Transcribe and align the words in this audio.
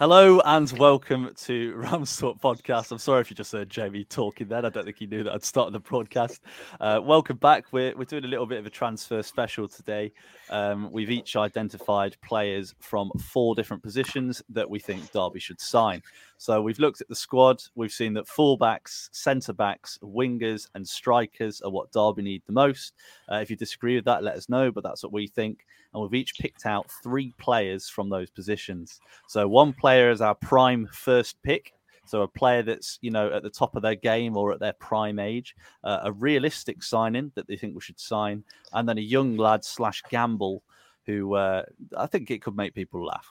Hello 0.00 0.40
and 0.40 0.72
welcome 0.72 1.30
to 1.36 1.72
Rams 1.76 2.16
Talk 2.16 2.40
Podcast. 2.40 2.90
I'm 2.90 2.98
sorry 2.98 3.20
if 3.20 3.30
you 3.30 3.36
just 3.36 3.52
heard 3.52 3.70
Jamie 3.70 4.02
talking 4.02 4.48
then. 4.48 4.64
I 4.64 4.68
don't 4.68 4.82
think 4.84 4.98
he 4.98 5.06
knew 5.06 5.22
that 5.22 5.32
I'd 5.32 5.44
started 5.44 5.72
the 5.72 5.78
broadcast. 5.78 6.42
Uh, 6.80 7.00
welcome 7.00 7.36
back. 7.36 7.66
We're, 7.70 7.96
we're 7.96 8.04
doing 8.04 8.24
a 8.24 8.28
little 8.28 8.44
bit 8.44 8.58
of 8.58 8.66
a 8.66 8.70
transfer 8.70 9.22
special 9.22 9.68
today. 9.68 10.10
Um, 10.50 10.90
we've 10.90 11.12
each 11.12 11.36
identified 11.36 12.16
players 12.22 12.74
from 12.80 13.12
four 13.20 13.54
different 13.54 13.84
positions 13.84 14.42
that 14.48 14.68
we 14.68 14.80
think 14.80 15.12
Derby 15.12 15.38
should 15.38 15.60
sign. 15.60 16.02
So 16.38 16.60
we've 16.60 16.80
looked 16.80 17.00
at 17.00 17.08
the 17.08 17.14
squad. 17.14 17.62
We've 17.76 17.92
seen 17.92 18.14
that 18.14 18.26
fullbacks, 18.26 19.10
centre 19.12 19.52
backs, 19.52 19.96
wingers, 20.02 20.66
and 20.74 20.86
strikers 20.86 21.60
are 21.60 21.70
what 21.70 21.92
Derby 21.92 22.22
need 22.22 22.42
the 22.46 22.52
most. 22.52 22.94
Uh, 23.30 23.36
if 23.36 23.48
you 23.48 23.54
disagree 23.54 23.94
with 23.94 24.06
that, 24.06 24.24
let 24.24 24.34
us 24.34 24.48
know. 24.48 24.72
But 24.72 24.82
that's 24.82 25.04
what 25.04 25.12
we 25.12 25.28
think. 25.28 25.64
And 25.94 26.02
we've 26.02 26.20
each 26.20 26.34
picked 26.38 26.66
out 26.66 26.90
three 27.02 27.32
players 27.38 27.88
from 27.88 28.10
those 28.10 28.30
positions. 28.30 29.00
So 29.28 29.46
one 29.48 29.72
player 29.72 30.10
is 30.10 30.20
our 30.20 30.34
prime 30.34 30.88
first 30.92 31.40
pick. 31.42 31.72
So 32.06 32.22
a 32.22 32.28
player 32.28 32.62
that's 32.62 32.98
you 33.00 33.10
know 33.10 33.32
at 33.32 33.42
the 33.42 33.50
top 33.50 33.76
of 33.76 33.82
their 33.82 33.94
game 33.94 34.36
or 34.36 34.52
at 34.52 34.60
their 34.60 34.74
prime 34.74 35.18
age, 35.18 35.54
uh, 35.84 36.00
a 36.02 36.12
realistic 36.12 36.82
signing 36.82 37.32
that 37.34 37.46
they 37.46 37.56
think 37.56 37.74
we 37.74 37.80
should 37.80 37.98
sign, 37.98 38.44
and 38.74 38.86
then 38.86 38.98
a 38.98 39.02
young 39.02 39.38
lad 39.38 39.64
slash 39.64 40.02
gamble 40.10 40.62
who 41.06 41.34
uh, 41.34 41.62
I 41.96 42.06
think 42.06 42.30
it 42.30 42.42
could 42.42 42.56
make 42.56 42.74
people 42.74 43.06
laugh. 43.06 43.28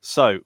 So 0.00 0.40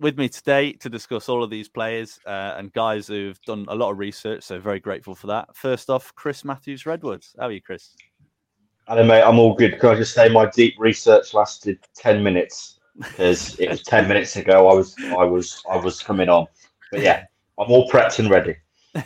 with 0.00 0.18
me 0.18 0.28
today 0.28 0.72
to 0.72 0.88
discuss 0.88 1.28
all 1.28 1.42
of 1.42 1.50
these 1.50 1.68
players 1.68 2.18
uh, 2.26 2.54
and 2.56 2.72
guys 2.72 3.06
who've 3.06 3.40
done 3.42 3.64
a 3.68 3.74
lot 3.74 3.90
of 3.90 3.98
research. 3.98 4.42
So 4.42 4.58
very 4.58 4.80
grateful 4.80 5.14
for 5.14 5.26
that. 5.28 5.54
First 5.56 5.90
off, 5.90 6.14
Chris 6.14 6.44
Matthews 6.44 6.86
Redwoods. 6.86 7.34
How 7.38 7.46
are 7.46 7.52
you, 7.52 7.62
Chris? 7.62 7.94
Mate. 8.88 9.22
I'm 9.22 9.38
all 9.38 9.54
good. 9.54 9.78
Can 9.78 9.90
I 9.90 9.94
just 9.96 10.14
say 10.14 10.28
my 10.28 10.46
deep 10.46 10.74
research 10.78 11.34
lasted 11.34 11.78
ten 11.94 12.22
minutes 12.22 12.80
because 12.96 13.58
it 13.58 13.68
was 13.68 13.82
ten 13.82 14.08
minutes 14.08 14.36
ago. 14.36 14.68
I 14.68 14.74
was 14.74 14.96
I 15.16 15.24
was 15.24 15.62
I 15.70 15.76
was 15.76 16.02
coming 16.02 16.28
on, 16.28 16.46
but 16.90 17.00
yeah, 17.00 17.24
I'm 17.58 17.70
all 17.70 17.88
prepped 17.90 18.18
and 18.18 18.30
ready. 18.30 18.56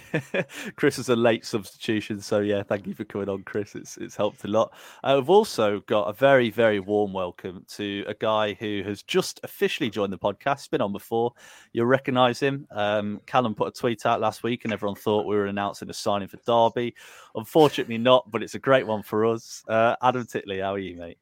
Chris 0.76 0.98
is 0.98 1.08
a 1.08 1.16
late 1.16 1.44
substitution, 1.44 2.20
so 2.20 2.40
yeah, 2.40 2.62
thank 2.62 2.86
you 2.86 2.94
for 2.94 3.04
coming 3.04 3.28
on, 3.28 3.42
Chris. 3.42 3.74
It's 3.74 3.96
it's 3.96 4.16
helped 4.16 4.44
a 4.44 4.48
lot. 4.48 4.72
Uh, 5.02 5.16
we've 5.18 5.30
also 5.30 5.80
got 5.80 6.04
a 6.04 6.12
very 6.12 6.50
very 6.50 6.80
warm 6.80 7.12
welcome 7.12 7.64
to 7.70 8.04
a 8.06 8.14
guy 8.14 8.54
who 8.54 8.82
has 8.84 9.02
just 9.02 9.40
officially 9.42 9.90
joined 9.90 10.12
the 10.12 10.18
podcast. 10.18 10.70
Been 10.70 10.80
on 10.80 10.92
before, 10.92 11.32
you'll 11.72 11.86
recognise 11.86 12.40
him. 12.40 12.66
Um, 12.70 13.20
Callum 13.26 13.54
put 13.54 13.68
a 13.68 13.80
tweet 13.80 14.06
out 14.06 14.20
last 14.20 14.42
week, 14.42 14.64
and 14.64 14.72
everyone 14.72 14.96
thought 14.96 15.26
we 15.26 15.36
were 15.36 15.46
announcing 15.46 15.90
a 15.90 15.94
signing 15.94 16.28
for 16.28 16.38
Derby. 16.46 16.94
Unfortunately, 17.34 17.98
not, 17.98 18.30
but 18.30 18.42
it's 18.42 18.54
a 18.54 18.58
great 18.60 18.86
one 18.86 19.02
for 19.02 19.26
us. 19.26 19.64
Uh, 19.68 19.96
Adam 20.02 20.26
Titley, 20.26 20.60
how 20.60 20.74
are 20.74 20.78
you, 20.78 20.96
mate? 20.96 21.18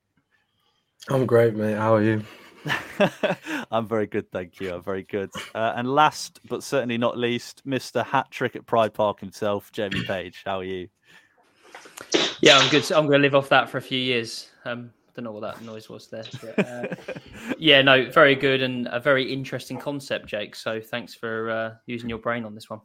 I'm 1.08 1.26
great, 1.26 1.54
mate. 1.54 1.76
How 1.76 1.94
are 1.94 2.02
you? 2.02 2.25
I'm 3.71 3.87
very 3.87 4.06
good, 4.06 4.31
thank 4.31 4.60
you. 4.60 4.75
I'm 4.75 4.82
very 4.82 5.04
good. 5.04 5.31
Uh, 5.54 5.72
and 5.76 5.93
last 5.93 6.41
but 6.48 6.62
certainly 6.62 6.98
not 6.98 7.19
least, 7.19 7.66
Mr. 7.66 8.04
Hat 8.04 8.31
Trick 8.31 8.56
at 8.56 8.66
Pride 8.66 8.94
Park 8.94 9.21
himself, 9.21 9.72
Jamie 9.72 10.04
Page. 10.04 10.43
How 10.44 10.60
are 10.60 10.65
you? 10.65 10.88
Yeah, 12.41 12.59
I'm 12.59 12.70
good. 12.70 12.91
I'm 12.93 13.06
going 13.06 13.20
to 13.20 13.22
live 13.22 13.34
off 13.34 13.49
that 13.50 13.69
for 13.69 13.78
a 13.78 13.82
few 13.82 13.99
years. 13.99 14.50
Um, 14.65 14.91
don't 15.15 15.25
know 15.25 15.32
what 15.32 15.43
that 15.43 15.62
noise 15.62 15.88
was 15.88 16.09
there. 16.09 16.25
But, 16.41 16.66
uh, 16.66 16.94
yeah, 17.59 17.82
no, 17.82 18.10
very 18.10 18.34
good 18.34 18.62
and 18.62 18.88
a 18.91 19.00
very 19.00 19.31
interesting 19.31 19.78
concept, 19.78 20.26
Jake. 20.26 20.54
So 20.54 20.81
thanks 20.81 21.15
for 21.15 21.50
uh, 21.50 21.75
using 21.87 22.09
your 22.09 22.19
brain 22.19 22.44
on 22.44 22.54
this 22.54 22.70
one. 22.70 22.81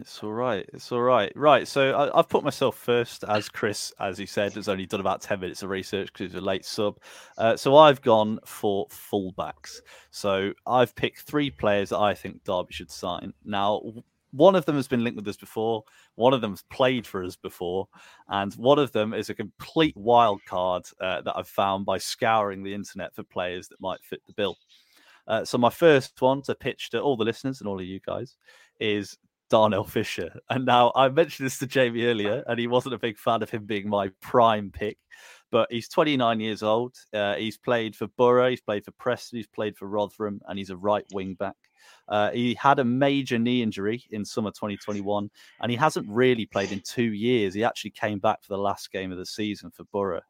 It's 0.00 0.22
all 0.22 0.32
right. 0.32 0.68
It's 0.72 0.92
all 0.92 1.02
right. 1.02 1.32
Right. 1.34 1.66
So 1.66 2.10
I, 2.14 2.16
have 2.16 2.28
put 2.28 2.44
myself 2.44 2.76
first, 2.76 3.24
as 3.24 3.48
Chris, 3.48 3.92
as 3.98 4.16
he 4.16 4.26
said, 4.26 4.52
has 4.54 4.68
only 4.68 4.86
done 4.86 5.00
about 5.00 5.22
10 5.22 5.40
minutes 5.40 5.62
of 5.62 5.70
research 5.70 6.12
because 6.12 6.32
he's 6.32 6.40
a 6.40 6.44
late 6.44 6.64
sub. 6.64 6.98
Uh, 7.36 7.56
so 7.56 7.76
I've 7.76 8.00
gone 8.00 8.38
for 8.44 8.86
fullbacks. 8.88 9.80
So 10.10 10.52
I've 10.66 10.94
picked 10.94 11.22
three 11.22 11.50
players 11.50 11.88
that 11.88 11.98
I 11.98 12.14
think 12.14 12.44
Derby 12.44 12.72
should 12.72 12.90
sign. 12.90 13.32
Now, 13.44 13.82
one 14.30 14.54
of 14.54 14.66
them 14.66 14.76
has 14.76 14.86
been 14.86 15.02
linked 15.02 15.16
with 15.16 15.26
us 15.26 15.36
before, 15.36 15.84
one 16.14 16.34
of 16.34 16.42
them 16.42 16.52
has 16.52 16.62
played 16.70 17.06
for 17.06 17.24
us 17.24 17.34
before, 17.34 17.88
and 18.28 18.52
one 18.54 18.78
of 18.78 18.92
them 18.92 19.14
is 19.14 19.30
a 19.30 19.34
complete 19.34 19.96
wild 19.96 20.44
card 20.46 20.84
uh, 21.00 21.22
that 21.22 21.34
I've 21.34 21.48
found 21.48 21.86
by 21.86 21.98
scouring 21.98 22.62
the 22.62 22.74
internet 22.74 23.14
for 23.14 23.22
players 23.22 23.68
that 23.68 23.80
might 23.80 24.04
fit 24.04 24.20
the 24.26 24.34
bill. 24.34 24.58
Uh, 25.26 25.44
so 25.44 25.58
my 25.58 25.70
first 25.70 26.20
one 26.20 26.42
to 26.42 26.54
pitch 26.54 26.90
to 26.90 27.00
all 27.00 27.16
the 27.16 27.24
listeners 27.24 27.60
and 27.60 27.68
all 27.68 27.80
of 27.80 27.86
you 27.86 28.00
guys 28.00 28.36
is 28.80 29.16
Darnell 29.50 29.84
Fisher. 29.84 30.38
And 30.50 30.64
now 30.64 30.92
I 30.94 31.08
mentioned 31.08 31.46
this 31.46 31.58
to 31.58 31.66
Jamie 31.66 32.04
earlier, 32.04 32.44
and 32.46 32.58
he 32.58 32.66
wasn't 32.66 32.94
a 32.94 32.98
big 32.98 33.18
fan 33.18 33.42
of 33.42 33.50
him 33.50 33.64
being 33.64 33.88
my 33.88 34.10
prime 34.20 34.70
pick. 34.70 34.98
But 35.50 35.72
he's 35.72 35.88
29 35.88 36.40
years 36.40 36.62
old. 36.62 36.94
Uh, 37.12 37.34
he's 37.34 37.56
played 37.56 37.96
for 37.96 38.06
Boro, 38.18 38.50
he's 38.50 38.60
played 38.60 38.84
for 38.84 38.90
Preston, 38.92 39.38
he's 39.38 39.46
played 39.46 39.76
for 39.76 39.88
Rotherham, 39.88 40.40
and 40.46 40.58
he's 40.58 40.70
a 40.70 40.76
right 40.76 41.06
wing 41.12 41.34
back. 41.34 41.56
Uh, 42.08 42.30
he 42.32 42.54
had 42.54 42.78
a 42.78 42.84
major 42.84 43.38
knee 43.38 43.62
injury 43.62 44.04
in 44.10 44.24
summer 44.24 44.50
2021, 44.50 45.30
and 45.60 45.70
he 45.70 45.76
hasn't 45.76 46.06
really 46.08 46.44
played 46.44 46.72
in 46.72 46.80
two 46.80 47.12
years. 47.14 47.54
He 47.54 47.64
actually 47.64 47.92
came 47.92 48.18
back 48.18 48.42
for 48.42 48.52
the 48.52 48.62
last 48.62 48.92
game 48.92 49.10
of 49.10 49.18
the 49.18 49.26
season 49.26 49.70
for 49.70 49.84
Boro. 49.84 50.20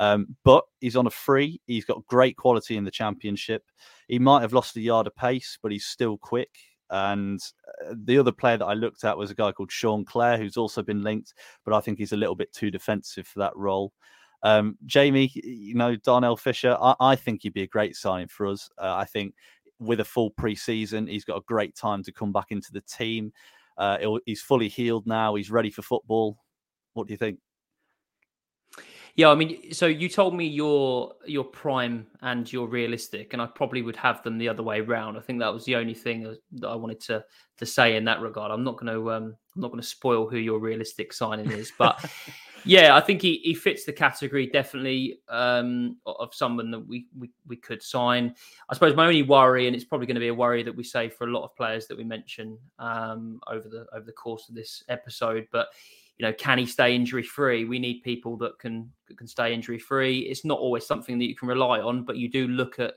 Um, 0.00 0.36
but 0.42 0.64
he's 0.80 0.96
on 0.96 1.06
a 1.06 1.10
free. 1.10 1.60
He's 1.66 1.84
got 1.84 2.06
great 2.06 2.36
quality 2.36 2.76
in 2.76 2.84
the 2.84 2.90
championship. 2.90 3.62
He 4.08 4.18
might 4.18 4.40
have 4.40 4.54
lost 4.54 4.76
a 4.76 4.80
yard 4.80 5.06
of 5.06 5.14
pace, 5.14 5.58
but 5.62 5.72
he's 5.72 5.84
still 5.84 6.16
quick. 6.16 6.50
And 6.92 7.40
uh, 7.88 7.94
the 8.04 8.18
other 8.18 8.32
player 8.32 8.58
that 8.58 8.66
I 8.66 8.74
looked 8.74 9.02
at 9.02 9.16
was 9.16 9.30
a 9.30 9.34
guy 9.34 9.50
called 9.50 9.72
Sean 9.72 10.04
Clare, 10.04 10.36
who's 10.36 10.58
also 10.58 10.82
been 10.82 11.02
linked, 11.02 11.32
but 11.64 11.72
I 11.72 11.80
think 11.80 11.98
he's 11.98 12.12
a 12.12 12.18
little 12.18 12.34
bit 12.34 12.52
too 12.52 12.70
defensive 12.70 13.26
for 13.26 13.38
that 13.38 13.56
role. 13.56 13.94
Um, 14.42 14.76
Jamie, 14.84 15.30
you 15.34 15.74
know, 15.74 15.96
Darnell 15.96 16.36
Fisher, 16.36 16.76
I, 16.78 16.94
I, 17.00 17.16
think 17.16 17.42
he'd 17.42 17.54
be 17.54 17.62
a 17.62 17.66
great 17.66 17.96
signing 17.96 18.28
for 18.28 18.46
us. 18.46 18.68
Uh, 18.76 18.94
I 18.94 19.06
think 19.06 19.34
with 19.78 20.00
a 20.00 20.04
full 20.04 20.32
preseason, 20.32 21.08
he's 21.08 21.24
got 21.24 21.38
a 21.38 21.44
great 21.46 21.74
time 21.74 22.02
to 22.02 22.12
come 22.12 22.30
back 22.30 22.50
into 22.50 22.72
the 22.72 22.82
team. 22.82 23.32
Uh, 23.78 23.96
he's 24.26 24.42
fully 24.42 24.68
healed 24.68 25.06
now. 25.06 25.34
He's 25.34 25.50
ready 25.50 25.70
for 25.70 25.82
football. 25.82 26.36
What 26.92 27.06
do 27.06 27.14
you 27.14 27.18
think? 27.18 27.38
Yeah, 29.14 29.28
I 29.28 29.34
mean, 29.34 29.72
so 29.72 29.86
you 29.86 30.08
told 30.08 30.34
me 30.34 30.46
your 30.46 31.12
your 31.26 31.44
prime 31.44 32.06
and 32.22 32.50
your 32.50 32.66
realistic, 32.66 33.34
and 33.34 33.42
I 33.42 33.46
probably 33.46 33.82
would 33.82 33.96
have 33.96 34.22
them 34.22 34.38
the 34.38 34.48
other 34.48 34.62
way 34.62 34.80
around. 34.80 35.18
I 35.18 35.20
think 35.20 35.38
that 35.40 35.52
was 35.52 35.66
the 35.66 35.76
only 35.76 35.92
thing 35.92 36.34
that 36.52 36.66
I 36.66 36.74
wanted 36.74 37.00
to 37.02 37.22
to 37.58 37.66
say 37.66 37.96
in 37.96 38.06
that 38.06 38.22
regard. 38.22 38.50
I'm 38.50 38.64
not 38.64 38.78
going 38.78 38.92
to 38.92 39.12
um, 39.12 39.36
I'm 39.54 39.60
not 39.60 39.68
going 39.68 39.82
to 39.82 39.86
spoil 39.86 40.28
who 40.28 40.38
your 40.38 40.60
realistic 40.60 41.12
signing 41.12 41.50
is, 41.50 41.70
but 41.76 42.02
yeah, 42.64 42.96
I 42.96 43.02
think 43.02 43.20
he, 43.20 43.40
he 43.44 43.52
fits 43.52 43.84
the 43.84 43.92
category 43.92 44.46
definitely 44.46 45.18
um, 45.28 45.98
of 46.06 46.34
someone 46.34 46.70
that 46.70 46.86
we, 46.86 47.06
we 47.18 47.30
we 47.46 47.56
could 47.56 47.82
sign. 47.82 48.34
I 48.70 48.74
suppose 48.74 48.96
my 48.96 49.06
only 49.06 49.22
worry, 49.22 49.66
and 49.66 49.76
it's 49.76 49.84
probably 49.84 50.06
going 50.06 50.14
to 50.14 50.20
be 50.20 50.28
a 50.28 50.34
worry 50.34 50.62
that 50.62 50.74
we 50.74 50.84
say 50.84 51.10
for 51.10 51.26
a 51.26 51.30
lot 51.30 51.44
of 51.44 51.54
players 51.54 51.86
that 51.88 51.98
we 51.98 52.04
mention 52.04 52.56
um, 52.78 53.40
over 53.46 53.68
the 53.68 53.84
over 53.94 54.06
the 54.06 54.12
course 54.12 54.48
of 54.48 54.54
this 54.54 54.82
episode, 54.88 55.46
but 55.52 55.68
you 56.18 56.26
know, 56.26 56.32
can 56.32 56.58
he 56.58 56.66
stay 56.66 56.94
injury 56.94 57.22
free? 57.22 57.64
We 57.64 57.78
need 57.78 58.02
people 58.02 58.36
that 58.38 58.58
can 58.58 58.90
can 59.16 59.26
stay 59.26 59.52
injury 59.52 59.78
free. 59.78 60.20
It's 60.20 60.44
not 60.44 60.58
always 60.58 60.86
something 60.86 61.18
that 61.18 61.26
you 61.26 61.36
can 61.36 61.48
rely 61.48 61.80
on, 61.80 62.04
but 62.04 62.16
you 62.16 62.28
do 62.28 62.48
look 62.48 62.78
at 62.78 62.94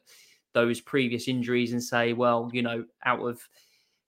those 0.54 0.80
previous 0.80 1.28
injuries 1.28 1.74
and 1.74 1.84
say, 1.84 2.14
well, 2.14 2.50
you 2.54 2.62
know, 2.62 2.86
out 3.04 3.20
of 3.20 3.40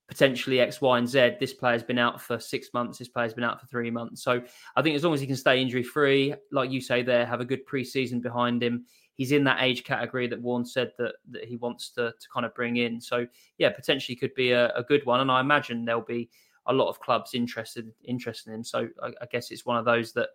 potentially 0.08 0.60
X, 0.60 0.80
Y, 0.80 0.98
and 0.98 1.08
Z. 1.08 1.32
This 1.38 1.52
player's 1.52 1.82
been 1.82 1.98
out 1.98 2.20
for 2.20 2.40
six 2.40 2.68
months. 2.72 2.98
This 2.98 3.08
player's 3.08 3.34
been 3.34 3.44
out 3.44 3.60
for 3.60 3.66
three 3.66 3.90
months. 3.90 4.22
So 4.22 4.42
I 4.74 4.82
think 4.82 4.96
as 4.96 5.04
long 5.04 5.14
as 5.14 5.20
he 5.20 5.26
can 5.26 5.36
stay 5.36 5.60
injury 5.60 5.82
free, 5.82 6.34
like 6.50 6.70
you 6.70 6.80
say, 6.80 7.02
there 7.02 7.26
have 7.26 7.40
a 7.40 7.44
good 7.44 7.66
preseason 7.66 8.22
behind 8.22 8.62
him. 8.62 8.86
He's 9.14 9.32
in 9.32 9.44
that 9.44 9.62
age 9.62 9.84
category 9.84 10.26
that 10.28 10.40
Warne 10.40 10.64
said 10.64 10.92
that 10.98 11.16
that 11.30 11.44
he 11.44 11.56
wants 11.56 11.90
to 11.90 12.12
to 12.18 12.28
kind 12.32 12.46
of 12.46 12.54
bring 12.54 12.76
in. 12.76 13.00
So 13.00 13.26
yeah, 13.58 13.70
potentially 13.70 14.16
could 14.16 14.34
be 14.34 14.52
a, 14.52 14.72
a 14.74 14.82
good 14.82 15.04
one. 15.04 15.20
And 15.20 15.30
I 15.30 15.40
imagine 15.40 15.84
there'll 15.84 16.02
be 16.02 16.30
a 16.68 16.72
lot 16.72 16.88
of 16.88 17.00
clubs 17.00 17.34
interested 17.34 17.90
interested 18.04 18.52
in. 18.52 18.62
So 18.62 18.88
I, 19.02 19.08
I 19.20 19.26
guess 19.30 19.50
it's 19.50 19.66
one 19.66 19.76
of 19.76 19.84
those 19.84 20.12
that 20.12 20.28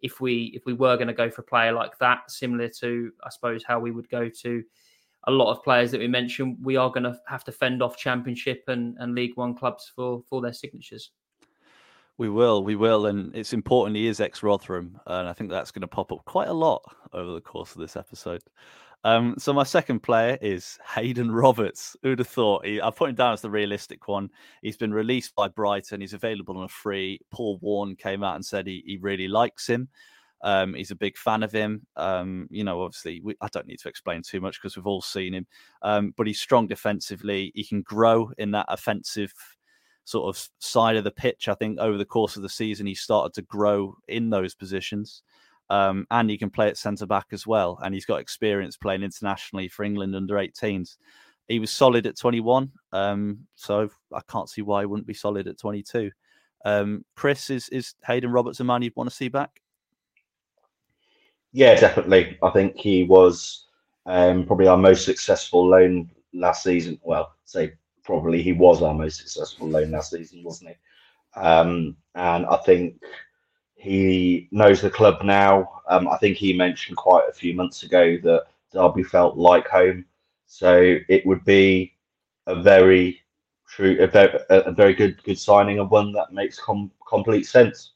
if 0.00 0.20
we 0.20 0.52
if 0.54 0.64
we 0.66 0.72
were 0.72 0.96
going 0.96 1.08
to 1.08 1.14
go 1.14 1.30
for 1.30 1.42
a 1.42 1.44
player 1.44 1.72
like 1.72 1.98
that, 1.98 2.30
similar 2.30 2.68
to 2.80 3.12
I 3.24 3.30
suppose 3.30 3.62
how 3.64 3.78
we 3.78 3.90
would 3.90 4.08
go 4.08 4.28
to 4.28 4.62
a 5.24 5.30
lot 5.30 5.52
of 5.52 5.62
players 5.62 5.90
that 5.92 6.00
we 6.00 6.08
mentioned, 6.08 6.56
we 6.60 6.76
are 6.76 6.90
going 6.90 7.04
to 7.04 7.16
have 7.28 7.44
to 7.44 7.52
fend 7.52 7.80
off 7.80 7.96
Championship 7.96 8.64
and, 8.66 8.96
and 8.98 9.14
League 9.14 9.36
One 9.36 9.54
clubs 9.54 9.90
for 9.94 10.22
for 10.28 10.40
their 10.40 10.52
signatures. 10.52 11.10
We 12.18 12.28
will, 12.28 12.62
we 12.62 12.76
will, 12.76 13.06
and 13.06 13.34
it's 13.34 13.52
important 13.52 13.96
he 13.96 14.06
is 14.06 14.20
ex 14.20 14.42
Rotherham, 14.42 15.00
and 15.06 15.28
I 15.28 15.32
think 15.32 15.50
that's 15.50 15.70
going 15.70 15.80
to 15.80 15.88
pop 15.88 16.12
up 16.12 16.24
quite 16.24 16.48
a 16.48 16.52
lot 16.52 16.82
over 17.12 17.32
the 17.32 17.40
course 17.40 17.72
of 17.72 17.80
this 17.80 17.96
episode. 17.96 18.42
Um, 19.04 19.34
so 19.38 19.52
my 19.52 19.64
second 19.64 20.00
player 20.00 20.38
is 20.40 20.78
Haydon 20.84 21.30
Roberts. 21.30 21.96
Who'd 22.02 22.20
have 22.20 22.28
thought? 22.28 22.64
He, 22.64 22.80
I 22.80 22.90
put 22.90 23.10
him 23.10 23.16
down 23.16 23.32
as 23.32 23.40
the 23.40 23.50
realistic 23.50 24.06
one. 24.06 24.30
He's 24.62 24.76
been 24.76 24.94
released 24.94 25.34
by 25.34 25.48
Brighton. 25.48 26.00
He's 26.00 26.14
available 26.14 26.56
on 26.56 26.64
a 26.64 26.68
free. 26.68 27.20
Paul 27.30 27.58
Warne 27.60 27.96
came 27.96 28.22
out 28.22 28.36
and 28.36 28.44
said 28.44 28.66
he, 28.66 28.82
he 28.86 28.98
really 28.98 29.28
likes 29.28 29.66
him. 29.66 29.88
Um, 30.44 30.74
he's 30.74 30.90
a 30.90 30.96
big 30.96 31.16
fan 31.16 31.42
of 31.42 31.52
him. 31.52 31.86
Um, 31.96 32.48
you 32.50 32.64
know, 32.64 32.82
obviously, 32.82 33.20
we, 33.22 33.36
I 33.40 33.48
don't 33.48 33.66
need 33.66 33.78
to 33.80 33.88
explain 33.88 34.22
too 34.22 34.40
much 34.40 34.60
because 34.60 34.76
we've 34.76 34.86
all 34.86 35.02
seen 35.02 35.34
him. 35.34 35.46
Um, 35.82 36.14
but 36.16 36.26
he's 36.26 36.40
strong 36.40 36.66
defensively. 36.66 37.52
He 37.54 37.64
can 37.64 37.82
grow 37.82 38.30
in 38.38 38.50
that 38.52 38.66
offensive 38.68 39.32
sort 40.04 40.34
of 40.34 40.48
side 40.58 40.96
of 40.96 41.04
the 41.04 41.12
pitch. 41.12 41.48
I 41.48 41.54
think 41.54 41.78
over 41.78 41.96
the 41.96 42.04
course 42.04 42.36
of 42.36 42.42
the 42.42 42.48
season, 42.48 42.86
he 42.86 42.94
started 42.94 43.34
to 43.34 43.42
grow 43.42 43.96
in 44.08 44.30
those 44.30 44.54
positions. 44.54 45.22
Um, 45.70 46.06
and 46.10 46.28
he 46.28 46.36
can 46.36 46.50
play 46.50 46.68
at 46.68 46.76
centre 46.76 47.06
back 47.06 47.26
as 47.32 47.46
well. 47.46 47.78
And 47.82 47.94
he's 47.94 48.04
got 48.04 48.20
experience 48.20 48.76
playing 48.76 49.02
internationally 49.02 49.68
for 49.68 49.84
England 49.84 50.14
under 50.14 50.34
18s. 50.34 50.96
He 51.48 51.58
was 51.58 51.70
solid 51.70 52.06
at 52.06 52.18
21, 52.18 52.70
um, 52.92 53.38
so 53.54 53.88
I 54.12 54.20
can't 54.30 54.48
see 54.48 54.62
why 54.62 54.80
he 54.80 54.86
wouldn't 54.86 55.06
be 55.06 55.14
solid 55.14 55.48
at 55.48 55.58
22. 55.58 56.10
Um, 56.64 57.04
Chris, 57.16 57.50
is 57.50 57.68
is 57.70 57.94
Haydon 58.04 58.30
Roberts 58.30 58.60
a 58.60 58.64
man 58.64 58.82
you'd 58.82 58.96
want 58.96 59.10
to 59.10 59.16
see 59.16 59.28
back? 59.28 59.60
Yeah, 61.52 61.74
definitely. 61.74 62.38
I 62.42 62.50
think 62.50 62.76
he 62.76 63.04
was 63.04 63.66
um, 64.06 64.46
probably 64.46 64.68
our 64.68 64.76
most 64.76 65.04
successful 65.04 65.66
loan 65.66 66.10
last 66.32 66.62
season. 66.62 66.98
Well, 67.02 67.34
say 67.44 67.72
probably 68.04 68.42
he 68.42 68.52
was 68.52 68.82
our 68.82 68.94
most 68.94 69.18
successful 69.18 69.68
loan 69.68 69.90
last 69.90 70.12
season, 70.12 70.42
wasn't 70.42 70.70
he? 70.70 71.40
Um, 71.40 71.96
and 72.14 72.46
I 72.46 72.56
think 72.58 73.00
he 73.82 74.46
knows 74.52 74.80
the 74.80 74.88
club 74.88 75.24
now. 75.24 75.82
Um, 75.88 76.06
I 76.06 76.16
think 76.18 76.36
he 76.36 76.52
mentioned 76.52 76.96
quite 76.96 77.28
a 77.28 77.32
few 77.32 77.52
months 77.52 77.82
ago 77.82 78.16
that 78.22 78.44
Derby 78.72 79.02
felt 79.02 79.36
like 79.36 79.66
home. 79.66 80.04
So 80.46 80.98
it 81.08 81.26
would 81.26 81.44
be 81.44 81.92
a 82.46 82.62
very 82.62 83.20
true, 83.68 83.96
a 83.98 84.06
very, 84.06 84.38
a 84.50 84.70
very 84.70 84.94
good, 84.94 85.20
good 85.24 85.36
signing 85.36 85.80
of 85.80 85.90
one 85.90 86.12
that 86.12 86.32
makes 86.32 86.60
com- 86.60 86.92
complete 87.08 87.44
sense. 87.44 87.94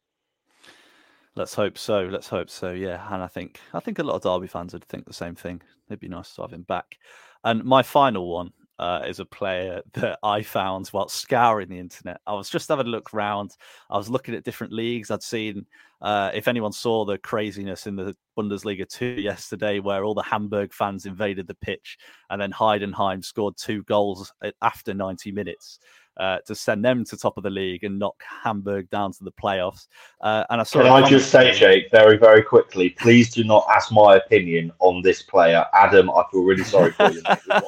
Let's 1.37 1.55
hope 1.55 1.79
so. 1.79 2.01
Let's 2.11 2.29
hope 2.29 2.51
so. 2.51 2.73
Yeah, 2.73 3.07
and 3.15 3.23
I 3.23 3.29
think 3.29 3.61
I 3.73 3.79
think 3.79 4.01
a 4.01 4.03
lot 4.03 4.17
of 4.17 4.23
Derby 4.23 4.49
fans 4.49 4.73
would 4.73 4.85
think 4.87 5.07
the 5.07 5.13
same 5.13 5.37
thing. 5.37 5.63
It'd 5.89 6.01
be 6.01 6.09
nice 6.09 6.35
to 6.35 6.43
have 6.43 6.53
him 6.53 6.63
back. 6.63 6.97
And 7.45 7.63
my 7.63 7.85
final 7.85 8.29
one 8.29 8.53
uh, 8.79 9.03
is 9.07 9.21
a 9.21 9.25
player 9.25 9.83
that 9.95 10.19
I 10.23 10.43
found 10.43 10.89
while 10.89 11.09
scouring 11.09 11.69
the 11.69 11.79
internet. 11.79 12.21
I 12.27 12.35
was 12.35 12.51
just 12.51 12.69
having 12.69 12.87
a 12.87 12.91
look 12.91 13.13
around. 13.15 13.53
I 13.91 13.97
was 13.97 14.09
looking 14.11 14.35
at 14.35 14.45
different 14.45 14.73
leagues. 14.73 15.11
I'd 15.11 15.23
seen 15.23 15.67
uh, 16.03 16.31
if 16.35 16.47
anyone 16.47 16.73
saw 16.73 17.05
the 17.05 17.19
craziness 17.19 17.87
in 17.87 17.97
the 17.97 18.15
Bundesliga 18.39 18.87
2 18.89 19.07
yesterday, 19.07 19.79
where 19.79 20.05
all 20.05 20.15
the 20.15 20.23
Hamburg 20.23 20.73
fans 20.73 21.07
invaded 21.07 21.47
the 21.47 21.55
pitch 21.55 21.99
and 22.31 22.41
then 22.41 22.53
Heidenheim 22.53 23.25
scored 23.25 23.57
two 23.57 23.83
goals 23.85 24.33
after 24.61 24.93
90 24.93 25.33
minutes 25.33 25.79
uh, 26.19 26.39
to 26.47 26.55
send 26.55 26.85
them 26.85 27.05
to 27.05 27.17
top 27.17 27.37
of 27.37 27.43
the 27.43 27.51
league 27.51 27.85
and 27.85 27.99
knock 27.99 28.23
Hamburg 28.43 28.89
down 28.91 29.13
to 29.13 29.25
the 29.25 29.33
playoffs. 29.33 29.87
Uh, 30.21 30.45
and 30.51 30.61
I 30.61 30.65
saw. 30.65 30.83
Can 30.83 31.05
I 31.05 31.09
just 31.09 31.31
say, 31.31 31.53
Jake, 31.53 31.91
very, 31.91 32.17
very 32.17 32.43
quickly, 32.43 32.91
please 32.91 33.31
do 33.31 33.45
not 33.45 33.67
ask 33.71 33.93
my 33.93 34.17
opinion 34.17 34.73
on 34.79 35.03
this 35.03 35.23
player, 35.23 35.65
Adam. 35.75 36.11
I 36.11 36.25
feel 36.31 36.43
really 36.43 36.65
sorry 36.65 36.93
for 36.93 37.11
you. 37.11 37.23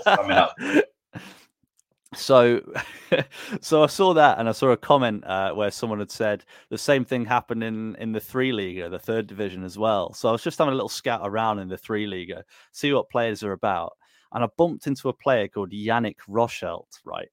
coming 0.04 0.32
up. 0.32 0.54
So, 2.14 2.62
so 3.60 3.82
I 3.82 3.86
saw 3.86 4.14
that, 4.14 4.38
and 4.38 4.48
I 4.48 4.52
saw 4.52 4.70
a 4.70 4.76
comment 4.76 5.24
uh, 5.26 5.52
where 5.52 5.70
someone 5.70 5.98
had 5.98 6.10
said 6.10 6.44
the 6.70 6.78
same 6.78 7.04
thing 7.04 7.24
happened 7.26 7.62
in 7.62 7.96
in 7.96 8.12
the 8.12 8.20
three 8.20 8.52
league, 8.52 8.90
the 8.90 8.98
third 8.98 9.26
division 9.26 9.62
as 9.62 9.76
well. 9.78 10.14
So 10.14 10.28
I 10.28 10.32
was 10.32 10.42
just 10.42 10.58
having 10.58 10.72
a 10.72 10.76
little 10.76 10.88
scout 10.88 11.20
around 11.24 11.58
in 11.58 11.68
the 11.68 11.76
three 11.76 12.06
league, 12.06 12.32
see 12.72 12.92
what 12.92 13.10
players 13.10 13.42
are 13.42 13.52
about, 13.52 13.92
and 14.32 14.42
I 14.42 14.48
bumped 14.56 14.86
into 14.86 15.08
a 15.10 15.12
player 15.12 15.48
called 15.48 15.70
Jannik 15.72 16.16
Rochelt, 16.28 16.98
right? 17.04 17.28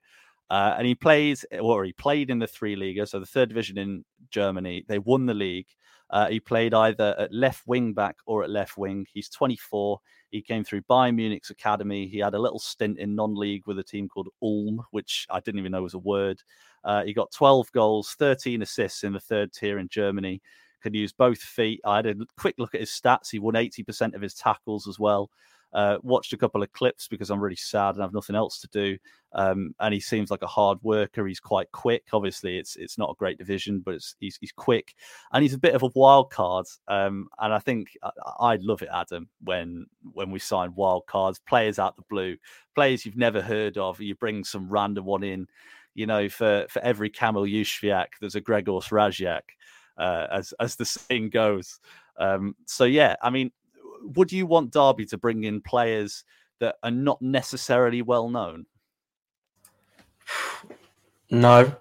Uh, 0.50 0.76
and 0.78 0.86
he 0.86 0.94
plays, 0.94 1.46
or 1.60 1.86
he 1.86 1.94
played 1.94 2.30
in 2.30 2.40
the 2.40 2.48
three 2.48 2.76
league, 2.76 3.00
so 3.08 3.20
the 3.20 3.26
third 3.26 3.50
division 3.50 3.78
in 3.78 4.06
Germany. 4.30 4.84
They 4.88 5.00
won 5.00 5.26
the 5.26 5.34
league. 5.34 5.68
Uh, 6.10 6.28
he 6.28 6.40
played 6.40 6.74
either 6.74 7.16
at 7.18 7.34
left 7.34 7.64
wing 7.66 7.94
back 7.94 8.18
or 8.26 8.44
at 8.44 8.50
left 8.50 8.78
wing. 8.78 9.06
He's 9.14 9.30
24. 9.30 10.00
He 10.32 10.42
came 10.42 10.64
through 10.64 10.82
Bayern 10.84 11.16
Munich's 11.16 11.50
academy. 11.50 12.08
He 12.08 12.20
had 12.20 12.34
a 12.36 12.40
little 12.40 12.60
stint 12.60 13.00
in 13.00 13.16
non-league 13.16 13.64
with 13.66 13.80
a 13.80 13.84
team 13.84 14.08
called 14.08 14.30
Ulm, 14.42 14.84
which 14.92 15.26
I 15.30 15.40
didn't 15.40 15.60
even 15.60 15.72
know 15.72 15.82
was 15.84 15.94
a 15.94 16.00
word. 16.00 16.42
Uh, 16.84 17.04
he 17.04 17.14
got 17.14 17.32
12 17.32 17.72
goals, 17.72 18.16
13 18.20 18.62
assists 18.62 19.04
in 19.04 19.14
the 19.14 19.20
third 19.20 19.52
tier 19.54 19.80
in 19.80 19.88
Germany. 19.90 20.42
Could 20.84 20.94
use 20.94 21.14
both 21.14 21.40
feet. 21.40 21.82
I 21.84 21.96
had 21.98 22.06
a 22.06 22.16
quick 22.38 22.56
look 22.60 22.76
at 22.76 22.82
his 22.82 22.92
stats. 22.92 23.32
He 23.32 23.40
won 23.40 23.56
80% 23.56 24.14
of 24.14 24.22
his 24.22 24.36
tackles 24.36 24.88
as 24.88 25.00
well. 25.00 25.32
Uh, 25.76 25.98
watched 26.04 26.32
a 26.32 26.38
couple 26.38 26.64
of 26.64 26.72
clips 26.72 27.06
because 27.10 27.30
I'm 27.30 27.42
really 27.42 27.58
sad 27.58 27.96
and 27.96 28.04
I've 28.04 28.14
nothing 28.14 28.38
else 28.38 28.62
to 28.62 28.68
do. 28.70 28.98
Um, 29.34 29.76
and 29.82 29.94
he 29.94 30.00
seems 30.00 30.32
like 30.32 30.42
a 30.42 30.48
hard 30.48 30.78
worker. 30.84 31.28
He's 31.28 31.42
quite 31.42 31.70
quick. 31.74 32.06
Obviously, 32.14 32.58
it's 32.58 32.78
it's 32.78 32.98
not 32.98 33.10
a 33.10 33.20
great 33.20 33.38
division, 33.38 33.82
but 33.82 34.02
he's 34.22 34.38
he's 34.40 34.54
quick 34.54 34.96
and 35.34 35.44
he's 35.44 35.54
a 35.54 35.60
bit 35.60 35.76
of 35.76 35.84
a 35.84 35.92
wild 35.94 36.32
card. 36.32 36.66
Um, 36.88 37.28
and 37.40 37.54
I 37.54 37.60
think 37.60 37.90
I'd 38.40 38.64
love 38.64 38.84
it, 38.84 38.90
Adam, 38.94 39.28
when 39.44 39.88
when 40.14 40.32
we 40.32 40.40
sign 40.40 40.74
wild 40.76 41.08
cards, 41.08 41.40
players 41.40 41.78
out 41.78 41.98
the 41.98 42.04
blue, 42.10 42.38
players 42.74 43.06
you've 43.06 43.18
never 43.18 43.42
heard 43.42 43.78
of. 43.78 44.00
You 44.00 44.16
bring 44.16 44.46
some 44.46 44.70
random 44.70 45.04
one 45.04 45.24
in. 45.24 45.46
You 45.94 46.06
know, 46.06 46.30
for 46.30 46.68
for 46.70 46.82
every 46.84 47.10
Kamil 47.10 47.44
Jóźwiak, 47.44 48.08
there's 48.22 48.36
a 48.36 48.42
Grzegorz 48.42 48.92
Raziak, 48.92 49.42
uh, 49.98 50.28
as 50.32 50.54
as 50.62 50.78
the 50.78 50.86
saying 50.86 51.32
goes. 51.32 51.82
Um, 52.18 52.56
so 52.66 52.86
yeah, 52.86 53.18
I 53.22 53.30
mean, 53.30 53.52
would 54.02 54.32
you 54.32 54.46
want 54.46 54.72
Derby 54.72 55.06
to 55.08 55.18
bring 55.18 55.44
in 55.44 55.62
players 55.62 56.24
that 56.60 56.76
are 56.84 56.92
not 56.92 57.22
necessarily 57.22 58.02
well 58.02 58.30
known? 58.30 58.66
No, 61.30 61.76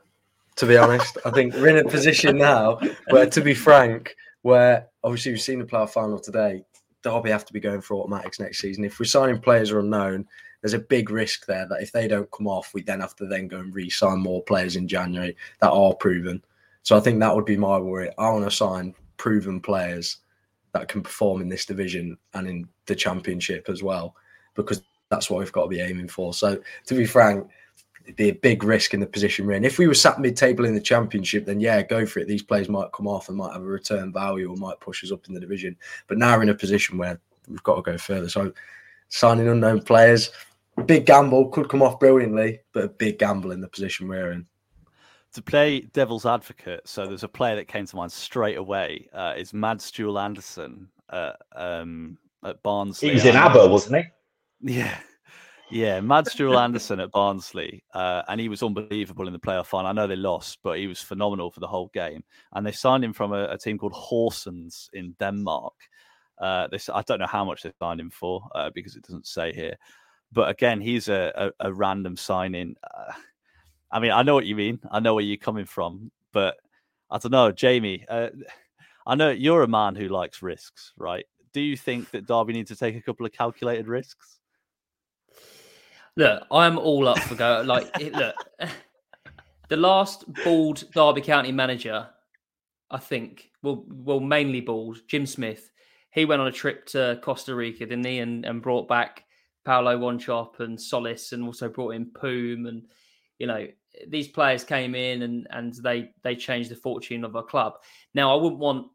to 0.57 0.67
be 0.67 0.77
honest. 0.77 1.19
I 1.25 1.31
think 1.31 1.55
we're 1.55 1.69
in 1.69 1.87
a 1.87 1.89
position 1.89 2.37
now 2.37 2.79
where, 3.11 3.29
to 3.29 3.41
be 3.41 3.55
frank, 3.55 4.17
where 4.43 4.89
obviously 5.03 5.33
we've 5.33 5.41
seen 5.41 5.59
the 5.59 5.65
playoff 5.65 5.91
final 5.91 6.19
today, 6.19 6.65
Derby 7.03 7.31
have 7.31 7.45
to 7.45 7.53
be 7.53 7.61
going 7.61 7.81
for 7.81 7.97
automatics 7.97 8.41
next 8.41 8.59
season. 8.61 8.85
If 8.85 8.99
we're 8.99 9.05
signing 9.05 9.39
players 9.39 9.71
are 9.71 9.81
unknown, 9.81 10.27
there's 10.63 10.73
a 10.73 10.79
big 10.79 11.11
risk 11.11 11.45
there 11.45 11.69
that 11.69 11.83
if 11.83 11.93
they 11.93 12.09
don't 12.09 12.31
come 12.31 12.49
off, 12.49 12.73
we 12.73 12.83
then 12.83 13.01
have 13.01 13.15
to 13.17 13.27
then 13.27 13.49
go 13.49 13.59
and 13.59 13.75
re-sign 13.75 14.21
more 14.21 14.43
players 14.43 14.77
in 14.77 14.89
January 14.89 15.37
that 15.61 15.71
are 15.71 15.95
proven. 15.95 16.43
So 16.83 16.97
I 16.97 17.01
think 17.01 17.21
that 17.21 17.35
would 17.35 17.45
be 17.45 17.57
my 17.57 17.79
worry. 17.79 18.11
I 18.19 18.31
want 18.31 18.45
to 18.45 18.51
sign 18.51 18.95
proven 19.19 19.61
players 19.61 20.19
that 20.75 20.89
can 20.89 21.03
perform 21.03 21.41
in 21.41 21.49
this 21.49 21.65
division 21.65 22.19
and 22.35 22.47
in 22.47 22.69
the 22.87 22.95
championship 22.95 23.69
as 23.71 23.83
well, 23.83 24.15
because 24.55 24.83
that's 25.09 25.31
what 25.31 25.39
we've 25.39 25.53
got 25.53 25.63
to 25.63 25.69
be 25.69 25.81
aiming 25.81 26.09
for. 26.09 26.35
So, 26.35 26.61
to 26.87 26.95
be 26.95 27.07
frank, 27.07 27.49
it'd 28.05 28.17
be 28.17 28.29
a 28.29 28.35
big 28.35 28.65
risk 28.65 28.93
in 28.93 29.01
the 29.01 29.07
position 29.07 29.47
we're 29.47 29.55
in. 29.55 29.65
If 29.65 29.79
we 29.79 29.87
were 29.87 29.95
sat 29.95 30.21
mid-table 30.21 30.65
in 30.65 30.75
the 30.75 30.81
championship, 30.81 31.47
then 31.47 31.61
yeah, 31.61 31.81
go 31.83 32.05
for 32.05 32.19
it. 32.19 32.29
These 32.29 32.43
players 32.43 32.69
might 32.69 32.93
come 32.93 33.07
off 33.07 33.29
and 33.29 33.39
might 33.39 33.53
have 33.53 33.63
a 33.63 33.67
return 33.67 34.13
value 34.13 34.51
or 34.51 34.57
might 34.57 34.81
push 34.81 35.03
us 35.05 35.13
up 35.13 35.27
in 35.29 35.35
the 35.35 35.41
division. 35.41 35.77
But 36.09 36.19
now 36.19 36.37
we're 36.37 36.43
in 36.43 36.49
a 36.51 36.55
position 36.55 36.99
where 36.99 37.19
we've 37.49 37.63
got 37.63 37.77
to 37.77 37.83
go 37.83 37.97
further. 37.97 38.29
So, 38.29 38.53
signing 39.09 39.49
unknown 39.49 39.83
players, 39.83 40.31
big 40.87 41.07
gamble 41.07 41.49
could 41.51 41.69
come 41.69 41.83
off 41.83 42.01
brilliantly, 42.01 42.61
but 42.73 42.85
a 42.85 42.89
big 42.89 43.21
gamble 43.21 43.53
in 43.53 43.61
the 43.61 43.69
position 43.69 44.09
we're 44.09 44.33
in 44.33 44.47
to 45.35 45.43
play 45.43 45.81
devil's 45.81 46.27
advocate, 46.27 46.89
so 46.89 47.07
there's 47.07 47.25
a 47.25 47.29
player 47.29 47.57
that 47.57 47.69
came 47.69 47.87
to 47.87 47.97
mind 47.97 48.13
straight 48.13 48.57
away. 48.57 49.09
Uh, 49.13 49.35
is 49.37 49.53
Mads 49.53 49.91
Skjold 49.91 50.21
Andersen 50.23 50.89
uh, 51.11 51.33
um, 51.55 52.17
at 52.45 52.63
Barnsley. 52.63 53.09
He 53.09 53.15
was 53.15 53.25
in 53.25 53.37
ABBA, 53.37 53.69
wasn't 53.69 53.97
he? 53.97 54.75
Yeah, 54.75 54.97
yeah. 55.71 56.01
Mads 56.01 56.35
Skjold 56.35 56.59
Andersen 56.59 57.01
at 57.01 57.11
Barnsley, 57.11 57.83
uh, 57.93 58.23
and 58.29 58.41
he 58.41 58.49
was 58.49 58.63
unbelievable 58.63 59.27
in 59.27 59.33
the 59.33 59.39
playoff 59.39 59.67
final. 59.67 59.89
I 59.89 59.93
know 59.93 60.07
they 60.07 60.17
lost, 60.17 60.61
but 60.63 60.79
he 60.79 60.87
was 60.87 61.01
phenomenal 61.01 61.51
for 61.51 61.61
the 61.61 61.67
whole 61.67 61.91
game. 61.93 62.23
And 62.53 62.67
they 62.67 62.73
signed 62.73 63.05
him 63.05 63.13
from 63.13 63.33
a, 63.33 63.45
a 63.47 63.59
team 63.59 63.77
called 63.77 63.93
Horsens 63.93 64.89
in 64.93 65.17
Denmark. 65.19 65.75
Uh, 66.39 66.69
this 66.69 66.89
I 66.89 67.03
don't 67.03 67.21
know 67.21 67.27
how 67.27 67.45
much 67.45 67.63
they 67.63 67.73
signed 67.79 68.01
him 68.01 68.11
for 68.11 68.49
uh, 68.55 68.71
because 68.75 68.97
it 68.97 69.03
doesn't 69.03 69.27
say 69.27 69.53
here. 69.53 69.77
But 70.33 70.49
again, 70.49 70.81
he's 70.81 71.09
a, 71.09 71.53
a, 71.61 71.69
a 71.69 71.73
random 71.73 72.17
signing. 72.17 72.77
I 73.95 74.01
mean, 74.01 74.11
I 74.11 74.25
know 74.25 74.35
what 74.35 74.45
you 74.45 74.57
mean. 74.57 74.81
I 74.91 74.99
know 74.99 75.15
where 75.15 75.23
you're 75.23 75.37
coming 75.37 75.67
from, 75.67 76.11
but 76.33 76.57
I 77.13 77.19
don't 77.19 77.31
know, 77.31 77.53
Jamie. 77.53 78.05
Uh, 78.09 78.31
I 79.07 79.15
know 79.15 79.31
you're 79.31 79.63
a 79.63 79.69
man 79.69 79.95
who 79.95 80.09
likes 80.09 80.43
risks, 80.43 80.93
right? 80.97 81.25
Do 81.53 81.61
you 81.61 81.77
think 81.77 82.11
that 82.11 82.27
Derby 82.27 82.55
needs 82.55 82.71
to 82.71 82.77
take 82.77 82.97
a 82.97 83.01
couple 83.01 83.25
of 83.25 83.31
calculated 83.31 83.87
risks? 83.87 84.41
Look, 86.17 86.43
I'm 86.51 86.77
all 86.77 87.07
up 87.07 87.21
for 87.21 87.37
go. 87.37 87.63
Like, 87.65 87.89
look, 88.01 88.35
the 89.69 89.77
last 89.77 90.25
bald 90.43 90.91
Derby 90.93 91.21
County 91.21 91.53
manager, 91.53 92.09
I 92.91 92.99
think, 92.99 93.49
well, 93.63 93.85
well, 93.87 94.19
mainly 94.19 94.61
bald, 94.61 95.03
Jim 95.07 95.25
Smith. 95.25 95.71
He 96.11 96.25
went 96.25 96.41
on 96.41 96.49
a 96.49 96.53
trip 96.53 96.87
to 96.87 97.21
Costa 97.23 97.55
Rica, 97.55 97.87
didn't 97.87 98.07
he, 98.07 98.19
and, 98.19 98.45
and 98.45 98.61
brought 98.61 98.89
back 98.89 99.23
Paolo 99.65 99.97
Wanchope 99.97 100.59
and 100.59 100.81
Solis, 100.81 101.31
and 101.31 101.45
also 101.45 101.69
brought 101.69 101.95
in 101.95 102.07
Poom, 102.07 102.67
and 102.67 102.83
you 103.39 103.47
know 103.47 103.69
these 104.09 104.29
players 104.29 104.65
came 104.65 104.95
in 104.95 105.23
and 105.23 105.47
and 105.51 105.75
they 105.83 106.11
they 106.23 106.37
changed 106.37 106.71
the 106.71 106.77
fortune 106.77 107.25
of 107.25 107.37
our 107.37 107.43
club. 107.43 107.75
Now, 108.15 108.37
I 108.37 108.41
wouldn't 108.41 108.61
want 108.61 108.89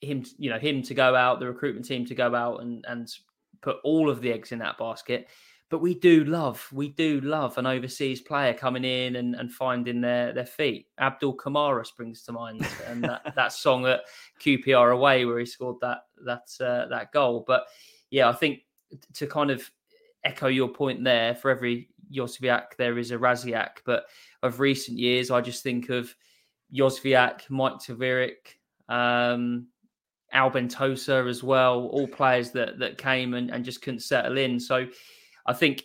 him, 0.00 0.24
you 0.38 0.50
know, 0.50 0.58
him 0.58 0.82
to 0.82 0.94
go 0.94 1.14
out, 1.14 1.40
the 1.40 1.46
recruitment 1.46 1.86
team 1.86 2.04
to 2.06 2.14
go 2.14 2.34
out 2.34 2.62
and 2.62 2.84
and 2.88 3.08
put 3.60 3.76
all 3.84 4.08
of 4.08 4.20
the 4.20 4.32
eggs 4.32 4.52
in 4.52 4.58
that 4.60 4.78
basket 4.78 5.28
but 5.70 5.80
we 5.80 5.94
do 5.94 6.24
love, 6.24 6.68
we 6.72 6.88
do 6.88 7.20
love 7.20 7.56
an 7.56 7.64
overseas 7.64 8.20
player 8.20 8.52
coming 8.52 8.84
in 8.84 9.16
and, 9.16 9.36
and 9.36 9.52
finding 9.52 10.00
their 10.00 10.32
their 10.32 10.44
feet. 10.44 10.88
Abdoul 10.98 11.34
Camara 11.34 11.86
springs 11.86 12.22
to 12.24 12.32
mind, 12.32 12.66
and 12.88 13.04
that, 13.04 13.32
that 13.36 13.52
song 13.52 13.86
at 13.86 14.00
QPR 14.40 14.92
away 14.92 15.24
where 15.24 15.38
he 15.38 15.46
scored 15.46 15.76
that 15.80 15.98
that 16.24 16.48
uh, 16.60 16.88
that 16.88 17.12
goal. 17.12 17.44
But 17.46 17.66
yeah, 18.10 18.28
I 18.28 18.32
think 18.32 18.62
to 19.14 19.28
kind 19.28 19.52
of 19.52 19.70
echo 20.24 20.48
your 20.48 20.68
point 20.68 21.04
there, 21.04 21.36
for 21.36 21.52
every 21.52 21.89
Jozwiak 22.12 22.76
there 22.78 22.98
is 22.98 23.10
a 23.10 23.18
Raziak. 23.18 23.78
But 23.84 24.04
of 24.42 24.60
recent 24.60 24.98
years, 24.98 25.30
I 25.30 25.40
just 25.40 25.62
think 25.62 25.88
of 25.88 26.14
Jozwiak, 26.72 27.48
Mike 27.50 27.80
te 27.80 27.94
Wierik, 27.94 28.58
um, 28.88 29.66
Albentosa 30.34 31.28
as 31.28 31.42
well, 31.42 31.86
all 31.86 32.06
players 32.06 32.50
that 32.52 32.78
that 32.78 32.98
came 32.98 33.34
and, 33.34 33.50
and 33.50 33.64
just 33.64 33.82
couldn't 33.82 34.00
settle 34.00 34.38
in. 34.38 34.60
So 34.60 34.86
I 35.46 35.52
think 35.52 35.84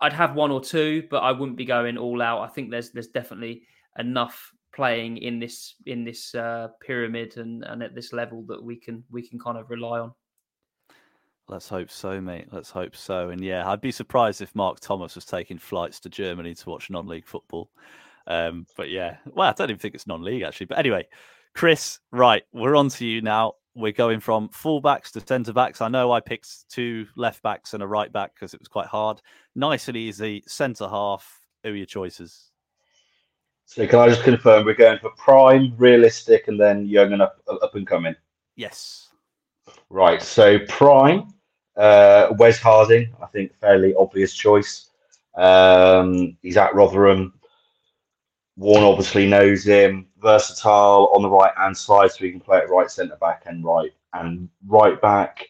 I'd 0.00 0.12
have 0.12 0.34
one 0.34 0.50
or 0.50 0.60
two, 0.60 1.06
but 1.10 1.18
I 1.18 1.32
wouldn't 1.32 1.58
be 1.58 1.64
going 1.64 1.98
all 1.98 2.22
out. 2.22 2.42
I 2.42 2.48
think 2.48 2.70
there's 2.70 2.90
there's 2.90 3.08
definitely 3.08 3.62
enough 3.98 4.52
playing 4.74 5.18
in 5.18 5.38
this 5.38 5.74
in 5.86 6.04
this 6.04 6.34
uh, 6.34 6.68
pyramid 6.80 7.36
and, 7.36 7.64
and 7.64 7.82
at 7.82 7.94
this 7.94 8.12
level 8.12 8.42
that 8.48 8.62
we 8.62 8.76
can 8.76 9.04
we 9.10 9.26
can 9.26 9.38
kind 9.38 9.58
of 9.58 9.70
rely 9.70 10.00
on. 10.00 10.12
Let's 11.50 11.68
hope 11.68 11.90
so, 11.90 12.20
mate. 12.20 12.46
Let's 12.52 12.70
hope 12.70 12.94
so. 12.94 13.30
And 13.30 13.42
yeah, 13.42 13.68
I'd 13.68 13.80
be 13.80 13.92
surprised 13.92 14.40
if 14.40 14.54
Mark 14.54 14.80
Thomas 14.80 15.16
was 15.16 15.24
taking 15.24 15.58
flights 15.58 15.98
to 16.00 16.08
Germany 16.08 16.54
to 16.54 16.70
watch 16.70 16.90
non-league 16.90 17.26
football. 17.26 17.70
Um, 18.26 18.66
but 18.76 18.88
yeah, 18.88 19.16
well, 19.26 19.48
I 19.48 19.52
don't 19.52 19.70
even 19.70 19.78
think 19.78 19.94
it's 19.94 20.06
non-league 20.06 20.42
actually. 20.42 20.66
But 20.66 20.78
anyway, 20.78 21.08
Chris, 21.54 21.98
right, 22.12 22.44
we're 22.52 22.76
on 22.76 22.88
to 22.90 23.04
you 23.04 23.20
now 23.20 23.54
we're 23.74 23.92
going 23.92 24.20
from 24.20 24.48
fullbacks 24.48 25.10
to 25.12 25.20
centre 25.26 25.52
backs. 25.52 25.80
I 25.80 25.88
know 25.88 26.12
I 26.12 26.20
picked 26.20 26.68
two 26.68 27.06
left 27.16 27.42
backs 27.42 27.74
and 27.74 27.82
a 27.82 27.86
right 27.86 28.12
back 28.12 28.34
because 28.34 28.54
it 28.54 28.60
was 28.60 28.68
quite 28.68 28.86
hard. 28.86 29.20
Nice 29.54 29.88
and 29.88 29.96
easy. 29.96 30.42
Centre 30.46 30.88
half. 30.88 31.40
Who 31.62 31.70
are 31.70 31.76
your 31.76 31.86
choices? 31.86 32.50
So 33.66 33.86
can 33.86 34.00
I 34.00 34.08
just 34.08 34.24
confirm 34.24 34.64
we're 34.64 34.74
going 34.74 34.98
for 34.98 35.10
prime, 35.10 35.74
realistic, 35.76 36.48
and 36.48 36.58
then 36.58 36.86
young 36.86 37.12
and 37.12 37.22
up, 37.22 37.40
up 37.46 37.74
and 37.76 37.86
coming? 37.86 38.16
Yes. 38.56 39.10
Right. 39.90 40.20
So 40.20 40.58
prime, 40.66 41.28
uh, 41.80 42.34
Wes 42.38 42.58
Harding. 42.58 43.08
I 43.22 43.26
think 43.26 43.58
fairly 43.58 43.94
obvious 43.94 44.34
choice. 44.34 44.90
Um, 45.34 46.36
he's 46.42 46.58
at 46.58 46.74
Rotherham. 46.74 47.32
Warne 48.56 48.84
obviously 48.84 49.26
knows 49.26 49.64
him. 49.64 50.06
Versatile 50.20 51.10
on 51.14 51.22
the 51.22 51.30
right 51.30 51.52
hand 51.56 51.76
side, 51.76 52.12
so 52.12 52.24
he 52.24 52.30
can 52.30 52.40
play 52.40 52.58
at 52.58 52.68
right 52.68 52.90
centre 52.90 53.16
back 53.16 53.44
and 53.46 53.64
right 53.64 53.92
and 54.12 54.50
right 54.66 55.00
back. 55.00 55.46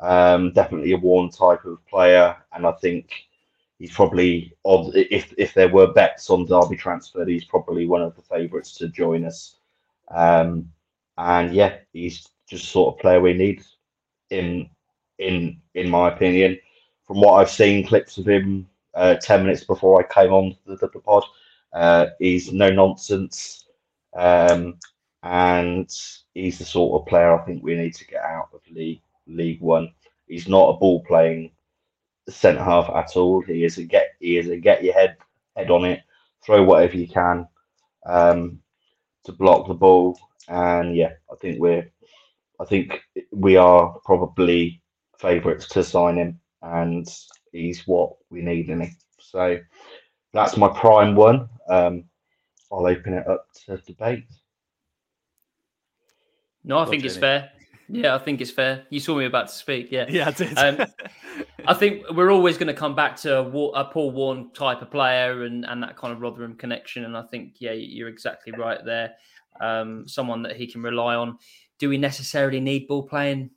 Um, 0.00 0.52
definitely 0.52 0.92
a 0.92 0.98
Warne 0.98 1.30
type 1.30 1.64
of 1.64 1.84
player, 1.86 2.36
and 2.52 2.66
I 2.66 2.72
think 2.72 3.10
he's 3.78 3.92
probably 3.92 4.52
of 4.66 4.94
if 4.94 5.32
if 5.38 5.54
there 5.54 5.68
were 5.70 5.94
bets 5.94 6.28
on 6.28 6.44
Derby 6.44 6.76
transfer, 6.76 7.24
he's 7.24 7.46
probably 7.46 7.86
one 7.86 8.02
of 8.02 8.14
the 8.14 8.22
favourites 8.22 8.74
to 8.76 8.88
join 8.88 9.24
us. 9.24 9.56
Um, 10.10 10.70
and 11.16 11.54
yeah, 11.54 11.76
he's 11.94 12.28
just 12.46 12.68
sort 12.68 12.94
of 12.94 13.00
player 13.00 13.20
we 13.20 13.32
need 13.32 13.62
in 14.28 14.68
in 15.20 15.60
in 15.74 15.88
my 15.88 16.08
opinion. 16.08 16.58
From 17.06 17.20
what 17.20 17.34
I've 17.34 17.50
seen 17.50 17.86
clips 17.86 18.18
of 18.18 18.28
him 18.28 18.68
uh, 18.94 19.14
ten 19.16 19.44
minutes 19.44 19.64
before 19.64 20.00
I 20.00 20.12
came 20.12 20.32
on 20.32 20.56
the, 20.66 20.76
the, 20.76 20.88
the 20.88 21.00
pod, 21.00 21.24
uh, 21.72 22.06
he's 22.18 22.52
no 22.52 22.70
nonsense, 22.70 23.66
um, 24.16 24.78
and 25.22 25.90
he's 26.34 26.58
the 26.58 26.64
sort 26.64 27.00
of 27.00 27.08
player 27.08 27.34
I 27.34 27.44
think 27.44 27.62
we 27.62 27.76
need 27.76 27.94
to 27.94 28.06
get 28.06 28.22
out 28.22 28.48
of 28.52 28.60
League 28.70 29.02
League 29.26 29.60
One. 29.60 29.92
He's 30.26 30.48
not 30.48 30.70
a 30.70 30.78
ball 30.78 31.02
playing 31.04 31.50
centre 32.28 32.62
half 32.62 32.88
at 32.90 33.16
all. 33.16 33.42
He 33.42 33.64
is 33.64 33.78
a 33.78 33.84
get 33.84 34.10
he 34.20 34.38
is 34.38 34.48
a 34.48 34.56
get 34.56 34.84
your 34.84 34.94
head 34.94 35.16
head 35.56 35.70
on 35.70 35.84
it, 35.84 36.02
throw 36.44 36.62
whatever 36.62 36.96
you 36.96 37.08
can 37.08 37.46
um, 38.06 38.60
to 39.24 39.32
block 39.32 39.66
the 39.66 39.74
ball, 39.74 40.18
and 40.48 40.96
yeah, 40.96 41.12
I 41.30 41.36
think 41.36 41.60
we're 41.60 41.90
I 42.60 42.64
think 42.64 43.00
we 43.32 43.56
are 43.56 43.98
probably 44.04 44.80
favourites 45.20 45.68
to 45.68 45.84
sign 45.84 46.16
him, 46.16 46.40
and 46.62 47.06
he's 47.52 47.86
what 47.86 48.12
we 48.30 48.40
need 48.40 48.70
in 48.70 48.82
it. 48.82 48.94
So 49.18 49.58
that's 50.32 50.56
my 50.56 50.68
prime 50.68 51.14
one. 51.14 51.48
Um, 51.68 52.04
I'll 52.72 52.86
open 52.86 53.14
it 53.14 53.26
up 53.26 53.46
to 53.66 53.76
debate. 53.78 54.24
No, 56.64 56.78
I 56.78 56.86
think 56.86 57.04
it's 57.04 57.16
fair. 57.16 57.50
Yeah, 57.88 58.14
I 58.14 58.18
think 58.18 58.40
it's 58.40 58.52
fair. 58.52 58.84
You 58.90 59.00
saw 59.00 59.16
me 59.16 59.24
about 59.24 59.48
to 59.48 59.54
speak. 59.54 59.88
Yeah, 59.90 60.06
yeah, 60.08 60.28
I 60.28 60.30
did. 60.30 60.58
um, 60.58 60.86
I 61.66 61.74
think 61.74 62.04
we're 62.10 62.30
always 62.30 62.56
going 62.56 62.68
to 62.68 62.74
come 62.74 62.94
back 62.94 63.16
to 63.16 63.38
a, 63.38 63.42
a 63.42 63.84
Paul 63.84 64.12
Warne 64.12 64.50
type 64.52 64.80
of 64.80 64.90
player 64.90 65.42
and 65.44 65.64
and 65.64 65.82
that 65.82 65.96
kind 65.96 66.12
of 66.12 66.20
Rotherham 66.20 66.54
connection. 66.54 67.04
And 67.04 67.16
I 67.16 67.22
think 67.22 67.54
yeah, 67.58 67.72
you're 67.72 68.08
exactly 68.08 68.52
right 68.52 68.84
there. 68.84 69.14
Um, 69.60 70.06
someone 70.06 70.42
that 70.44 70.56
he 70.56 70.66
can 70.66 70.82
rely 70.82 71.16
on. 71.16 71.38
Do 71.78 71.88
we 71.88 71.98
necessarily 71.98 72.60
need 72.60 72.86
ball 72.86 73.02
playing 73.02 73.50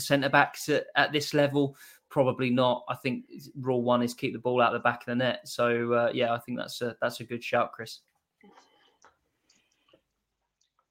centre 0.00 0.28
backs 0.28 0.68
at, 0.68 0.86
at 0.94 1.12
this 1.12 1.34
level? 1.34 1.76
probably 2.08 2.50
not. 2.50 2.84
I 2.88 2.94
think 2.94 3.24
rule 3.60 3.82
one 3.82 4.02
is 4.02 4.14
keep 4.14 4.32
the 4.32 4.38
ball 4.38 4.62
out 4.62 4.72
the 4.72 4.78
back 4.78 5.02
of 5.02 5.06
the 5.06 5.16
net. 5.16 5.46
So 5.46 5.92
uh, 5.92 6.10
yeah, 6.14 6.32
I 6.32 6.38
think 6.38 6.58
that's 6.58 6.80
a 6.82 6.96
that's 7.00 7.20
a 7.20 7.24
good 7.24 7.42
shout, 7.42 7.72
Chris. 7.72 8.00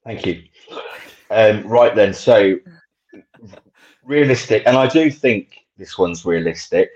Thank 0.04 0.26
you. 0.26 0.44
Um, 1.32 1.66
right 1.66 1.96
then, 1.96 2.14
so 2.14 2.58
realistic, 4.04 4.64
and 4.68 4.78
I 4.78 4.88
do 4.88 5.10
think 5.10 5.66
this 5.78 5.98
one's 5.98 6.26
realistic. 6.26 6.90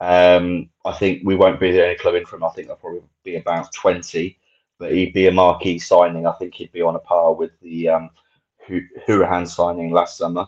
Um, 0.00 0.70
I 0.84 0.92
think 0.92 1.22
we 1.24 1.34
won't 1.34 1.58
be 1.58 1.72
the 1.72 1.82
only 1.82 1.96
club 1.96 2.14
in 2.14 2.26
from. 2.26 2.44
I 2.44 2.50
think 2.50 2.68
there'll 2.68 2.80
probably 2.80 3.02
be 3.24 3.36
about 3.36 3.72
twenty, 3.72 4.38
but 4.78 4.92
he'd 4.92 5.12
be 5.12 5.26
a 5.26 5.32
marquee 5.32 5.80
signing. 5.80 6.26
I 6.26 6.32
think 6.32 6.54
he'd 6.54 6.72
be 6.72 6.82
on 6.82 6.94
a 6.94 7.00
par 7.00 7.34
with 7.34 7.58
the 7.60 7.88
um, 7.88 8.10
Hourihane 9.08 9.48
signing 9.48 9.90
last 9.90 10.16
summer. 10.16 10.46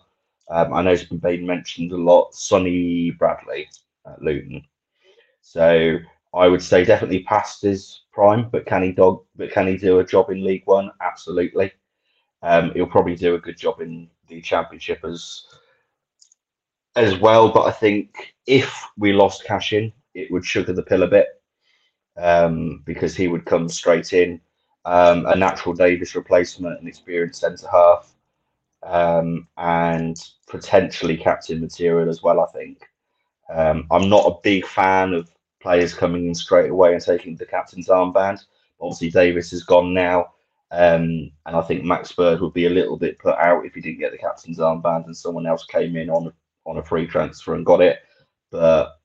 Um, 0.48 0.72
I 0.72 0.82
know 0.82 0.92
it's 0.92 1.04
been 1.04 1.46
mentioned 1.46 1.92
a 1.92 1.96
lot. 1.96 2.34
Sonny 2.34 3.10
Bradley 3.12 3.68
at 4.06 4.22
Luton. 4.22 4.64
So 5.40 5.98
I 6.34 6.48
would 6.48 6.62
say 6.62 6.84
definitely 6.84 7.22
past 7.24 7.62
his 7.62 8.02
prime, 8.12 8.48
but 8.50 8.66
can 8.66 8.82
he 8.82 8.92
dog? 8.92 9.24
But 9.36 9.50
can 9.50 9.66
he 9.66 9.76
do 9.76 9.98
a 9.98 10.04
job 10.04 10.30
in 10.30 10.44
League 10.44 10.66
One? 10.66 10.90
Absolutely. 11.00 11.72
Um, 12.42 12.72
he'll 12.74 12.86
probably 12.86 13.16
do 13.16 13.34
a 13.34 13.40
good 13.40 13.56
job 13.56 13.80
in 13.80 14.08
the 14.28 14.40
Championship 14.40 15.04
as 15.04 15.46
as 16.94 17.18
well. 17.18 17.50
But 17.50 17.66
I 17.66 17.72
think 17.72 18.34
if 18.46 18.84
we 18.96 19.12
lost 19.12 19.44
Cashin, 19.44 19.92
it 20.14 20.30
would 20.30 20.44
sugar 20.44 20.72
the 20.72 20.82
pill 20.82 21.02
a 21.02 21.08
bit 21.08 21.28
um, 22.16 22.82
because 22.84 23.16
he 23.16 23.28
would 23.28 23.44
come 23.44 23.68
straight 23.68 24.12
in, 24.12 24.40
um, 24.84 25.26
a 25.26 25.36
natural 25.36 25.74
Davis 25.74 26.14
replacement, 26.14 26.80
an 26.80 26.88
experienced 26.88 27.40
centre 27.40 27.68
half 27.70 28.15
um, 28.86 29.48
and 29.56 30.16
potentially 30.48 31.16
captain 31.16 31.60
material 31.60 32.08
as 32.08 32.22
well. 32.22 32.40
I 32.40 32.46
think 32.46 32.82
um, 33.52 33.86
I'm 33.90 34.08
not 34.08 34.26
a 34.26 34.40
big 34.42 34.66
fan 34.66 35.12
of 35.12 35.30
players 35.60 35.94
coming 35.94 36.26
in 36.26 36.34
straight 36.34 36.70
away 36.70 36.94
and 36.94 37.02
taking 37.02 37.36
the 37.36 37.46
captain's 37.46 37.88
armband. 37.88 38.44
Obviously, 38.80 39.10
Davis 39.10 39.52
is 39.52 39.64
gone 39.64 39.92
now, 39.92 40.26
um, 40.70 41.30
and 41.46 41.56
I 41.56 41.62
think 41.62 41.84
Max 41.84 42.12
Bird 42.12 42.40
would 42.40 42.52
be 42.52 42.66
a 42.66 42.70
little 42.70 42.96
bit 42.96 43.18
put 43.18 43.36
out 43.36 43.66
if 43.66 43.74
he 43.74 43.80
didn't 43.80 44.00
get 44.00 44.12
the 44.12 44.18
captain's 44.18 44.58
armband 44.58 45.06
and 45.06 45.16
someone 45.16 45.46
else 45.46 45.64
came 45.66 45.96
in 45.96 46.10
on 46.10 46.32
on 46.64 46.78
a 46.78 46.82
free 46.82 47.06
transfer 47.06 47.54
and 47.54 47.66
got 47.66 47.80
it. 47.80 48.00
But 48.50 48.98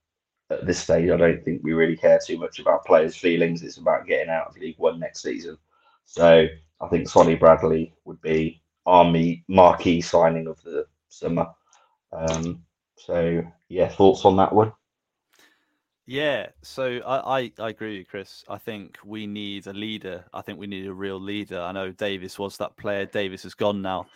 at 0.50 0.66
this 0.66 0.80
stage, 0.80 1.10
I 1.10 1.18
don't 1.18 1.44
think 1.44 1.62
we 1.64 1.74
really 1.74 1.96
care 1.96 2.20
too 2.24 2.38
much 2.38 2.60
about 2.60 2.86
players' 2.86 3.16
feelings. 3.16 3.64
It's 3.64 3.78
about 3.78 4.08
getting 4.08 4.30
out 4.30 4.48
of 4.48 4.58
League 4.58 4.78
One 4.78 5.00
next 5.00 5.22
season. 5.22 5.58
So 6.06 6.48
I 6.82 6.88
think 6.88 7.08
Sonny 7.08 7.36
Bradley 7.36 7.94
would 8.06 8.22
be 8.22 8.62
army 8.86 9.44
marquee 9.48 10.02
signing 10.02 10.48
of 10.48 10.62
the 10.64 10.86
summer. 11.10 11.48
Um, 12.12 12.64
so 12.98 13.44
yeah, 13.70 13.88
thoughts 13.88 14.26
on 14.26 14.36
that 14.38 14.54
one? 14.54 14.74
Yeah, 16.08 16.48
so 16.62 17.00
I, 17.06 17.40
I, 17.40 17.52
I 17.60 17.70
agree 17.70 17.92
with 17.92 18.00
you, 18.00 18.06
Chris. 18.06 18.44
I 18.50 18.58
think 18.58 18.98
we 19.06 19.28
need 19.28 19.68
a 19.68 19.74
leader. 19.74 20.26
I 20.34 20.42
think 20.42 20.60
we 20.60 20.68
need 20.68 20.88
a 20.88 20.94
real 20.94 21.20
leader. 21.20 21.62
I 21.62 21.72
know 21.72 21.92
Davis 21.92 22.38
was 22.38 22.58
that 22.58 22.76
player. 22.76 23.06
Davis 23.06 23.44
has 23.44 23.54
gone 23.54 23.82
now. 23.82 24.08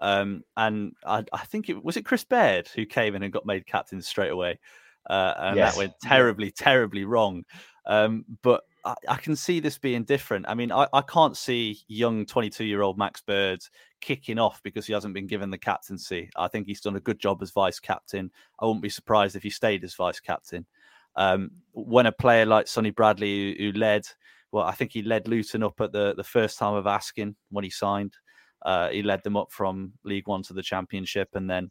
Um, 0.00 0.42
and 0.56 0.94
I, 1.06 1.24
I 1.32 1.44
think 1.44 1.68
it 1.68 1.84
was 1.84 1.96
it 1.96 2.04
Chris 2.04 2.24
Baird 2.24 2.68
who 2.68 2.84
came 2.84 3.14
in 3.14 3.22
and 3.22 3.32
got 3.32 3.46
made 3.46 3.66
captain 3.66 4.02
straight 4.02 4.32
away. 4.32 4.58
Uh, 5.08 5.34
and 5.38 5.56
yes. 5.56 5.74
that 5.74 5.78
went 5.78 5.92
terribly, 6.02 6.50
terribly 6.50 7.04
wrong. 7.04 7.44
Um, 7.86 8.24
but 8.42 8.64
I, 8.84 9.16
can 9.16 9.34
see 9.34 9.60
this 9.60 9.78
being 9.78 10.04
different. 10.04 10.44
I 10.46 10.54
mean, 10.54 10.70
I, 10.70 10.86
I 10.92 11.00
can't 11.00 11.36
see 11.36 11.80
young 11.88 12.26
22 12.26 12.64
year 12.64 12.82
old 12.82 12.98
Max 12.98 13.22
Bird 13.22 13.60
kicking 14.00 14.38
off 14.38 14.62
because 14.62 14.86
he 14.86 14.92
hasn't 14.92 15.14
been 15.14 15.26
given 15.26 15.50
the 15.50 15.58
captaincy. 15.58 16.28
I 16.36 16.48
think 16.48 16.66
he's 16.66 16.82
done 16.82 16.96
a 16.96 17.00
good 17.00 17.18
job 17.18 17.42
as 17.42 17.50
vice 17.50 17.80
captain. 17.80 18.30
I 18.60 18.66
wouldn't 18.66 18.82
be 18.82 18.90
surprised 18.90 19.36
if 19.36 19.42
he 19.42 19.50
stayed 19.50 19.84
as 19.84 19.94
vice 19.94 20.20
captain. 20.20 20.66
Um, 21.16 21.50
when 21.72 22.06
a 22.06 22.12
player 22.12 22.44
like 22.44 22.68
Sonny 22.68 22.90
Bradley, 22.90 23.56
who, 23.56 23.64
who, 23.64 23.72
led, 23.72 24.06
well, 24.52 24.64
I 24.64 24.72
think 24.72 24.92
he 24.92 25.02
led 25.02 25.28
Luton 25.28 25.62
up 25.62 25.80
at 25.80 25.92
the, 25.92 26.14
the 26.14 26.24
first 26.24 26.58
time 26.58 26.74
of 26.74 26.86
asking 26.86 27.36
when 27.50 27.64
he 27.64 27.70
signed. 27.70 28.14
Uh, 28.62 28.88
he 28.90 29.02
led 29.02 29.22
them 29.22 29.36
up 29.36 29.50
from 29.50 29.92
League 30.04 30.28
One 30.28 30.42
to 30.44 30.52
the 30.52 30.62
Championship, 30.62 31.28
and 31.34 31.48
then 31.48 31.70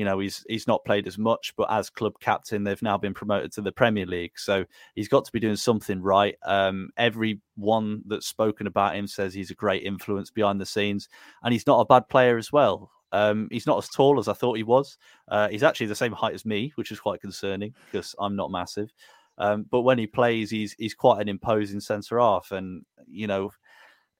you 0.00 0.06
know 0.06 0.18
he's 0.18 0.46
he's 0.48 0.66
not 0.66 0.82
played 0.86 1.06
as 1.06 1.18
much, 1.18 1.52
but 1.58 1.70
as 1.70 1.90
club 1.90 2.14
captain, 2.20 2.64
they've 2.64 2.80
now 2.80 2.96
been 2.96 3.12
promoted 3.12 3.52
to 3.52 3.60
the 3.60 3.70
Premier 3.70 4.06
League. 4.06 4.32
So 4.38 4.64
he's 4.94 5.08
got 5.08 5.26
to 5.26 5.32
be 5.32 5.40
doing 5.40 5.56
something 5.56 6.00
right. 6.00 6.36
Um, 6.42 6.88
everyone 6.96 8.00
that's 8.06 8.26
spoken 8.26 8.66
about 8.66 8.96
him 8.96 9.06
says 9.06 9.34
he's 9.34 9.50
a 9.50 9.54
great 9.54 9.82
influence 9.82 10.30
behind 10.30 10.58
the 10.58 10.64
scenes, 10.64 11.10
and 11.42 11.52
he's 11.52 11.66
not 11.66 11.80
a 11.80 11.84
bad 11.84 12.08
player 12.08 12.38
as 12.38 12.50
well. 12.50 12.90
Um, 13.12 13.48
he's 13.50 13.66
not 13.66 13.76
as 13.76 13.90
tall 13.90 14.18
as 14.18 14.26
I 14.26 14.32
thought 14.32 14.56
he 14.56 14.62
was. 14.62 14.96
Uh, 15.28 15.48
he's 15.48 15.62
actually 15.62 15.88
the 15.88 15.94
same 15.94 16.12
height 16.12 16.32
as 16.32 16.46
me, 16.46 16.72
which 16.76 16.92
is 16.92 16.98
quite 16.98 17.20
concerning 17.20 17.74
because 17.84 18.14
I'm 18.18 18.36
not 18.36 18.50
massive. 18.50 18.90
Um, 19.36 19.66
but 19.70 19.82
when 19.82 19.98
he 19.98 20.06
plays, 20.06 20.50
he's 20.50 20.72
he's 20.78 20.94
quite 20.94 21.20
an 21.20 21.28
imposing 21.28 21.80
centre 21.80 22.18
half, 22.18 22.52
and 22.52 22.86
you 23.06 23.26
know, 23.26 23.50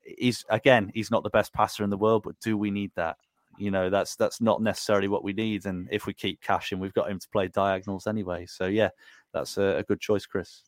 he's 0.02 0.44
again, 0.50 0.90
he's 0.92 1.10
not 1.10 1.22
the 1.22 1.30
best 1.30 1.54
passer 1.54 1.84
in 1.84 1.88
the 1.88 1.96
world, 1.96 2.25
but 2.25 2.38
do 2.40 2.58
we 2.58 2.70
need 2.70 2.90
that? 2.96 3.16
You 3.59 3.71
know 3.71 3.90
that's 3.90 4.16
that's 4.16 4.40
not 4.40 4.62
necessarily 4.62 5.09
what 5.09 5.25
we 5.25 5.33
need. 5.33 5.66
And 5.66 5.88
if 5.90 6.07
we 6.07 6.14
keep 6.14 6.40
Cashin, 6.40 6.78
we've 6.78 6.95
got 6.95 7.11
him 7.11 7.19
to 7.19 7.28
play 7.28 7.49
diagonals 7.49 8.07
anyway. 8.07 8.47
So 8.47 8.66
yeah, 8.66 8.90
that's 9.33 9.59
a, 9.59 9.78
a 9.78 9.83
good 9.83 10.00
choice, 10.00 10.26
Chris. 10.26 10.62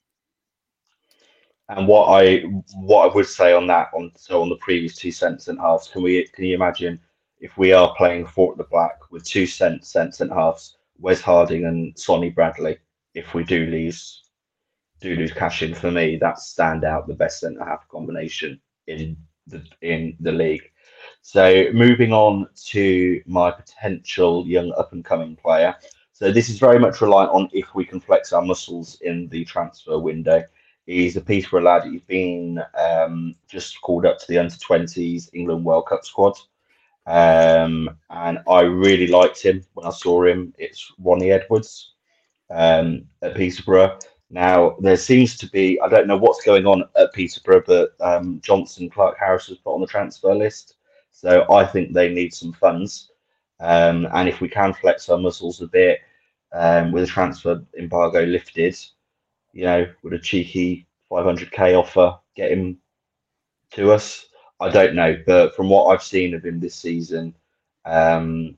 And 1.69 1.87
what 1.87 2.09
I 2.09 2.41
what 2.75 3.11
I 3.11 3.15
would 3.15 3.27
say 3.27 3.53
on 3.53 3.67
that 3.69 3.89
on 3.95 4.13
so 4.17 4.43
on 4.43 4.49
the 4.49 4.57
previous 4.57 4.97
two 4.97 5.13
cents 5.13 5.49
and 5.49 5.59
halves, 5.59 5.89
can 5.89 6.03
we 6.03 6.27
can 6.29 6.45
you 6.45 6.55
imagine 6.55 7.01
if 7.41 7.57
we 7.57 7.73
are 7.73 7.95
playing 7.97 8.27
four 8.27 8.53
at 8.53 8.59
the 8.59 8.65
black 8.65 9.11
with 9.11 9.25
two 9.25 9.47
cent 9.47 9.85
cents 9.85 10.21
and 10.21 10.31
halves, 10.31 10.77
Wes 10.99 11.21
Harding 11.21 11.65
and 11.67 11.99
Sonny 11.99 12.31
Bradley, 12.31 12.79
if 13.15 13.35
we 13.35 13.45
do 13.45 13.67
lose 13.67 14.23
do 15.01 15.17
lose 15.17 15.33
Cashin 15.33 15.75
for 15.75 15.91
me, 15.91 16.17
that's 16.17 16.47
stand 16.47 16.85
out 16.85 17.09
the 17.09 17.15
best 17.15 17.41
centre 17.41 17.65
half 17.65 17.89
combination 17.89 18.61
in 18.87 19.17
the 19.47 19.65
in 19.81 20.17
the 20.21 20.33
league. 20.33 20.71
So 21.23 21.67
moving 21.73 22.13
on 22.13 22.49
to 22.67 23.23
my 23.27 23.51
potential 23.51 24.47
young 24.47 24.73
up 24.77 24.93
and 24.93 25.05
coming 25.05 25.37
player. 25.37 25.75
So 26.13 26.31
this 26.31 26.49
is 26.49 26.59
very 26.59 26.79
much 26.79 27.01
reliant 27.01 27.33
on 27.33 27.49
if 27.53 27.75
we 27.75 27.85
can 27.85 28.01
flex 28.01 28.33
our 28.33 28.43
muscles 28.43 28.99
in 29.03 29.29
the 29.29 29.45
transfer 29.45 29.99
window. 29.99 30.45
He's 30.87 31.17
a 31.17 31.21
Peterborough 31.21 31.63
lad. 31.63 31.85
He's 31.85 32.03
been 32.03 32.61
um, 32.79 33.35
just 33.49 33.81
called 33.81 34.07
up 34.07 34.19
to 34.19 34.27
the 34.29 34.39
under 34.39 34.55
20s 34.55 35.31
England 35.33 35.65
World 35.65 35.87
Cup 35.87 36.05
squad. 36.05 36.37
Um, 37.07 37.91
and 38.11 38.39
I 38.49 38.61
really 38.63 39.07
liked 39.07 39.43
him 39.43 39.65
when 39.75 39.87
I 39.87 39.91
saw 39.91 40.25
him. 40.25 40.55
It's 40.59 40.93
Ronnie 40.99 41.33
Edwards 41.33 41.95
um, 42.51 43.05
at 43.23 43.37
Peterborough. 43.37 43.99
Now, 44.31 44.77
there 44.81 44.97
seems 44.97 45.37
to 45.39 45.51
be, 45.51 45.79
I 45.81 45.89
don't 45.89 46.07
know 46.07 46.17
what's 46.17 46.45
going 46.45 46.67
on 46.67 46.85
at 46.97 47.13
Peterborough, 47.13 47.65
but 47.67 47.95
um, 48.01 48.41
Jonson 48.41 48.91
Clarke-Harris 48.91 49.49
was 49.49 49.59
put 49.59 49.75
on 49.75 49.81
the 49.81 49.87
transfer 49.87 50.35
list. 50.35 50.77
So 51.13 51.47
I 51.51 51.65
think 51.65 51.93
they 51.93 52.13
need 52.13 52.35
some 52.35 52.53
funds. 52.53 53.11
Um, 53.61 54.09
and 54.13 54.29
if 54.29 54.41
we 54.41 54.49
can 54.49 54.75
flex 54.75 55.09
our 55.09 55.19
muscles 55.19 55.63
a 55.63 55.69
bit 55.69 56.01
um, 56.53 56.91
with 56.91 57.05
a 57.05 57.07
transfer 57.07 57.63
embargo 57.79 58.25
lifted, 58.25 58.77
you 59.53 59.65
know, 59.65 59.87
with 60.03 60.15
a 60.15 60.19
cheeky 60.19 60.87
500k 61.11 61.79
offer, 61.79 62.19
get 62.35 62.51
him 62.51 62.79
to 63.73 63.93
us. 63.93 64.27
I 64.61 64.69
don't 64.69 64.95
know, 64.95 65.17
but 65.27 65.55
from 65.55 65.69
what 65.69 65.87
I've 65.87 66.03
seen 66.03 66.35
of 66.35 66.45
him 66.45 66.61
this 66.61 66.75
season, 66.75 67.35
um, 67.85 68.57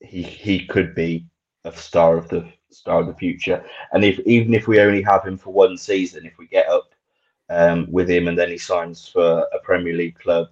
he 0.00 0.22
he 0.22 0.66
could 0.66 0.94
be 0.94 1.26
a 1.64 1.72
star 1.72 2.16
of 2.16 2.28
the 2.28 2.50
star 2.70 3.00
of 3.00 3.06
the 3.06 3.14
future. 3.14 3.64
And 3.92 4.04
if 4.04 4.18
even 4.20 4.54
if 4.54 4.66
we 4.66 4.80
only 4.80 5.02
have 5.02 5.24
him 5.24 5.38
for 5.38 5.52
one 5.52 5.76
season, 5.76 6.26
if 6.26 6.38
we 6.38 6.46
get 6.46 6.68
up 6.68 6.92
um, 7.48 7.90
with 7.90 8.10
him 8.10 8.28
and 8.28 8.38
then 8.38 8.50
he 8.50 8.58
signs 8.58 9.08
for 9.08 9.46
a 9.52 9.58
Premier 9.62 9.94
League 9.94 10.18
club, 10.18 10.48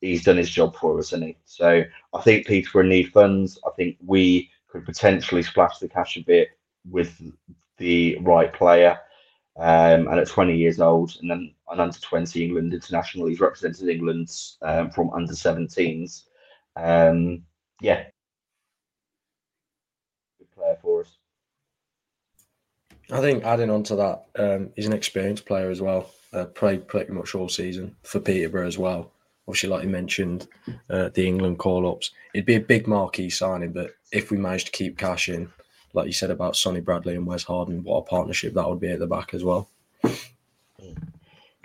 he's 0.00 0.24
done 0.24 0.36
his 0.36 0.50
job 0.50 0.76
for 0.76 0.98
us, 0.98 1.10
hasn't 1.10 1.28
he? 1.28 1.36
So 1.44 1.84
I 2.14 2.20
think 2.22 2.46
Peterborough 2.46 2.84
need 2.84 3.12
funds. 3.12 3.58
I 3.66 3.70
think 3.76 3.96
we 4.04 4.50
could 4.68 4.84
potentially 4.84 5.42
splash 5.42 5.78
the 5.78 5.88
cash 5.88 6.16
a 6.16 6.20
bit 6.20 6.50
with 6.88 7.20
the 7.78 8.18
right 8.20 8.52
player. 8.52 8.98
Um, 9.58 10.08
and 10.08 10.18
at 10.20 10.28
20 10.28 10.54
years 10.54 10.80
old, 10.80 11.16
and 11.20 11.30
then 11.30 11.54
an 11.70 11.80
under 11.80 11.98
20 11.98 12.44
England 12.44 12.74
international, 12.74 13.26
he's 13.26 13.40
represented 13.40 13.88
England 13.88 14.30
um, 14.60 14.90
from 14.90 15.10
under 15.14 15.32
17s. 15.32 16.24
Um, 16.76 17.42
yeah, 17.80 18.04
good 20.38 20.50
player 20.54 20.76
for 20.82 21.00
us. 21.00 21.16
I 23.10 23.20
think 23.20 23.44
adding 23.44 23.70
on 23.70 23.82
to 23.84 23.96
that, 23.96 24.26
um, 24.38 24.70
he's 24.76 24.86
an 24.86 24.92
experienced 24.92 25.46
player 25.46 25.70
as 25.70 25.80
well. 25.80 26.10
Uh, 26.34 26.44
played 26.44 26.86
pretty 26.86 27.12
much 27.12 27.34
all 27.34 27.48
season 27.48 27.96
for 28.02 28.20
Peterborough 28.20 28.66
as 28.66 28.76
well 28.76 29.10
obviously, 29.48 29.68
like 29.68 29.84
you 29.84 29.88
mentioned, 29.88 30.48
uh, 30.90 31.10
the 31.14 31.26
England 31.26 31.58
call 31.58 31.88
ups. 31.88 32.10
It'd 32.34 32.46
be 32.46 32.56
a 32.56 32.60
big 32.60 32.86
marquee 32.86 33.30
signing, 33.30 33.72
but 33.72 33.94
if 34.12 34.30
we 34.30 34.36
manage 34.36 34.64
to 34.66 34.72
keep 34.72 34.98
Cashin, 34.98 35.50
like 35.92 36.06
you 36.06 36.12
said 36.12 36.30
about 36.30 36.56
Sonny 36.56 36.80
Bradley 36.80 37.14
and 37.14 37.26
Wes 37.26 37.42
Harding, 37.42 37.82
what 37.82 37.98
a 37.98 38.02
partnership 38.02 38.54
that 38.54 38.68
would 38.68 38.80
be 38.80 38.90
at 38.90 38.98
the 38.98 39.06
back 39.06 39.34
as 39.34 39.44
well. 39.44 39.68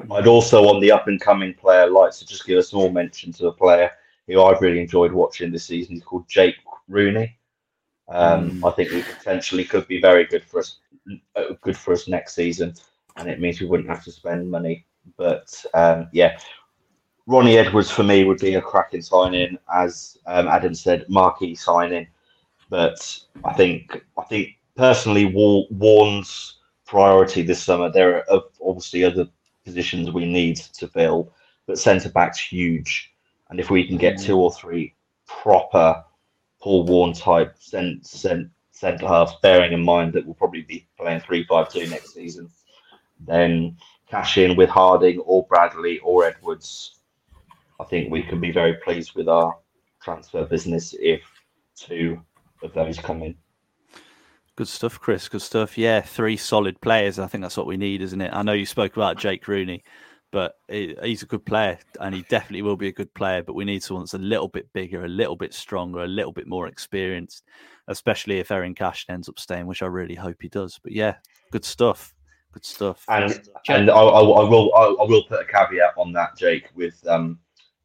I'd 0.10 0.28
also, 0.28 0.68
on 0.68 0.80
the 0.80 0.92
up 0.92 1.08
and 1.08 1.20
coming 1.20 1.54
player, 1.54 1.90
like 1.90 2.12
to 2.14 2.26
just 2.26 2.46
give 2.46 2.58
a 2.58 2.64
small 2.64 2.90
mention 2.90 3.32
to 3.34 3.48
a 3.48 3.54
player 3.54 3.92
who 4.28 4.42
I've 4.42 4.62
really 4.62 4.80
enjoyed 4.80 5.12
watching 5.12 5.52
this 5.52 5.66
season. 5.66 5.96
He's 5.96 6.04
called 6.04 6.28
Jake 6.28 6.56
Rooney. 6.88 7.38
Um, 8.10 8.52
mm. 8.52 8.72
I 8.72 8.76
think 8.76 8.90
he 8.90 9.04
potentially 9.04 9.64
could 9.64 9.88
be 9.88 10.02
very 10.02 10.26
good 10.26 10.44
for 10.44 10.60
us, 10.60 10.80
uh, 11.36 11.54
good 11.62 11.78
for 11.78 11.94
us 11.94 12.08
next 12.08 12.36
season, 12.36 12.74
and 13.16 13.30
it 13.30 13.40
means 13.40 13.62
we 13.62 13.68
wouldn't 13.68 13.90
have 13.90 14.04
to 14.06 14.12
spend 14.12 14.50
money. 14.50 14.86
But 15.18 15.64
um, 15.74 16.10
yeah, 16.12 16.38
Ronnie 17.28 17.58
Edwards 17.58 17.92
for 17.92 18.04
me 18.04 18.24
would 18.24 18.40
be 18.40 18.56
a 18.56 18.62
cracking 18.62 19.02
signing, 19.02 19.58
as 19.74 20.18
um, 20.26 20.48
Adam 20.48 20.74
said, 20.74 21.06
marquee 21.08 21.56
signing. 21.56 22.08
But 22.70 23.20
I 23.44 23.54
think 23.54 24.04
I 24.18 24.24
think 24.24 24.58
personally, 24.76 25.26
Warne's 25.26 26.58
priority 26.86 27.42
this 27.42 27.64
summer. 27.64 27.90
There 27.90 28.18
are 28.30 28.42
obviously 28.62 29.04
other 29.04 29.28
positions 29.64 30.12
we 30.12 30.26
need 30.26 30.58
to 30.58 30.88
fill, 30.88 31.34
but 31.68 31.78
centre 31.78 32.10
back's 32.10 32.40
huge. 32.40 33.14
And 33.50 33.60
if 33.60 33.70
we 33.70 33.88
can 33.88 33.98
get 33.98 34.20
two 34.20 34.38
or 34.38 34.52
three 34.52 34.96
proper 35.28 36.04
Paul 36.60 36.86
Warne 36.86 37.14
type 37.14 37.56
centre 37.60 38.50
halves, 38.82 39.34
bearing 39.42 39.74
in 39.74 39.84
mind 39.84 40.14
that 40.14 40.26
we'll 40.26 40.36
probably 40.36 40.62
be 40.62 40.88
playing 40.98 41.20
three 41.20 41.44
five 41.44 41.70
two 41.70 41.88
next 41.88 42.14
season, 42.14 42.50
then 43.28 43.78
Cashin 44.10 44.56
with 44.56 44.70
Harding 44.70 45.20
or 45.20 45.46
Bradley 45.48 46.00
or 46.00 46.26
Edwards 46.26 47.01
I 47.82 47.86
think 47.86 48.12
we 48.12 48.22
can 48.22 48.40
be 48.40 48.52
very 48.52 48.76
pleased 48.76 49.16
with 49.16 49.28
our 49.28 49.58
transfer 50.04 50.46
business 50.46 50.94
if 51.00 51.22
two 51.76 52.22
of 52.62 52.74
those 52.74 53.00
come 53.00 53.24
in. 53.24 53.36
Good 54.56 54.68
stuff, 54.68 55.00
Chris. 55.00 55.28
Good 55.28 55.42
stuff. 55.42 55.80
Yeah, 55.80 56.02
three 56.02 56.38
solid 56.38 56.80
players. 56.82 57.18
I 57.18 57.26
think 57.26 57.42
that's 57.42 57.58
what 57.58 57.66
we 57.66 57.78
need, 57.78 58.04
isn't 58.04 58.22
it? 58.22 58.32
I 58.32 58.44
know 58.44 58.54
you 58.54 58.68
spoke 58.68 58.96
about 58.96 59.18
Jake 59.18 59.48
Rooney, 59.48 59.84
but 60.32 60.60
he's 60.70 61.24
a 61.24 61.26
good 61.26 61.44
player 61.44 61.80
and 62.00 62.14
he 62.14 62.22
definitely 62.30 62.62
will 62.62 62.78
be 62.78 62.90
a 62.90 62.94
good 62.94 63.12
player. 63.16 63.42
But 63.42 63.56
we 63.56 63.66
need 63.66 63.82
someone 63.82 64.04
that's 64.04 64.14
a 64.14 64.20
little 64.20 64.48
bit 64.48 64.72
bigger, 64.74 65.04
a 65.06 65.10
little 65.10 65.36
bit 65.36 65.52
stronger, 65.52 66.04
a 66.04 66.08
little 66.08 66.32
bit 66.34 66.46
more 66.46 66.68
experienced, 66.68 67.46
especially 67.88 68.38
if 68.38 68.50
Eiran 68.50 68.76
Cashin 68.76 69.16
ends 69.16 69.28
up 69.28 69.40
staying, 69.40 69.66
which 69.66 69.82
I 69.82 69.88
really 69.88 70.16
hope 70.16 70.38
he 70.40 70.50
does. 70.50 70.80
But 70.84 70.92
yeah, 70.92 71.16
good 71.52 71.66
stuff. 71.66 72.14
Good 72.52 72.66
stuff. 72.66 73.06
And 73.08 73.42
and 73.70 73.90
I, 73.90 73.96
I, 73.96 74.22
I 74.22 74.50
will 74.50 74.72
I, 74.76 74.84
I, 75.02 75.06
will 75.08 75.24
put 75.24 75.42
a 75.42 75.46
caveat 75.46 75.94
on 75.98 76.12
that, 76.14 76.38
Jake, 76.38 76.66
with 76.76 77.02
um 77.08 77.40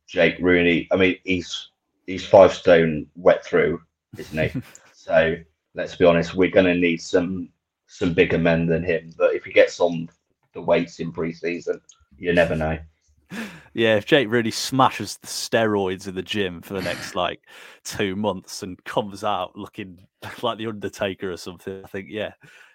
Jake 0.06 0.36
Rooney. 0.40 0.88
I 0.92 0.96
mean, 0.96 1.16
he's 1.24 1.70
he's 2.06 2.24
five 2.24 2.52
stone 2.52 3.06
wet 3.16 3.44
through, 3.44 3.80
isn't 4.16 4.50
he? 4.50 4.62
so 4.92 5.36
let's 5.74 5.96
be 5.96 6.04
honest, 6.04 6.34
we're 6.34 6.50
going 6.50 6.66
to 6.66 6.74
need 6.74 7.00
some 7.00 7.50
some 7.86 8.12
bigger 8.12 8.38
men 8.38 8.66
than 8.66 8.84
him. 8.84 9.12
But 9.16 9.34
if 9.34 9.44
he 9.44 9.52
gets 9.52 9.80
on 9.80 10.08
the 10.52 10.60
weights 10.60 11.00
in 11.00 11.12
pre-season, 11.12 11.80
you 12.18 12.32
never 12.32 12.56
know. 12.56 12.78
Yeah, 13.74 13.96
if 13.96 14.06
Jake 14.06 14.30
really 14.30 14.52
smashes 14.52 15.18
the 15.18 15.26
steroids 15.26 16.08
in 16.08 16.14
the 16.14 16.22
gym 16.22 16.62
for 16.62 16.72
the 16.72 16.80
next 16.80 17.14
like 17.14 17.42
two 17.84 18.16
months 18.16 18.62
and 18.62 18.82
comes 18.84 19.22
out 19.22 19.54
looking 19.54 20.06
like 20.42 20.56
the 20.56 20.66
Undertaker 20.66 21.30
or 21.30 21.36
something, 21.36 21.82
I 21.84 21.86
think 21.86 22.06
yeah, 22.08 22.32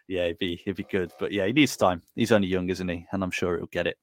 yeah, 0.08 0.28
he'd 0.28 0.38
be 0.38 0.62
he'd 0.64 0.76
be 0.76 0.84
good. 0.84 1.12
But 1.20 1.32
yeah, 1.32 1.48
he 1.48 1.54
needs 1.54 1.76
time. 1.76 2.04
He's 2.14 2.32
only 2.32 2.50
young, 2.50 2.70
isn't 2.70 2.88
he? 2.88 3.08
And 3.12 3.24
I'm 3.24 3.32
sure 3.32 3.58
he'll 3.58 3.66
get 3.66 3.88
it. 3.88 3.98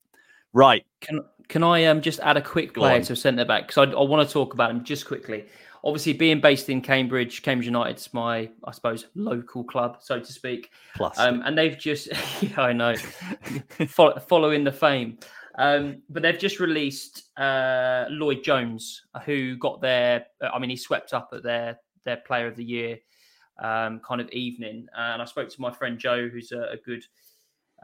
Right. 0.52 0.84
Can 1.00 1.20
can 1.48 1.62
I 1.62 1.84
um 1.86 2.00
just 2.00 2.20
add 2.20 2.36
a 2.36 2.42
quick 2.42 2.74
player 2.74 3.02
to 3.04 3.16
centre 3.16 3.44
back 3.44 3.66
because 3.66 3.88
I, 3.88 3.92
I 3.92 4.02
want 4.02 4.26
to 4.26 4.32
talk 4.32 4.54
about 4.54 4.70
him 4.70 4.84
just 4.84 5.06
quickly. 5.06 5.46
Obviously, 5.84 6.12
being 6.12 6.40
based 6.40 6.68
in 6.68 6.80
Cambridge, 6.80 7.42
Cambridge 7.42 7.66
United's 7.66 8.12
my 8.12 8.50
I 8.64 8.72
suppose 8.72 9.06
local 9.14 9.64
club, 9.64 9.98
so 10.00 10.18
to 10.18 10.32
speak. 10.32 10.70
Plus, 10.96 11.18
Um, 11.18 11.42
and 11.44 11.56
they've 11.56 11.78
just, 11.78 12.08
yeah, 12.42 12.60
I 12.60 12.72
know, 12.72 12.94
Fol- 13.88 14.18
following 14.18 14.64
the 14.64 14.72
fame. 14.72 15.18
Um, 15.56 16.02
but 16.08 16.22
they've 16.22 16.38
just 16.38 16.60
released 16.60 17.24
uh, 17.38 18.06
Lloyd 18.10 18.42
Jones, 18.44 19.02
who 19.24 19.56
got 19.56 19.80
their, 19.80 20.26
I 20.40 20.58
mean, 20.58 20.70
he 20.70 20.76
swept 20.76 21.12
up 21.14 21.30
at 21.32 21.42
their 21.42 21.78
their 22.04 22.18
Player 22.18 22.46
of 22.48 22.56
the 22.56 22.64
Year 22.64 22.98
um, 23.62 24.00
kind 24.06 24.20
of 24.20 24.28
evening. 24.30 24.86
And 24.96 25.22
I 25.22 25.24
spoke 25.24 25.48
to 25.48 25.60
my 25.60 25.72
friend 25.72 25.98
Joe, 25.98 26.28
who's 26.28 26.52
a, 26.52 26.72
a 26.72 26.76
good 26.76 27.04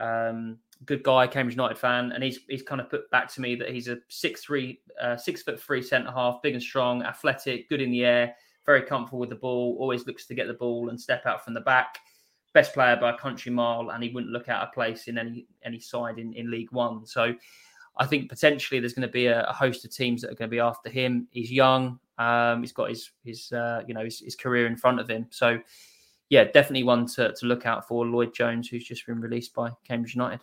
um, 0.00 0.58
good 0.84 1.02
guy, 1.02 1.26
Cambridge 1.26 1.56
United 1.56 1.78
fan, 1.78 2.12
and 2.12 2.22
he's 2.22 2.40
he's 2.48 2.62
kind 2.62 2.80
of 2.80 2.90
put 2.90 3.10
back 3.10 3.32
to 3.34 3.40
me 3.40 3.54
that 3.56 3.70
he's 3.70 3.88
a 3.88 3.98
six 4.08 4.42
three, 4.42 4.80
uh, 5.00 5.16
six 5.16 5.42
foot 5.42 5.60
three 5.60 5.82
centre 5.82 6.10
half, 6.10 6.42
big 6.42 6.54
and 6.54 6.62
strong, 6.62 7.02
athletic, 7.02 7.68
good 7.68 7.80
in 7.80 7.90
the 7.90 8.04
air, 8.04 8.34
very 8.66 8.82
comfortable 8.82 9.18
with 9.18 9.30
the 9.30 9.36
ball, 9.36 9.76
always 9.78 10.06
looks 10.06 10.26
to 10.26 10.34
get 10.34 10.46
the 10.46 10.54
ball 10.54 10.88
and 10.88 11.00
step 11.00 11.26
out 11.26 11.44
from 11.44 11.54
the 11.54 11.60
back. 11.60 11.98
Best 12.52 12.72
player 12.72 12.96
by 12.96 13.10
a 13.10 13.18
country 13.18 13.50
mile, 13.50 13.90
and 13.90 14.02
he 14.02 14.10
wouldn't 14.10 14.32
look 14.32 14.48
out 14.48 14.62
of 14.62 14.72
place 14.72 15.08
in 15.08 15.18
any 15.18 15.46
any 15.64 15.80
side 15.80 16.18
in, 16.18 16.32
in 16.34 16.50
League 16.50 16.70
One. 16.72 17.04
So 17.04 17.34
I 17.96 18.06
think 18.06 18.28
potentially 18.28 18.80
there's 18.80 18.94
going 18.94 19.08
to 19.08 19.12
be 19.12 19.26
a, 19.26 19.44
a 19.44 19.52
host 19.52 19.84
of 19.84 19.92
teams 19.92 20.22
that 20.22 20.30
are 20.30 20.34
going 20.34 20.50
to 20.50 20.54
be 20.54 20.60
after 20.60 20.88
him. 20.88 21.28
He's 21.32 21.50
young, 21.50 21.98
um, 22.18 22.60
he's 22.60 22.72
got 22.72 22.90
his 22.90 23.10
his 23.24 23.52
uh, 23.52 23.82
you 23.86 23.94
know 23.94 24.04
his, 24.04 24.20
his 24.20 24.36
career 24.36 24.66
in 24.66 24.76
front 24.76 25.00
of 25.00 25.08
him. 25.08 25.26
So 25.30 25.58
yeah, 26.30 26.44
definitely 26.44 26.84
one 26.84 27.06
to, 27.06 27.32
to 27.32 27.46
look 27.46 27.66
out 27.66 27.86
for. 27.86 28.06
Lloyd 28.06 28.34
Jones, 28.34 28.68
who's 28.68 28.84
just 28.84 29.06
been 29.06 29.20
released 29.20 29.54
by 29.54 29.70
Cambridge 29.86 30.14
United. 30.14 30.40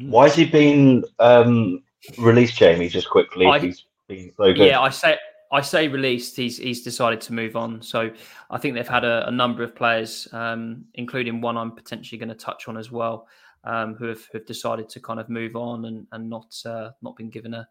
Why 0.00 0.24
has 0.24 0.34
he 0.34 0.44
been 0.44 1.04
um, 1.18 1.82
released, 2.18 2.56
Jamie? 2.56 2.88
Just 2.88 3.08
quickly, 3.08 3.46
I- 3.46 3.58
he's 3.58 3.84
been 4.08 4.32
so 4.36 4.52
good. 4.52 4.58
Yeah, 4.66 4.80
I 4.80 4.90
say 4.90 5.16
I 5.52 5.60
say 5.60 5.88
released. 5.88 6.36
He's 6.36 6.58
he's 6.58 6.82
decided 6.82 7.20
to 7.22 7.32
move 7.32 7.56
on. 7.56 7.80
So 7.82 8.10
I 8.50 8.58
think 8.58 8.74
they've 8.74 8.86
had 8.86 9.04
a, 9.04 9.28
a 9.28 9.30
number 9.30 9.62
of 9.62 9.74
players, 9.74 10.28
um, 10.32 10.84
including 10.94 11.40
one 11.40 11.56
I'm 11.56 11.72
potentially 11.72 12.18
going 12.18 12.28
to 12.28 12.34
touch 12.34 12.68
on 12.68 12.76
as 12.76 12.90
well, 12.90 13.28
um, 13.64 13.94
who 13.94 14.06
have, 14.06 14.24
who 14.32 14.38
have 14.38 14.46
decided 14.46 14.88
to 14.90 15.00
kind 15.00 15.20
of 15.20 15.28
move 15.28 15.54
on 15.56 15.84
and 15.84 16.06
and 16.12 16.28
not 16.28 16.54
uh, 16.66 16.90
not 17.02 17.16
been 17.16 17.30
given 17.30 17.54
a 17.54 17.68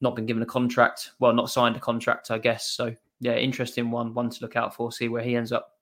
not 0.00 0.14
been 0.16 0.26
given 0.26 0.42
a 0.42 0.46
contract. 0.46 1.12
Well, 1.18 1.32
not 1.32 1.50
signed 1.50 1.76
a 1.76 1.80
contract, 1.80 2.30
I 2.30 2.38
guess. 2.38 2.70
So 2.70 2.94
yeah, 3.20 3.36
interesting 3.36 3.90
one 3.90 4.12
one 4.12 4.28
to 4.30 4.38
look 4.42 4.56
out 4.56 4.74
for. 4.74 4.92
See 4.92 5.08
where 5.08 5.22
he 5.22 5.34
ends 5.34 5.50
up. 5.50 5.77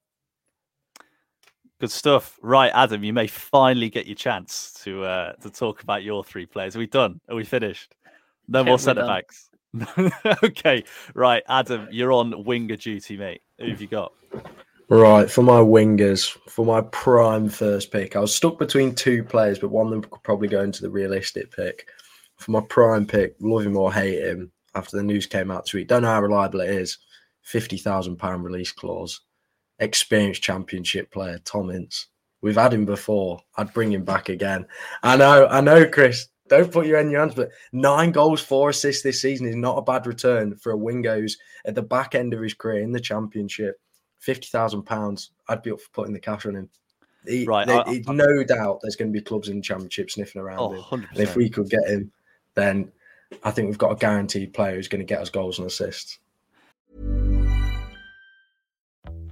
Good 1.78 1.90
stuff. 1.90 2.38
Right, 2.40 2.70
Adam, 2.74 3.04
you 3.04 3.12
may 3.12 3.26
finally 3.26 3.90
get 3.90 4.06
your 4.06 4.14
chance 4.14 4.78
to 4.84 5.04
uh, 5.04 5.32
to 5.34 5.50
talk 5.50 5.82
about 5.82 6.02
your 6.02 6.24
three 6.24 6.46
players. 6.46 6.74
Are 6.74 6.78
we 6.78 6.86
done? 6.86 7.20
Are 7.28 7.36
we 7.36 7.44
finished? 7.44 7.94
No 8.48 8.60
Yeah, 8.60 8.64
more 8.64 8.74
we're 8.74 8.78
centre 8.78 9.06
backs. 9.06 9.50
okay, 10.44 10.84
right, 11.14 11.42
Adam, 11.48 11.88
you're 11.90 12.12
on 12.12 12.44
winger 12.44 12.76
duty, 12.76 13.16
mate. 13.16 13.42
Who 13.58 13.68
have 13.68 13.80
you 13.80 13.88
got? 13.88 14.12
Right, 14.88 15.30
for 15.30 15.42
my 15.42 15.60
wingers, 15.60 16.28
for 16.48 16.64
my 16.64 16.80
prime 16.92 17.48
first 17.48 17.90
pick, 17.90 18.14
I 18.14 18.20
was 18.20 18.34
stuck 18.34 18.58
between 18.58 18.94
two 18.94 19.24
players, 19.24 19.58
but 19.58 19.70
one 19.70 19.86
of 19.86 19.92
them 19.92 20.02
could 20.02 20.22
probably 20.22 20.48
go 20.48 20.62
into 20.62 20.80
the 20.80 20.90
realistic 20.90 21.50
pick. 21.54 21.88
For 22.36 22.52
my 22.52 22.60
prime 22.68 23.06
pick, 23.06 23.34
love 23.40 23.66
him 23.66 23.76
or 23.76 23.92
hate 23.92 24.22
him, 24.22 24.52
after 24.76 24.96
the 24.96 25.02
news 25.02 25.26
came 25.26 25.50
out 25.50 25.64
this 25.64 25.74
week, 25.74 25.88
don't 25.88 26.02
know 26.02 26.08
how 26.08 26.22
reliable 26.22 26.60
it 26.60 26.70
is. 26.70 26.98
£50,000 27.52 28.42
release 28.42 28.72
clause. 28.72 29.20
Experienced 29.78 30.42
championship 30.42 31.10
player, 31.10 31.38
Tom 31.44 31.70
Ince. 31.70 32.06
We've 32.40 32.54
had 32.56 32.72
him 32.72 32.84
before. 32.84 33.40
I'd 33.56 33.72
bring 33.74 33.92
him 33.92 34.04
back 34.04 34.28
again. 34.28 34.66
I 35.02 35.16
know, 35.16 35.46
I 35.46 35.60
know, 35.60 35.86
Chris. 35.86 36.28
Don't 36.48 36.70
put 36.70 36.86
your 36.86 36.98
in 37.00 37.10
your 37.10 37.20
hands, 37.20 37.34
but 37.34 37.50
nine 37.72 38.12
goals, 38.12 38.40
four 38.40 38.70
assists 38.70 39.02
this 39.02 39.20
season 39.20 39.48
is 39.48 39.56
not 39.56 39.78
a 39.78 39.82
bad 39.82 40.06
return 40.06 40.54
for 40.56 40.70
a 40.70 40.76
winger 40.76 41.16
who's 41.16 41.36
at 41.64 41.74
the 41.74 41.82
back 41.82 42.14
end 42.14 42.32
of 42.32 42.40
his 42.40 42.54
career 42.54 42.82
in 42.82 42.92
the 42.92 43.00
championship 43.00 43.80
fifty 44.20 44.46
thousand 44.46 44.82
pounds, 44.84 45.32
I'd 45.48 45.62
be 45.62 45.72
up 45.72 45.80
for 45.80 45.90
putting 45.92 46.14
the 46.14 46.20
cash 46.20 46.46
on 46.46 46.54
him. 46.56 46.70
He, 47.26 47.44
Right, 47.44 47.66
there- 47.66 47.86
I- 47.86 47.92
he- 47.94 48.04
no 48.08 48.44
doubt 48.44 48.78
there's 48.80 48.96
going 48.96 49.12
to 49.12 49.18
be 49.18 49.22
clubs 49.24 49.48
in 49.48 49.56
the 49.56 49.62
championship 49.62 50.10
sniffing 50.10 50.40
around 50.40 50.60
Oh, 50.60 50.72
him. 50.72 50.82
100%. 50.82 51.10
And 51.10 51.20
if 51.20 51.34
we 51.36 51.50
could 51.50 51.68
get 51.68 51.86
him, 51.88 52.12
then 52.54 52.92
I 53.42 53.50
think 53.50 53.66
we've 53.66 53.76
got 53.78 53.90
a 53.92 53.96
guaranteed 53.96 54.54
player 54.54 54.76
who's 54.76 54.88
going 54.88 55.00
to 55.00 55.04
get 55.04 55.20
us 55.20 55.30
goals 55.30 55.58
and 55.58 55.66
assists. 55.66 56.18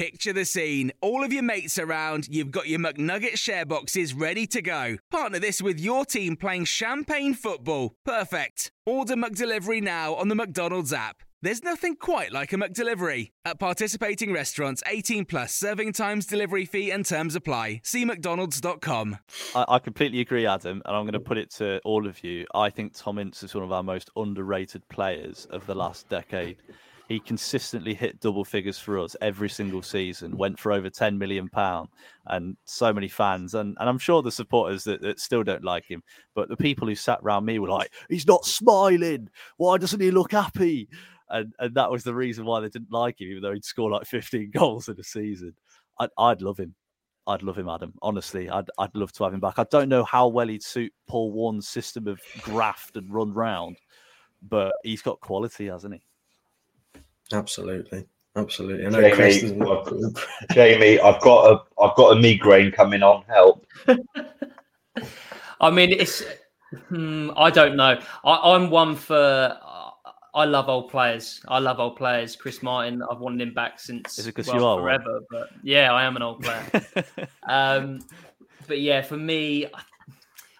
Picture 0.00 0.32
the 0.32 0.46
scene. 0.46 0.92
All 1.02 1.22
of 1.22 1.30
your 1.30 1.42
mates 1.42 1.78
around, 1.78 2.26
you've 2.30 2.50
got 2.50 2.68
your 2.68 2.78
McNugget 2.78 3.36
share 3.36 3.66
boxes 3.66 4.14
ready 4.14 4.46
to 4.46 4.62
go. 4.62 4.96
Partner 5.10 5.38
this 5.38 5.60
with 5.60 5.78
your 5.78 6.06
team 6.06 6.36
playing 6.36 6.64
champagne 6.64 7.34
football. 7.34 7.92
Perfect. 8.02 8.70
Order 8.86 9.16
McDelivery 9.16 9.82
now 9.82 10.14
on 10.14 10.28
the 10.28 10.34
McDonald's 10.34 10.94
app. 10.94 11.18
There's 11.42 11.62
nothing 11.62 11.96
quite 11.96 12.32
like 12.32 12.54
a 12.54 12.56
McDelivery. 12.56 13.32
At 13.44 13.58
participating 13.58 14.32
restaurants, 14.32 14.82
18 14.86 15.26
plus 15.26 15.54
serving 15.54 15.92
times, 15.92 16.24
delivery 16.24 16.64
fee, 16.64 16.90
and 16.90 17.04
terms 17.04 17.34
apply. 17.34 17.82
See 17.84 18.06
McDonald's.com. 18.06 19.18
I, 19.54 19.64
I 19.68 19.78
completely 19.80 20.20
agree, 20.20 20.46
Adam, 20.46 20.80
and 20.86 20.96
I'm 20.96 21.04
going 21.04 21.12
to 21.12 21.20
put 21.20 21.36
it 21.36 21.50
to 21.56 21.78
all 21.84 22.06
of 22.06 22.24
you. 22.24 22.46
I 22.54 22.70
think 22.70 22.94
Tom 22.94 23.18
Ince 23.18 23.42
is 23.42 23.54
one 23.54 23.64
of 23.64 23.72
our 23.72 23.82
most 23.82 24.10
underrated 24.16 24.88
players 24.88 25.46
of 25.50 25.66
the 25.66 25.74
last 25.74 26.08
decade. 26.08 26.56
He 27.10 27.18
consistently 27.18 27.92
hit 27.92 28.20
double 28.20 28.44
figures 28.44 28.78
for 28.78 28.96
us 28.96 29.16
every 29.20 29.50
single 29.50 29.82
season, 29.82 30.36
went 30.36 30.60
for 30.60 30.70
over 30.70 30.88
10 30.88 31.18
million 31.18 31.48
pound, 31.48 31.88
and 32.26 32.56
so 32.66 32.92
many 32.92 33.08
fans, 33.08 33.54
and, 33.54 33.76
and 33.80 33.88
I'm 33.88 33.98
sure 33.98 34.22
the 34.22 34.30
supporters 34.30 34.84
that, 34.84 35.02
that 35.02 35.18
still 35.18 35.42
don't 35.42 35.64
like 35.64 35.84
him, 35.90 36.04
but 36.36 36.48
the 36.48 36.56
people 36.56 36.86
who 36.86 36.94
sat 36.94 37.18
around 37.24 37.46
me 37.46 37.58
were 37.58 37.68
like, 37.68 37.92
"He's 38.08 38.28
not 38.28 38.44
smiling. 38.44 39.28
Why 39.56 39.76
doesn't 39.76 40.00
he 40.00 40.12
look 40.12 40.30
happy?" 40.30 40.88
And 41.30 41.52
and 41.58 41.74
that 41.74 41.90
was 41.90 42.04
the 42.04 42.14
reason 42.14 42.44
why 42.44 42.60
they 42.60 42.68
didn't 42.68 42.92
like 42.92 43.20
him, 43.20 43.26
even 43.26 43.42
though 43.42 43.54
he'd 43.54 43.64
score 43.64 43.90
like 43.90 44.06
15 44.06 44.50
goals 44.54 44.88
in 44.88 45.00
a 45.00 45.02
season. 45.02 45.54
I'd, 45.98 46.10
I'd 46.16 46.42
love 46.42 46.60
him. 46.60 46.76
I'd 47.26 47.42
love 47.42 47.58
him, 47.58 47.68
Adam. 47.68 47.92
Honestly, 48.02 48.48
I'd 48.48 48.70
I'd 48.78 48.94
love 48.94 49.10
to 49.14 49.24
have 49.24 49.34
him 49.34 49.40
back. 49.40 49.58
I 49.58 49.64
don't 49.64 49.88
know 49.88 50.04
how 50.04 50.28
well 50.28 50.46
he'd 50.46 50.62
suit 50.62 50.92
Paul 51.08 51.32
Warne's 51.32 51.66
system 51.66 52.06
of 52.06 52.20
graft 52.42 52.96
and 52.96 53.12
run 53.12 53.34
round, 53.34 53.78
but 54.42 54.74
he's 54.84 55.02
got 55.02 55.18
quality, 55.18 55.66
hasn't 55.66 55.94
he? 55.94 56.02
Absolutely. 57.32 58.06
Absolutely. 58.36 58.86
I 58.86 58.90
know 58.90 59.00
Jamie, 59.00 59.16
doesn't- 59.58 59.62
I've, 59.62 60.54
Jamie, 60.54 61.00
I've 61.00 61.20
got 61.20 61.50
a 61.52 61.82
I've 61.82 61.96
got 61.96 62.16
a 62.16 62.20
migraine 62.20 62.70
coming 62.70 63.02
on. 63.02 63.24
Help! 63.28 63.66
I 65.60 65.70
mean, 65.70 65.90
it's. 65.92 66.22
Hmm, 66.88 67.30
I 67.36 67.50
don't 67.50 67.76
know. 67.76 67.98
I, 68.24 68.54
I'm 68.54 68.70
one 68.70 68.94
for. 68.96 69.56
I 70.32 70.44
love 70.44 70.68
old 70.68 70.90
players. 70.90 71.40
I 71.48 71.58
love 71.58 71.80
old 71.80 71.96
players. 71.96 72.36
Chris 72.36 72.62
Martin. 72.62 73.02
I've 73.10 73.18
wanted 73.18 73.40
him 73.48 73.52
back 73.52 73.80
since 73.80 74.16
Is 74.16 74.28
it 74.28 74.32
'cause 74.32 74.46
well, 74.46 74.56
you 74.56 74.64
are 74.64 74.74
one? 74.76 74.84
forever. 74.84 75.20
But 75.28 75.48
yeah, 75.64 75.92
I 75.92 76.04
am 76.04 76.14
an 76.14 76.22
old 76.22 76.40
player. 76.42 76.64
um, 77.48 77.98
but 78.68 78.80
yeah, 78.80 79.02
for 79.02 79.16
me, 79.16 79.66
I- 79.66 79.70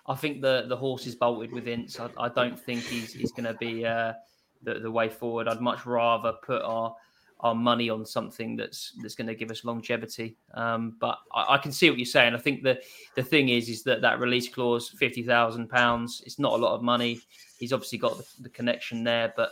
I 0.08 0.14
think 0.16 0.42
the 0.42 0.64
the 0.66 0.76
horse 0.76 1.06
is 1.06 1.14
bolted 1.14 1.52
with 1.52 1.68
Ince. 1.68 2.00
I, 2.00 2.10
I 2.18 2.28
don't 2.30 2.58
think 2.58 2.82
he's 2.82 3.12
he's 3.12 3.30
going 3.30 3.44
to 3.44 3.54
be 3.54 3.86
uh, 3.86 4.14
the 4.62 4.74
the 4.74 4.90
way 4.90 5.08
forward. 5.08 5.48
I'd 5.48 5.60
much 5.60 5.86
rather 5.86 6.32
put 6.42 6.62
our 6.62 6.94
our 7.40 7.54
money 7.54 7.88
on 7.88 8.04
something 8.04 8.56
that's 8.56 8.92
that's 9.02 9.14
going 9.14 9.26
to 9.26 9.34
give 9.34 9.50
us 9.50 9.64
longevity. 9.64 10.36
Um, 10.54 10.96
but 11.00 11.18
I, 11.32 11.54
I 11.54 11.58
can 11.58 11.72
see 11.72 11.88
what 11.88 11.98
you're 11.98 12.06
saying. 12.06 12.34
I 12.34 12.38
think 12.38 12.62
the 12.62 12.80
the 13.16 13.22
thing 13.22 13.48
is 13.48 13.68
is 13.68 13.82
that 13.84 14.02
that 14.02 14.20
release 14.20 14.48
clause, 14.48 14.90
fifty 14.90 15.22
thousand 15.22 15.68
pounds, 15.68 16.22
it's 16.26 16.38
not 16.38 16.52
a 16.52 16.62
lot 16.62 16.74
of 16.74 16.82
money. 16.82 17.20
He's 17.58 17.72
obviously 17.72 17.98
got 17.98 18.18
the, 18.18 18.24
the 18.42 18.48
connection 18.50 19.04
there, 19.04 19.32
but 19.36 19.50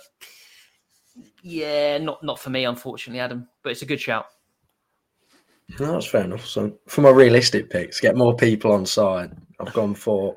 yeah, 1.42 1.98
not 1.98 2.22
not 2.22 2.38
for 2.38 2.50
me, 2.50 2.64
unfortunately, 2.64 3.20
Adam. 3.20 3.48
But 3.62 3.72
it's 3.72 3.82
a 3.82 3.86
good 3.86 4.00
shout. 4.00 4.26
No, 5.78 5.92
that's 5.92 6.06
fair 6.06 6.24
enough. 6.24 6.46
So 6.46 6.78
for 6.86 7.02
my 7.02 7.10
realistic 7.10 7.68
picks, 7.68 8.00
get 8.00 8.16
more 8.16 8.34
people 8.34 8.72
on 8.72 8.86
side. 8.86 9.32
I've 9.60 9.72
gone 9.74 9.94
for 9.94 10.32
a 10.32 10.36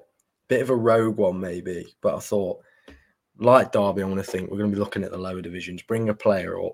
bit 0.50 0.62
of 0.62 0.70
a 0.70 0.76
rogue 0.76 1.18
one, 1.18 1.40
maybe, 1.40 1.96
but 2.02 2.16
I 2.16 2.20
thought, 2.20 2.60
like 3.42 3.72
Derby, 3.72 4.04
I 4.04 4.06
want 4.06 4.24
to 4.24 4.32
think 4.32 4.50
we're 4.50 4.60
going 4.60 4.70
to 4.70 4.76
be 4.76 4.80
looking 4.80 5.04
at 5.04 5.12
the 5.12 5.18
lower 5.18 5.42
divisions. 5.42 5.82
Bring 5.82 6.10
a 6.10 6.14
player 6.14 6.64
up, 6.64 6.74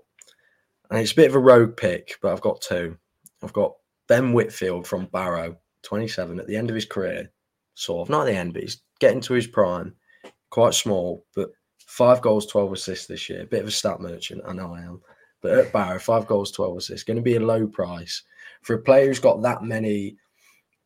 and 0.89 0.99
it's 0.99 1.13
a 1.13 1.15
bit 1.15 1.29
of 1.29 1.35
a 1.35 1.39
rogue 1.39 1.77
pick, 1.77 2.17
but 2.21 2.31
I've 2.31 2.41
got 2.41 2.61
two. 2.61 2.97
I've 3.41 3.53
got 3.53 3.73
Ben 4.07 4.33
Whitfield 4.33 4.85
from 4.85 5.05
Barrow, 5.05 5.57
27, 5.83 6.39
at 6.39 6.47
the 6.47 6.57
end 6.57 6.69
of 6.69 6.75
his 6.75 6.85
career, 6.85 7.31
sort 7.75 8.05
of, 8.05 8.09
not 8.09 8.27
at 8.27 8.31
the 8.31 8.37
end, 8.37 8.53
but 8.53 8.63
he's 8.63 8.81
getting 8.99 9.21
to 9.21 9.33
his 9.33 9.47
prime, 9.47 9.95
quite 10.49 10.73
small, 10.73 11.25
but 11.35 11.51
five 11.77 12.21
goals, 12.21 12.45
12 12.47 12.73
assists 12.73 13.07
this 13.07 13.29
year. 13.29 13.45
Bit 13.45 13.61
of 13.61 13.67
a 13.67 13.71
stat 13.71 14.01
merchant, 14.01 14.41
I 14.45 14.53
know 14.53 14.73
I 14.73 14.81
am. 14.81 15.01
But 15.41 15.57
at 15.57 15.73
Barrow, 15.73 15.99
five 15.99 16.27
goals, 16.27 16.51
12 16.51 16.77
assists, 16.77 17.03
going 17.03 17.17
to 17.17 17.23
be 17.23 17.35
a 17.35 17.39
low 17.39 17.67
price. 17.67 18.23
For 18.61 18.73
a 18.73 18.81
player 18.81 19.07
who's 19.07 19.19
got 19.19 19.41
that 19.43 19.63
many 19.63 20.17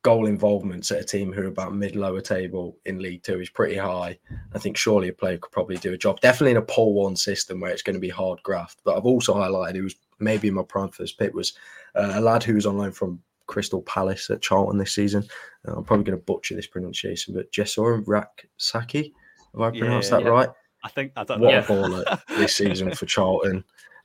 goal 0.04 0.26
involvements 0.26 0.92
at 0.92 1.00
a 1.02 1.04
team 1.04 1.32
who 1.32 1.44
are 1.44 1.48
about 1.48 1.76
mid 1.76 1.96
lower 1.96 2.22
table 2.22 2.78
in 2.86 3.00
League 3.00 3.24
Two 3.24 3.40
is 3.40 3.50
pretty 3.50 3.76
high. 3.78 4.18
I 4.54 4.60
think 4.60 4.78
surely 4.78 5.10
a 5.10 5.14
player 5.14 5.38
could 5.38 5.52
probably 5.52 5.78
do 5.78 5.94
a 5.94 5.98
job. 5.98 6.20
Definitely 6.22 6.52
in 6.52 6.58
a 6.58 6.62
Paul 6.64 6.94
Warne 6.94 7.16
system 7.16 7.60
where 7.60 7.72
it's 7.72 7.84
going 7.84 7.96
to 7.96 8.00
be 8.00 8.10
hard 8.10 8.42
graft. 8.44 8.80
But 8.84 8.98
I've 8.98 9.06
also 9.06 9.36
highlighted 9.36 9.76
who 9.76 9.84
was 9.84 9.96
maybe 10.20 10.48
in 10.48 10.54
my 10.56 10.64
prime 10.64 10.90
first 10.90 11.18
pick 11.20 11.34
was 11.34 11.54
uh, 11.96 12.14
a 12.16 12.22
lad 12.22 12.44
who 12.44 12.56
was 12.56 12.66
on 12.66 12.78
loan 12.78 12.92
from 12.92 13.22
Crystal 13.48 13.82
Palace 13.84 14.30
at 14.30 14.42
Charlton 14.42 14.78
this 14.78 14.96
season. 14.96 15.24
Uh, 15.68 15.76
I'm 15.76 15.84
probably 15.84 16.06
going 16.06 16.18
to 16.18 16.24
butcher 16.26 16.56
this 16.56 16.68
pronunciation, 16.68 17.34
but 17.34 17.52
Jesor 17.52 18.02
Rak-Sakyi. 18.08 19.12
Have 19.54 19.62
I 19.62 19.70
pronounced 19.78 20.10
Yeah, 20.12 20.18
that 20.18 20.24
yeah. 20.24 20.30
right? 20.30 20.50
I 20.84 20.90
think 20.90 21.12
I 21.16 21.24
don't 21.24 21.42
What 21.42 21.52
know. 21.52 21.60
a 21.60 21.64
baller 21.64 22.22
this 22.38 22.56
season 22.56 22.94
for 22.96 23.06
Charlton. 23.06 23.64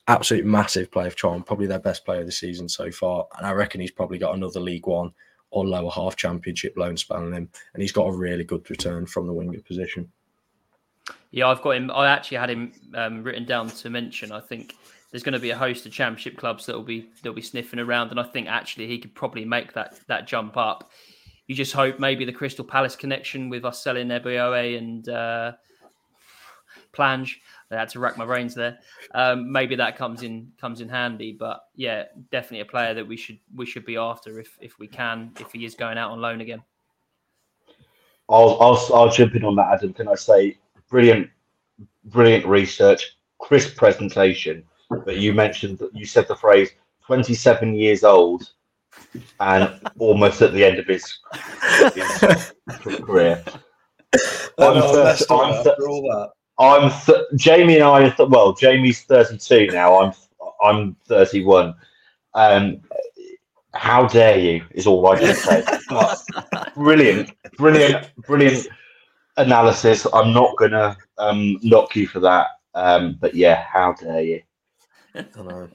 Absolute 0.08 0.44
massive 0.44 0.90
player 0.90 1.10
for 1.10 1.16
Charlton, 1.16 1.42
probably 1.42 1.66
their 1.66 1.78
best 1.78 2.04
player 2.04 2.20
of 2.20 2.26
the 2.26 2.32
season 2.32 2.68
so 2.68 2.90
far. 2.90 3.26
And 3.38 3.46
I 3.46 3.52
reckon 3.52 3.80
he's 3.80 3.90
probably 3.90 4.18
got 4.18 4.34
another 4.34 4.60
League 4.60 4.86
One 4.86 5.12
or 5.50 5.66
lower 5.66 5.90
half 5.90 6.16
championship 6.16 6.74
loan 6.76 6.96
span 6.96 7.22
on 7.22 7.32
him. 7.32 7.48
And 7.74 7.82
he's 7.82 7.92
got 7.92 8.06
a 8.06 8.16
really 8.16 8.44
good 8.44 8.68
return 8.68 9.06
from 9.06 9.26
the 9.26 9.32
winger 9.32 9.60
position. 9.60 10.10
Yeah, 11.30 11.48
I've 11.48 11.62
got 11.62 11.70
him. 11.70 11.90
I 11.90 12.08
actually 12.08 12.38
had 12.38 12.50
him 12.50 12.72
um, 12.94 13.22
written 13.22 13.44
down 13.44 13.68
to 13.68 13.90
mention. 13.90 14.32
I 14.32 14.40
think 14.40 14.74
there's 15.10 15.22
going 15.22 15.34
to 15.34 15.38
be 15.38 15.50
a 15.50 15.56
host 15.56 15.86
of 15.86 15.92
championship 15.92 16.36
clubs 16.36 16.66
that 16.66 16.74
will 16.74 16.82
be 16.82 17.08
that'll 17.16 17.34
be 17.34 17.42
sniffing 17.42 17.78
around, 17.78 18.10
and 18.10 18.18
I 18.18 18.24
think 18.24 18.48
actually 18.48 18.86
he 18.86 18.98
could 18.98 19.14
probably 19.14 19.44
make 19.44 19.72
that 19.74 19.98
that 20.08 20.26
jump 20.26 20.56
up. 20.56 20.90
You 21.46 21.54
just 21.54 21.72
hope 21.72 22.00
maybe 22.00 22.24
the 22.24 22.32
Crystal 22.32 22.64
Palace 22.64 22.96
connection 22.96 23.48
with 23.48 23.64
us 23.64 23.82
selling 23.82 24.08
Ebiowei 24.08 24.78
and 24.78 25.08
uh, 25.08 25.52
Plange. 26.92 27.40
I 27.70 27.76
had 27.76 27.88
to 27.90 27.98
rack 27.98 28.16
my 28.16 28.24
brains 28.24 28.54
there. 28.54 28.78
Um, 29.14 29.50
maybe 29.50 29.74
that 29.76 29.96
comes 29.96 30.22
in 30.22 30.52
comes 30.60 30.80
in 30.80 30.88
handy, 30.88 31.32
but 31.32 31.64
yeah, 31.74 32.04
definitely 32.30 32.60
a 32.60 32.66
player 32.66 32.94
that 32.94 33.06
we 33.06 33.16
should 33.16 33.38
we 33.54 33.66
should 33.66 33.84
be 33.84 33.96
after 33.96 34.38
if 34.38 34.56
if 34.60 34.78
we 34.78 34.86
can 34.86 35.32
if 35.40 35.52
he 35.52 35.64
is 35.64 35.74
going 35.74 35.98
out 35.98 36.10
on 36.10 36.20
loan 36.20 36.40
again. 36.40 36.62
I'll, 38.28 38.56
I'll 38.60 38.90
I'll 38.94 39.10
jump 39.10 39.34
in 39.34 39.44
on 39.44 39.56
that, 39.56 39.72
Adam. 39.72 39.92
Can 39.92 40.08
I 40.08 40.14
say 40.14 40.58
brilliant, 40.88 41.28
brilliant 42.04 42.46
research, 42.46 43.16
crisp 43.38 43.76
presentation. 43.76 44.64
But 44.88 45.16
you 45.16 45.32
mentioned 45.32 45.78
that 45.78 45.94
you 45.94 46.06
said 46.06 46.28
the 46.28 46.36
phrase 46.36 46.70
"27 47.06 47.74
years 47.74 48.04
old" 48.04 48.52
and 49.40 49.80
almost 49.98 50.42
at 50.42 50.52
the 50.52 50.64
end 50.64 50.78
of 50.78 50.86
his, 50.86 51.18
his 51.94 52.52
career. 53.00 53.42
I 54.58 54.66
I'm 54.66 54.74
know, 54.74 55.04
I 55.04 55.14
thir- 55.14 55.34
I'm 55.34 55.54
after 55.54 55.74
thir- 55.76 55.88
all 55.88 56.02
that. 56.02 56.30
I'm 56.58 56.90
th- 57.04 57.26
Jamie 57.34 57.76
and 57.76 57.84
I. 57.84 58.10
Th- 58.10 58.28
well, 58.28 58.52
Jamie's 58.52 59.02
32 59.02 59.68
now. 59.68 60.00
I'm 60.00 60.12
I'm 60.62 60.96
31. 61.06 61.74
Um, 62.34 62.80
how 63.74 64.06
dare 64.06 64.38
you? 64.38 64.64
Is 64.70 64.86
all 64.86 65.06
I 65.06 65.18
can 65.18 65.34
say. 65.34 65.64
Brilliant, 66.74 67.30
brilliant, 67.56 68.10
brilliant 68.26 68.68
analysis. 69.36 70.06
I'm 70.12 70.32
not 70.32 70.56
gonna 70.56 70.96
um, 71.18 71.58
knock 71.62 71.94
you 71.96 72.06
for 72.06 72.20
that. 72.20 72.46
Um, 72.74 73.16
but 73.20 73.34
yeah, 73.34 73.64
how 73.64 73.92
dare 73.92 74.22
you? 74.22 74.42
I 75.14 75.22
know. 75.42 75.68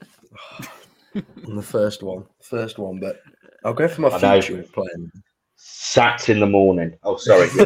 on 1.46 1.56
the 1.56 1.62
first 1.62 2.02
one, 2.02 2.24
first 2.40 2.78
one, 2.78 2.98
but 3.00 3.20
I'll 3.64 3.74
go 3.74 3.88
for 3.88 4.02
my 4.02 4.10
I 4.10 4.18
know. 4.18 4.40
future 4.40 4.62
plan. 4.72 5.10
Sacked 5.56 6.28
in 6.28 6.40
the 6.40 6.46
morning. 6.46 6.96
Oh, 7.04 7.16
sorry. 7.16 7.48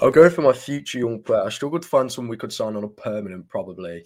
I'll 0.00 0.10
go 0.10 0.30
for 0.30 0.42
my 0.42 0.52
future 0.52 0.98
young 0.98 1.22
player. 1.22 1.42
I 1.42 1.48
struggled 1.48 1.82
to 1.82 1.88
find 1.88 2.10
someone 2.10 2.30
we 2.30 2.36
could 2.36 2.52
sign 2.52 2.76
on 2.76 2.84
a 2.84 2.88
permanent, 2.88 3.48
probably. 3.48 4.04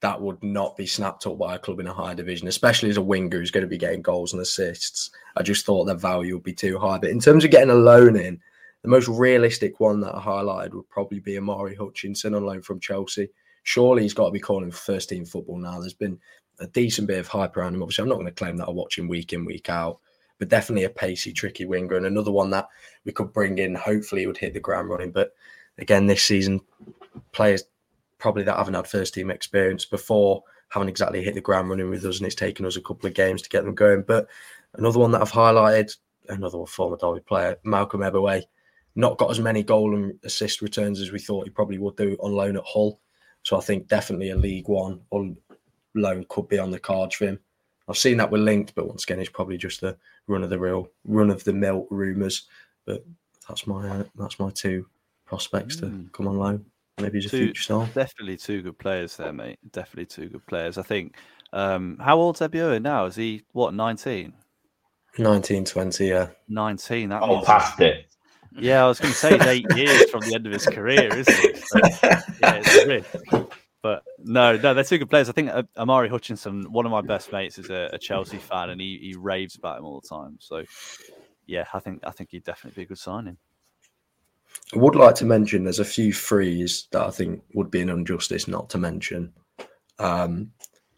That 0.00 0.20
would 0.20 0.42
not 0.42 0.76
be 0.76 0.86
snapped 0.86 1.26
up 1.26 1.38
by 1.38 1.56
a 1.56 1.58
club 1.58 1.80
in 1.80 1.86
a 1.86 1.92
higher 1.92 2.14
division, 2.14 2.48
especially 2.48 2.90
as 2.90 2.96
a 2.96 3.02
winger 3.02 3.38
who's 3.38 3.50
going 3.50 3.62
to 3.62 3.68
be 3.68 3.78
getting 3.78 4.02
goals 4.02 4.32
and 4.32 4.42
assists. 4.42 5.10
I 5.36 5.42
just 5.42 5.64
thought 5.64 5.84
their 5.84 5.96
value 5.96 6.34
would 6.34 6.44
be 6.44 6.52
too 6.52 6.78
high. 6.78 6.98
But 6.98 7.10
in 7.10 7.20
terms 7.20 7.44
of 7.44 7.50
getting 7.50 7.70
a 7.70 7.74
loan 7.74 8.16
in, 8.16 8.40
the 8.82 8.88
most 8.88 9.08
realistic 9.08 9.80
one 9.80 10.00
that 10.00 10.14
I 10.14 10.20
highlighted 10.20 10.74
would 10.74 10.88
probably 10.88 11.18
be 11.18 11.38
Omari 11.38 11.74
Hutchinson 11.74 12.34
on 12.34 12.44
loan 12.44 12.62
from 12.62 12.80
Chelsea. 12.80 13.28
Surely 13.64 14.02
he's 14.02 14.14
got 14.14 14.26
to 14.26 14.32
be 14.32 14.40
calling 14.40 14.70
for 14.70 14.78
first 14.78 15.08
team 15.08 15.24
football 15.24 15.58
now. 15.58 15.80
There's 15.80 15.94
been 15.94 16.18
a 16.60 16.66
decent 16.68 17.08
bit 17.08 17.18
of 17.18 17.28
hype 17.28 17.56
around 17.56 17.74
him. 17.74 17.82
Obviously, 17.82 18.02
I'm 18.02 18.08
not 18.08 18.16
going 18.16 18.26
to 18.26 18.32
claim 18.32 18.56
that 18.56 18.68
I 18.68 18.70
watch 18.70 18.98
him 18.98 19.08
week 19.08 19.32
in, 19.32 19.44
week 19.44 19.68
out, 19.68 19.98
but 20.38 20.48
definitely 20.48 20.84
a 20.84 20.90
pacey, 20.90 21.32
tricky 21.32 21.64
winger 21.64 21.96
and 21.96 22.06
another 22.06 22.30
one 22.30 22.50
that 22.50 22.68
we 23.04 23.12
could 23.12 23.32
bring 23.32 23.58
in. 23.58 23.74
Hopefully, 23.74 24.26
would 24.26 24.38
hit 24.38 24.54
the 24.54 24.60
ground 24.60 24.88
running. 24.88 25.10
But 25.10 25.34
again, 25.78 26.06
this 26.06 26.24
season, 26.24 26.60
players 27.32 27.64
probably 28.18 28.42
that 28.44 28.56
haven't 28.56 28.74
had 28.74 28.86
first 28.86 29.14
team 29.14 29.30
experience 29.30 29.84
before 29.84 30.42
haven't 30.68 30.88
exactly 30.88 31.22
hit 31.22 31.34
the 31.34 31.40
ground 31.40 31.70
running 31.70 31.90
with 31.90 32.04
us, 32.04 32.18
and 32.18 32.26
it's 32.26 32.34
taken 32.34 32.66
us 32.66 32.76
a 32.76 32.82
couple 32.82 33.06
of 33.06 33.14
games 33.14 33.42
to 33.42 33.48
get 33.48 33.64
them 33.64 33.74
going. 33.74 34.02
But 34.02 34.28
another 34.74 34.98
one 34.98 35.10
that 35.12 35.22
I've 35.22 35.32
highlighted, 35.32 35.96
another 36.28 36.64
former 36.66 36.96
Derby 36.96 37.20
player, 37.20 37.56
Malcolm 37.64 38.02
Ebiowei, 38.02 38.42
not 38.94 39.18
got 39.18 39.30
as 39.30 39.40
many 39.40 39.62
goal 39.62 39.94
and 39.96 40.18
assist 40.24 40.60
returns 40.60 41.00
as 41.00 41.12
we 41.12 41.18
thought 41.18 41.44
he 41.44 41.50
probably 41.50 41.78
would 41.78 41.96
do 41.96 42.16
on 42.20 42.32
loan 42.32 42.56
at 42.56 42.64
Hull. 42.66 43.00
So 43.44 43.56
I 43.56 43.60
think 43.60 43.88
definitely 43.88 44.30
a 44.30 44.36
League 44.36 44.68
One 44.68 45.00
or 45.10 45.34
loan 45.94 46.26
could 46.28 46.48
be 46.48 46.58
on 46.58 46.70
the 46.70 46.78
cards 46.78 47.14
for 47.14 47.26
him. 47.26 47.38
I've 47.88 47.96
seen 47.98 48.18
that 48.18 48.30
we're 48.30 48.38
linked, 48.38 48.74
but 48.74 48.86
once 48.86 49.04
again, 49.04 49.18
it's 49.20 49.30
probably 49.30 49.56
just 49.56 49.80
the 49.80 49.96
run 50.26 50.42
of 50.44 50.50
the 50.50 50.58
real, 50.58 50.90
run 51.04 51.30
of 51.30 51.42
the 51.44 51.52
mill 51.52 51.86
rumours. 51.90 52.46
But 52.84 53.04
that's 53.48 53.66
my 53.66 53.88
uh, 53.88 54.04
that's 54.16 54.38
my 54.38 54.50
two 54.50 54.86
prospects 55.26 55.76
to 55.76 56.06
come 56.12 56.28
on 56.28 56.38
loan. 56.38 56.66
Maybe 57.00 57.18
as 57.18 57.26
a 57.26 57.28
Two, 57.30 57.38
future 57.46 57.62
star. 57.62 57.86
definitely 57.94 58.36
two 58.36 58.60
good 58.62 58.78
players 58.78 59.16
there, 59.16 59.32
mate. 59.32 59.58
Definitely 59.72 60.06
two 60.06 60.28
good 60.28 60.46
players. 60.46 60.78
I 60.78 60.82
think. 60.82 61.16
Um, 61.52 61.96
how 62.00 62.18
old's 62.18 62.40
Ebiowei 62.40 62.82
now? 62.82 63.06
Is 63.06 63.16
he 63.16 63.44
what 63.52 63.72
19? 63.72 64.32
19, 65.18 65.64
20, 65.64 66.06
yeah. 66.06 66.28
19. 66.48 67.08
That 67.08 67.22
Oh, 67.22 67.36
means 67.36 67.46
past 67.46 67.80
it. 67.80 68.06
Yeah, 68.58 68.84
I 68.84 68.88
was 68.88 68.98
going 69.00 69.12
to 69.12 69.18
say 69.18 69.38
he's 69.38 69.46
eight 69.46 69.76
years 69.76 70.10
from 70.10 70.20
the 70.20 70.34
end 70.34 70.46
of 70.46 70.52
his 70.52 70.66
career, 70.66 71.08
isn't 71.14 71.34
it? 71.44 71.58
So, 71.68 71.78
yeah, 72.42 72.54
it's 72.54 72.76
a 72.76 72.86
risk. 72.86 73.47
But 73.88 74.04
no, 74.18 74.54
no, 74.54 74.74
they're 74.74 74.84
two 74.84 74.98
good 74.98 75.08
players. 75.08 75.30
I 75.30 75.32
think 75.32 75.48
uh, 75.48 75.62
Omari 75.78 76.10
Hutchinson, 76.10 76.70
one 76.70 76.84
of 76.84 76.92
my 76.92 77.00
best 77.00 77.32
mates, 77.32 77.58
is 77.58 77.70
a, 77.70 77.88
a 77.94 77.98
Chelsea 77.98 78.36
fan, 78.36 78.68
and 78.68 78.78
he, 78.78 78.98
he 79.00 79.14
raves 79.14 79.56
about 79.56 79.78
him 79.78 79.86
all 79.86 79.98
the 79.98 80.06
time. 80.06 80.36
So, 80.40 80.62
yeah, 81.46 81.64
I 81.72 81.78
think 81.80 82.02
I 82.06 82.10
think 82.10 82.28
he'd 82.30 82.44
definitely 82.44 82.82
be 82.82 82.84
a 82.84 82.88
good 82.88 82.98
signing. 82.98 83.38
I 84.74 84.78
would 84.78 84.94
like 84.94 85.14
to 85.14 85.24
mention 85.24 85.64
there's 85.64 85.78
a 85.78 85.86
few 85.86 86.12
frees 86.12 86.86
that 86.92 87.00
I 87.00 87.10
think 87.10 87.42
would 87.54 87.70
be 87.70 87.80
an 87.80 87.88
injustice 87.88 88.46
not 88.46 88.68
to 88.70 88.78
mention. 88.78 89.32
Um, 89.98 90.52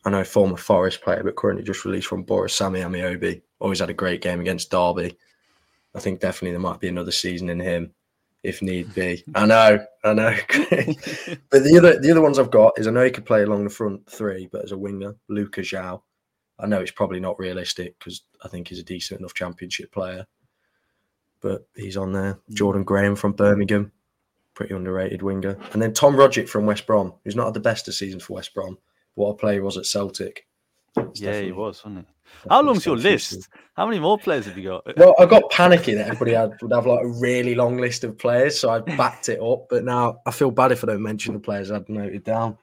I 0.04 0.10
know 0.10 0.24
former 0.24 0.56
Forest 0.56 1.00
player, 1.00 1.22
but 1.22 1.36
currently 1.36 1.62
just 1.62 1.84
released 1.84 2.08
from 2.08 2.24
Boris 2.24 2.56
Sammy 2.56 2.80
Ameobi. 2.80 3.40
Always 3.60 3.78
had 3.78 3.90
a 3.90 3.94
great 3.94 4.20
game 4.20 4.40
against 4.40 4.72
Derby. 4.72 5.16
I 5.94 6.00
think 6.00 6.18
definitely 6.18 6.50
there 6.50 6.58
might 6.58 6.80
be 6.80 6.88
another 6.88 7.12
season 7.12 7.50
in 7.50 7.60
him 7.60 7.94
if 8.42 8.62
need 8.62 8.94
be. 8.94 9.22
I 9.34 9.46
know, 9.46 9.84
I 10.04 10.14
know. 10.14 10.34
but 10.48 11.64
the 11.64 11.76
other 11.78 12.00
the 12.00 12.10
other 12.10 12.22
ones 12.22 12.38
I've 12.38 12.50
got 12.50 12.78
is 12.78 12.86
I 12.86 12.90
know 12.90 13.04
he 13.04 13.10
could 13.10 13.26
play 13.26 13.42
along 13.42 13.64
the 13.64 13.70
front 13.70 14.08
three, 14.08 14.48
but 14.50 14.64
as 14.64 14.72
a 14.72 14.78
winger, 14.78 15.16
Lucas 15.28 15.68
João. 15.68 16.02
I 16.58 16.66
know 16.66 16.80
it's 16.80 16.90
probably 16.90 17.20
not 17.20 17.38
realistic 17.38 17.98
because 17.98 18.22
I 18.44 18.48
think 18.48 18.68
he's 18.68 18.78
a 18.78 18.84
decent 18.84 19.20
enough 19.20 19.34
championship 19.34 19.92
player. 19.92 20.26
But 21.40 21.66
he's 21.74 21.96
on 21.96 22.12
there. 22.12 22.38
Jordan 22.50 22.84
Graham 22.84 23.16
from 23.16 23.32
Birmingham, 23.32 23.92
pretty 24.52 24.74
underrated 24.74 25.22
winger. 25.22 25.56
And 25.72 25.80
then 25.80 25.94
Tom 25.94 26.14
Rogic 26.14 26.50
from 26.50 26.66
West 26.66 26.86
Brom, 26.86 27.14
who's 27.24 27.36
not 27.36 27.46
had 27.46 27.54
the 27.54 27.60
best 27.60 27.88
of 27.88 27.94
season 27.94 28.20
for 28.20 28.34
West 28.34 28.52
Brom. 28.52 28.76
What 29.14 29.30
a 29.30 29.34
player 29.34 29.62
was 29.62 29.78
at 29.78 29.86
Celtic. 29.86 30.46
It's 30.96 31.20
yeah, 31.20 31.40
he 31.40 31.52
was, 31.52 31.84
wasn't 31.84 32.06
he? 32.06 32.48
How 32.48 32.62
long's 32.62 32.86
your 32.86 32.96
list? 32.96 33.48
How 33.74 33.86
many 33.86 33.98
more 33.98 34.18
players 34.18 34.46
have 34.46 34.56
you 34.56 34.68
got? 34.68 34.96
Well, 34.96 35.14
I 35.18 35.26
got 35.26 35.50
panicky 35.50 35.94
that 35.94 36.06
everybody 36.06 36.32
had, 36.32 36.52
would 36.62 36.72
have 36.72 36.86
like 36.86 37.04
a 37.04 37.08
really 37.20 37.54
long 37.54 37.76
list 37.76 38.04
of 38.04 38.18
players, 38.18 38.58
so 38.58 38.70
I 38.70 38.80
backed 38.80 39.28
it 39.28 39.40
up. 39.40 39.66
But 39.68 39.84
now 39.84 40.20
I 40.26 40.30
feel 40.30 40.50
bad 40.50 40.72
if 40.72 40.84
I 40.84 40.88
don't 40.88 41.02
mention 41.02 41.34
the 41.34 41.40
players 41.40 41.70
I'd 41.70 41.88
noted 41.88 42.24
down. 42.24 42.56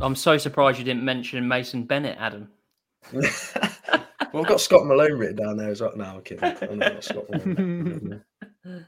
I'm 0.00 0.14
so 0.14 0.36
surprised 0.38 0.78
you 0.78 0.84
didn't 0.84 1.04
mention 1.04 1.46
Mason 1.46 1.84
Bennett, 1.84 2.18
Adam. 2.18 2.48
Well, 4.32 4.42
I've 4.44 4.50
got 4.50 4.60
Scott 4.60 4.84
Malone 4.84 5.18
written 5.18 5.36
down 5.36 5.56
there 5.56 5.70
as 5.70 5.80
well. 5.80 5.96
No, 5.96 6.04
I'm 6.04 6.20
kidding. 6.20 6.44
I 6.44 6.74
know 6.74 6.86
I've 6.86 7.04
Scott 7.04 7.24
Malone. 7.30 8.22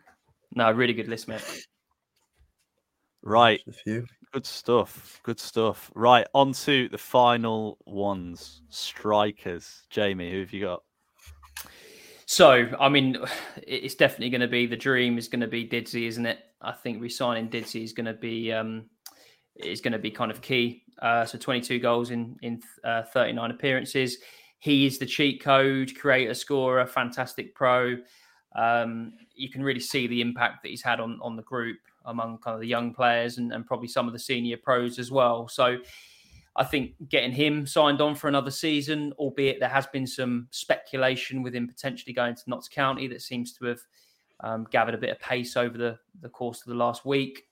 No, 0.54 0.72
really 0.72 0.92
good 0.92 1.08
list, 1.08 1.28
mate. 1.28 1.40
Right, 3.22 3.60
A 3.68 3.72
few. 3.72 4.06
Good 4.32 4.46
stuff. 4.46 5.20
Good 5.22 5.40
stuff. 5.40 5.90
Right, 5.94 6.26
on 6.34 6.52
to 6.52 6.88
the 6.88 6.98
final 6.98 7.78
ones. 7.86 8.62
Strikers. 8.68 9.86
Jamie, 9.90 10.30
who 10.30 10.40
have 10.40 10.52
you 10.52 10.64
got? 10.64 10.82
So, 12.26 12.68
I 12.78 12.88
mean, 12.88 13.16
it's 13.56 13.94
definitely 13.94 14.30
going 14.30 14.42
to 14.42 14.48
be 14.48 14.66
the 14.66 14.76
dream 14.76 15.18
is 15.18 15.28
going 15.28 15.40
to 15.40 15.46
be 15.46 15.66
Didsey, 15.66 16.06
isn't 16.06 16.26
it? 16.26 16.40
I 16.60 16.72
think 16.72 17.00
resigning 17.00 17.48
Didsey 17.48 17.82
is 17.82 17.92
going 17.92 18.06
to 18.06 18.14
be 18.14 18.52
um, 18.52 18.86
is 19.56 19.80
going 19.80 19.92
to 19.92 19.98
be 19.98 20.10
kind 20.10 20.30
of 20.30 20.40
key. 20.40 20.82
uh, 21.00 21.24
so 21.24 21.38
22 21.38 21.78
goals 21.78 22.10
in 22.10 22.36
in 22.42 22.60
uh, 22.84 23.02
39 23.02 23.50
appearances. 23.50 24.18
He 24.60 24.86
is 24.86 24.98
the 24.98 25.06
cheat 25.06 25.42
code, 25.42 25.92
creator, 25.96 26.34
scorer, 26.34 26.86
fantastic 26.86 27.54
pro. 27.54 27.96
Um, 28.56 29.12
you 29.34 29.50
can 29.50 29.62
really 29.62 29.80
see 29.80 30.08
the 30.08 30.20
impact 30.20 30.62
that 30.62 30.68
he's 30.68 30.82
had 30.82 31.00
on 31.00 31.18
on 31.22 31.36
the 31.36 31.42
group 31.42 31.78
among 32.08 32.38
kind 32.38 32.54
of 32.54 32.60
the 32.60 32.66
young 32.66 32.92
players 32.92 33.38
and, 33.38 33.52
and 33.52 33.64
probably 33.66 33.88
some 33.88 34.06
of 34.06 34.12
the 34.12 34.18
senior 34.18 34.56
pros 34.56 34.98
as 34.98 35.12
well. 35.12 35.46
So 35.46 35.78
I 36.56 36.64
think 36.64 36.94
getting 37.08 37.30
him 37.30 37.66
signed 37.66 38.00
on 38.00 38.16
for 38.16 38.26
another 38.26 38.50
season, 38.50 39.12
albeit 39.18 39.60
there 39.60 39.68
has 39.68 39.86
been 39.86 40.06
some 40.06 40.48
speculation 40.50 41.42
with 41.42 41.54
him 41.54 41.68
potentially 41.68 42.12
going 42.12 42.34
to 42.34 42.42
Notts 42.48 42.68
County 42.68 43.06
that 43.08 43.22
seems 43.22 43.52
to 43.52 43.66
have 43.66 43.80
um, 44.40 44.66
gathered 44.70 44.96
a 44.96 44.98
bit 44.98 45.10
of 45.10 45.20
pace 45.20 45.56
over 45.56 45.78
the, 45.78 45.98
the 46.20 46.28
course 46.28 46.60
of 46.62 46.66
the 46.66 46.74
last 46.74 47.06
week. 47.06 47.44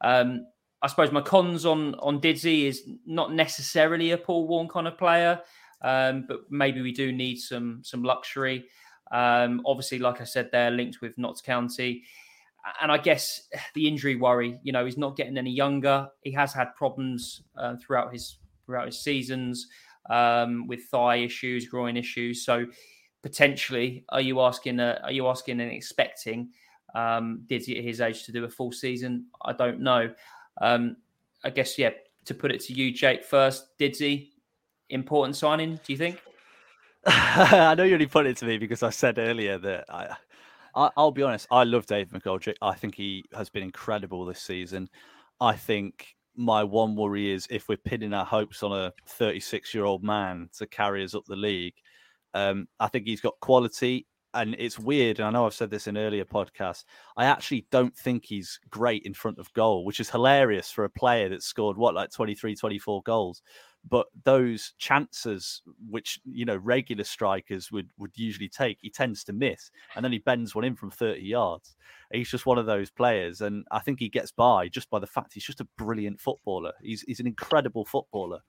Um, 0.00 0.46
I 0.82 0.88
suppose 0.88 1.10
my 1.10 1.20
cons 1.22 1.66
on 1.66 1.94
on 1.96 2.20
Diddy 2.20 2.66
is 2.66 2.88
not 3.06 3.32
necessarily 3.32 4.12
a 4.12 4.18
Paul 4.18 4.46
Warne 4.46 4.68
kind 4.68 4.86
of 4.86 4.98
player, 4.98 5.40
um, 5.82 6.26
but 6.28 6.40
maybe 6.50 6.80
we 6.82 6.92
do 6.92 7.12
need 7.12 7.36
some 7.36 7.80
some 7.82 8.02
luxury. 8.02 8.66
Um, 9.10 9.62
obviously, 9.64 9.98
like 9.98 10.20
I 10.20 10.24
said, 10.24 10.50
they're 10.52 10.70
linked 10.70 11.00
with 11.00 11.16
Notts 11.16 11.40
County 11.40 12.04
and 12.80 12.90
I 12.90 12.98
guess 12.98 13.48
the 13.74 13.86
injury 13.86 14.16
worry, 14.16 14.58
you 14.62 14.72
know, 14.72 14.84
he's 14.84 14.98
not 14.98 15.16
getting 15.16 15.38
any 15.38 15.50
younger. 15.50 16.08
He 16.22 16.32
has 16.32 16.52
had 16.52 16.74
problems 16.74 17.42
uh, 17.56 17.76
throughout 17.76 18.12
his 18.12 18.38
throughout 18.64 18.86
his 18.86 19.00
seasons 19.00 19.68
um, 20.10 20.66
with 20.66 20.84
thigh 20.86 21.16
issues, 21.16 21.66
groin 21.66 21.96
issues. 21.96 22.44
So 22.44 22.66
potentially, 23.22 24.04
are 24.08 24.20
you 24.20 24.40
asking? 24.40 24.80
Uh, 24.80 25.00
are 25.04 25.12
you 25.12 25.26
asking 25.28 25.60
and 25.60 25.72
expecting? 25.72 26.50
Um, 26.94 27.42
Diddy 27.46 27.78
at 27.78 27.84
his 27.84 28.00
age 28.00 28.24
to 28.24 28.32
do 28.32 28.44
a 28.44 28.48
full 28.48 28.72
season? 28.72 29.26
I 29.44 29.52
don't 29.52 29.80
know. 29.80 30.12
Um, 30.60 30.96
I 31.44 31.50
guess 31.50 31.78
yeah. 31.78 31.90
To 32.24 32.34
put 32.34 32.50
it 32.50 32.60
to 32.62 32.72
you, 32.72 32.90
Jake, 32.90 33.22
first, 33.22 33.78
Diddy 33.78 34.32
important 34.90 35.36
signing? 35.36 35.80
Do 35.84 35.92
you 35.92 35.96
think? 35.96 36.20
I 37.06 37.74
know 37.76 37.84
you 37.84 37.94
only 37.94 38.06
put 38.06 38.26
it 38.26 38.36
to 38.38 38.46
me 38.46 38.58
because 38.58 38.82
I 38.82 38.90
said 38.90 39.18
earlier 39.18 39.58
that 39.58 39.84
I, 39.88 40.16
I, 40.76 40.90
will 40.96 41.10
be 41.10 41.22
honest. 41.22 41.48
I 41.50 41.64
love 41.64 41.86
Dave 41.86 42.10
McGoldrick. 42.10 42.56
I 42.60 42.74
think 42.74 42.94
he 42.94 43.24
has 43.34 43.48
been 43.48 43.62
incredible 43.62 44.24
this 44.24 44.42
season. 44.42 44.88
I 45.40 45.54
think 45.54 46.14
my 46.36 46.62
one 46.62 46.94
worry 46.94 47.30
is 47.30 47.46
if 47.50 47.68
we're 47.68 47.78
pinning 47.78 48.12
our 48.12 48.26
hopes 48.26 48.62
on 48.62 48.72
a 48.72 48.92
36 49.08 49.74
year 49.74 49.84
old 49.84 50.04
man 50.04 50.50
to 50.58 50.66
carry 50.66 51.02
us 51.02 51.14
up 51.14 51.24
the 51.26 51.34
league. 51.34 51.74
Um, 52.34 52.68
I 52.78 52.88
think 52.88 53.06
he's 53.06 53.22
got 53.22 53.40
quality, 53.40 54.06
and 54.34 54.54
it's 54.58 54.78
weird. 54.78 55.18
And 55.18 55.26
I 55.26 55.30
know 55.30 55.46
I've 55.46 55.54
said 55.54 55.70
this 55.70 55.86
in 55.86 55.96
earlier 55.96 56.26
podcasts. 56.26 56.84
I 57.16 57.24
actually 57.24 57.66
don't 57.70 57.96
think 57.96 58.26
he's 58.26 58.60
great 58.68 59.04
in 59.04 59.14
front 59.14 59.38
of 59.38 59.52
goal, 59.54 59.86
which 59.86 60.00
is 60.00 60.10
hilarious 60.10 60.70
for 60.70 60.84
a 60.84 60.90
player 60.90 61.30
that 61.30 61.42
scored 61.42 61.78
what 61.78 61.94
like 61.94 62.10
23, 62.10 62.54
24 62.54 63.02
goals 63.04 63.40
but 63.88 64.06
those 64.24 64.72
chances 64.78 65.62
which 65.88 66.20
you 66.24 66.44
know 66.44 66.56
regular 66.56 67.04
strikers 67.04 67.70
would 67.70 67.88
would 67.98 68.12
usually 68.16 68.48
take 68.48 68.78
he 68.80 68.90
tends 68.90 69.22
to 69.24 69.32
miss 69.32 69.70
and 69.94 70.04
then 70.04 70.12
he 70.12 70.18
bends 70.18 70.54
one 70.54 70.64
in 70.64 70.76
from 70.76 70.90
30 70.90 71.20
yards. 71.20 71.76
He's 72.12 72.30
just 72.30 72.46
one 72.46 72.58
of 72.58 72.66
those 72.66 72.90
players 72.90 73.40
and 73.40 73.64
i 73.70 73.80
think 73.80 73.98
he 73.98 74.08
gets 74.08 74.30
by 74.30 74.68
just 74.68 74.90
by 74.90 74.98
the 74.98 75.06
fact 75.06 75.34
he's 75.34 75.44
just 75.44 75.60
a 75.60 75.68
brilliant 75.76 76.20
footballer. 76.20 76.72
He's, 76.82 77.02
he's 77.02 77.20
an 77.20 77.26
incredible 77.26 77.84
footballer 77.84 78.40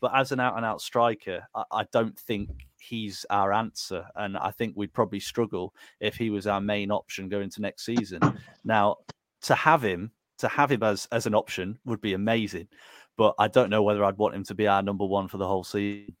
but 0.00 0.14
as 0.14 0.32
an 0.32 0.40
out 0.40 0.56
and 0.56 0.64
out 0.64 0.80
striker 0.80 1.46
I, 1.54 1.64
I 1.72 1.84
don't 1.92 2.18
think 2.18 2.50
he's 2.78 3.24
our 3.30 3.52
answer 3.52 4.04
and 4.14 4.36
i 4.36 4.50
think 4.50 4.74
we'd 4.76 4.92
probably 4.92 5.20
struggle 5.20 5.74
if 6.00 6.16
he 6.16 6.30
was 6.30 6.46
our 6.46 6.60
main 6.60 6.90
option 6.90 7.28
going 7.28 7.50
to 7.50 7.62
next 7.62 7.84
season. 7.84 8.20
Now 8.64 8.96
to 9.42 9.54
have 9.54 9.82
him 9.82 10.12
to 10.38 10.48
have 10.48 10.70
him 10.70 10.82
as 10.82 11.08
as 11.12 11.26
an 11.26 11.34
option 11.34 11.78
would 11.84 12.00
be 12.00 12.12
amazing 12.12 12.68
but 13.16 13.34
I 13.38 13.48
don't 13.48 13.70
know 13.70 13.82
whether 13.82 14.04
I'd 14.04 14.18
want 14.18 14.34
him 14.34 14.44
to 14.44 14.54
be 14.54 14.66
our 14.66 14.82
number 14.82 15.04
one 15.04 15.28
for 15.28 15.38
the 15.38 15.46
whole 15.46 15.64
season. 15.64 16.14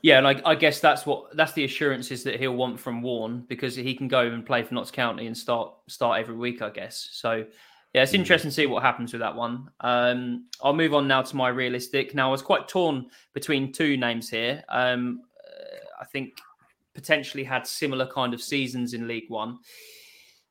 Yeah, 0.00 0.18
and 0.18 0.28
I, 0.28 0.40
I, 0.44 0.54
guess 0.54 0.78
that's 0.78 1.06
what 1.06 1.36
that's 1.36 1.52
the 1.54 1.64
assurances 1.64 2.22
that 2.22 2.38
he'll 2.38 2.54
want 2.54 2.78
from 2.78 3.02
Warne 3.02 3.44
because 3.48 3.74
he 3.74 3.94
can 3.94 4.06
go 4.06 4.20
and 4.20 4.46
play 4.46 4.62
for 4.62 4.74
Notts 4.74 4.92
County 4.92 5.26
and 5.26 5.36
start 5.36 5.72
start 5.88 6.20
every 6.20 6.36
week, 6.36 6.62
I 6.62 6.70
guess. 6.70 7.08
So 7.12 7.44
yeah, 7.94 8.02
it's 8.02 8.12
mm. 8.12 8.16
interesting 8.16 8.50
to 8.50 8.54
see 8.54 8.66
what 8.66 8.82
happens 8.84 9.12
with 9.12 9.20
that 9.20 9.34
one. 9.34 9.68
Um, 9.80 10.46
I'll 10.62 10.72
move 10.72 10.94
on 10.94 11.08
now 11.08 11.22
to 11.22 11.36
my 11.36 11.48
realistic. 11.48 12.14
Now 12.14 12.28
I 12.28 12.30
was 12.30 12.42
quite 12.42 12.68
torn 12.68 13.06
between 13.34 13.72
two 13.72 13.96
names 13.96 14.30
here. 14.30 14.62
Um, 14.68 15.22
I 16.00 16.04
think 16.04 16.38
potentially 16.94 17.42
had 17.42 17.66
similar 17.66 18.06
kind 18.06 18.34
of 18.34 18.40
seasons 18.40 18.94
in 18.94 19.08
League 19.08 19.28
One 19.28 19.58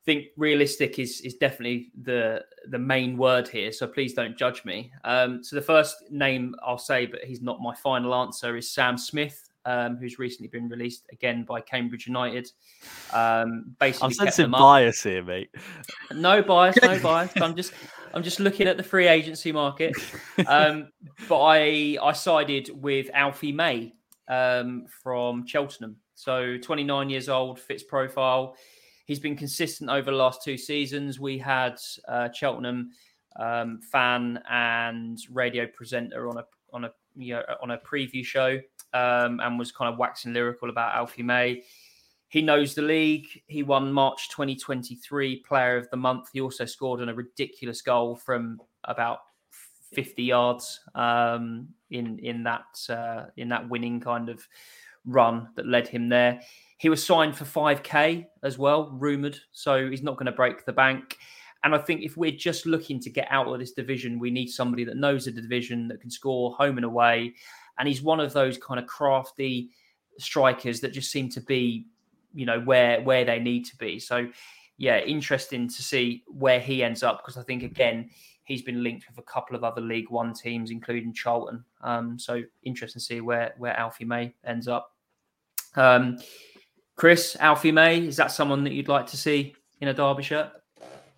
think 0.08 0.28
realistic 0.38 1.00
is 1.00 1.20
is 1.22 1.36
definitely 1.36 1.92
the 2.02 2.42
the 2.70 2.80
main 2.80 3.18
word 3.18 3.48
here. 3.48 3.72
So 3.74 3.86
please 3.86 4.14
don't 4.14 4.38
judge 4.38 4.64
me. 4.64 4.90
Um, 5.04 5.44
so 5.44 5.56
the 5.58 5.62
first 5.62 5.98
name 6.10 6.56
I'll 6.66 6.78
say, 6.78 7.06
but 7.06 7.26
he's 7.26 7.42
not 7.42 7.60
my 7.60 7.76
final 7.76 8.16
answer, 8.16 8.56
is 8.56 8.74
Sam 8.74 8.98
Smith, 8.98 9.50
um, 9.66 9.98
who's 9.98 10.18
recently 10.18 10.48
been 10.48 10.70
released 10.70 11.06
again 11.12 11.44
by 11.44 11.60
Cambridge 11.60 12.08
United. 12.08 12.50
Um, 13.12 13.76
basically, 13.80 14.06
I'm 14.06 14.14
sensing 14.14 14.50
bias 14.50 15.04
here, 15.04 15.24
mate. 15.24 15.50
No 16.14 16.42
bias, 16.42 16.78
no 16.82 16.98
bias. 17.04 17.34
I'm 17.42 17.56
just 17.56 17.74
I'm 18.14 18.24
just 18.24 18.40
looking 18.40 18.66
at 18.66 18.78
the 18.78 18.84
free 18.84 19.08
agency 19.08 19.52
market. 19.52 19.94
Um, 20.48 20.92
but 21.28 21.42
I 21.42 21.98
I 22.02 22.14
sided 22.14 22.70
with 22.74 23.10
Alfie 23.14 23.52
May 23.52 23.94
um, 24.30 24.86
from 25.04 25.46
Cheltenham. 25.46 25.98
So 26.14 26.58
29 26.58 27.10
years 27.10 27.28
old, 27.28 27.60
fits 27.60 27.84
profile 27.84 28.56
he's 29.08 29.20
been 29.20 29.36
consistent 29.36 29.90
over 29.90 30.12
the 30.12 30.18
last 30.18 30.44
two 30.44 30.58
seasons. 30.58 31.20
We 31.20 31.40
had 31.40 31.80
uh, 32.08 32.30
Cheltenham 32.32 32.92
um, 33.38 33.80
fan 33.82 34.40
and 34.50 35.18
radio 35.32 35.66
presenter 35.66 36.30
on 36.30 36.38
a 36.38 36.46
on 36.72 36.86
a 36.86 36.92
you 37.16 37.34
know, 37.34 37.44
on 37.62 37.72
a 37.72 37.78
preview 37.80 38.24
show 38.24 38.60
um, 38.94 39.40
and 39.40 39.58
was 39.58 39.72
kind 39.72 39.92
of 39.92 39.98
waxing 39.98 40.34
lyrical 40.34 40.70
about 40.70 40.94
Alfie 40.94 41.24
May. 41.24 41.64
He 42.30 42.42
knows 42.42 42.76
the 42.76 42.82
league. 42.82 43.26
He 43.48 43.64
won 43.64 43.92
March 43.92 44.30
2023 44.30 45.38
Player 45.38 45.78
of 45.78 45.90
the 45.90 45.98
Month. 45.98 46.30
He 46.34 46.42
also 46.42 46.66
scored 46.66 47.02
on 47.02 47.08
a 47.08 47.14
ridiculous 47.14 47.82
goal 47.82 48.18
from 48.18 48.60
about 48.84 49.20
50 49.94 50.22
yards 50.24 50.82
um, 50.94 51.70
in 51.90 52.20
in 52.20 52.44
that 52.44 52.66
uh, 52.90 53.30
in 53.38 53.48
that 53.50 53.68
winning 53.70 54.02
kind 54.02 54.28
of 54.28 54.46
run 55.06 55.48
that 55.56 55.66
led 55.66 55.88
him 55.88 56.10
there. 56.10 56.42
He 56.78 56.90
was 56.90 57.04
signed 57.04 57.36
for 57.36 57.46
5k 57.46 58.28
as 58.44 58.58
well, 58.58 58.92
rumored. 58.92 59.40
So 59.52 59.90
he's 59.90 60.04
not 60.04 60.16
going 60.16 60.28
to 60.28 60.32
break 60.32 60.66
the 60.66 60.74
bank. 60.74 61.18
And 61.64 61.74
I 61.74 61.80
think 61.80 62.04
if 62.04 62.16
we're 62.16 62.32
just 62.32 62.66
looking 62.66 63.00
to 63.02 63.10
get 63.10 63.28
out 63.32 63.48
of 63.48 63.60
this 63.60 63.72
division, 63.72 64.20
we 64.20 64.30
need 64.30 64.48
somebody 64.48 64.84
that 64.86 64.96
knows 64.96 65.26
the 65.26 65.32
division 65.32 65.88
that 65.88 66.02
can 66.02 66.12
score 66.12 66.54
home 66.54 66.78
and 66.78 66.86
away. 66.86 67.34
And 67.80 67.88
he's 67.88 68.02
one 68.02 68.20
of 68.20 68.32
those 68.34 68.58
kind 68.58 68.80
of 68.80 68.86
crafty 68.86 69.70
strikers 70.20 70.80
that 70.82 70.94
just 70.94 71.12
seem 71.12 71.30
to 71.30 71.42
be, 71.42 71.88
you 72.34 72.46
know, 72.46 72.60
where 72.62 73.02
where 73.02 73.26
they 73.26 73.40
need 73.40 73.66
to 73.66 73.76
be. 73.78 74.00
So 74.00 74.30
yeah, 74.78 75.00
interesting 75.00 75.68
to 75.68 75.84
see 75.84 76.24
where 76.28 76.60
he 76.60 76.84
ends 76.84 77.02
up 77.02 77.22
because 77.24 77.38
I 77.38 77.44
think 77.44 77.64
again 77.64 78.10
he's 78.44 78.62
been 78.62 78.84
linked 78.84 79.08
with 79.10 79.18
a 79.18 79.24
couple 79.24 79.56
of 79.56 79.64
other 79.64 79.82
League 79.82 80.10
One 80.10 80.34
teams, 80.34 80.72
including 80.72 81.14
Charlton. 81.14 81.66
Um, 81.82 82.18
so 82.18 82.44
interesting 82.64 83.00
to 83.00 83.06
see 83.06 83.22
where 83.22 83.54
where 83.58 83.78
Alfie 83.78 84.06
May 84.06 84.34
ends 84.46 84.68
up. 84.68 84.94
Um, 85.76 86.18
Chris, 86.98 87.38
Alfie 87.40 87.72
May, 87.72 88.00
is 88.08 88.18
that 88.18 88.32
someone 88.32 88.64
that 88.64 88.74
you'd 88.74 88.88
like 88.88 89.06
to 89.08 89.18
see 89.18 89.56
in 89.82 89.88
a 89.88 89.94
Derby 89.94 90.24
shirt? 90.24 90.52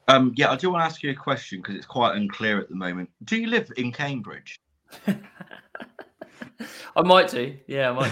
Um, 0.10 0.34
yeah, 0.36 0.52
I 0.52 0.58
do 0.58 0.70
want 0.70 0.82
to 0.82 0.86
ask 0.86 1.02
you 1.02 1.12
a 1.12 1.16
question 1.16 1.60
because 1.60 1.76
it's 1.76 1.86
quite 1.86 2.18
unclear 2.18 2.60
at 2.60 2.68
the 2.68 2.76
moment. 2.76 3.10
Do 3.24 3.38
you 3.38 3.48
live 3.48 3.72
in 3.78 3.94
Cambridge? 3.94 4.60
I 5.08 7.02
might 7.04 7.30
do. 7.30 7.56
Yeah, 7.66 7.92
I 7.92 7.94
might 7.94 8.12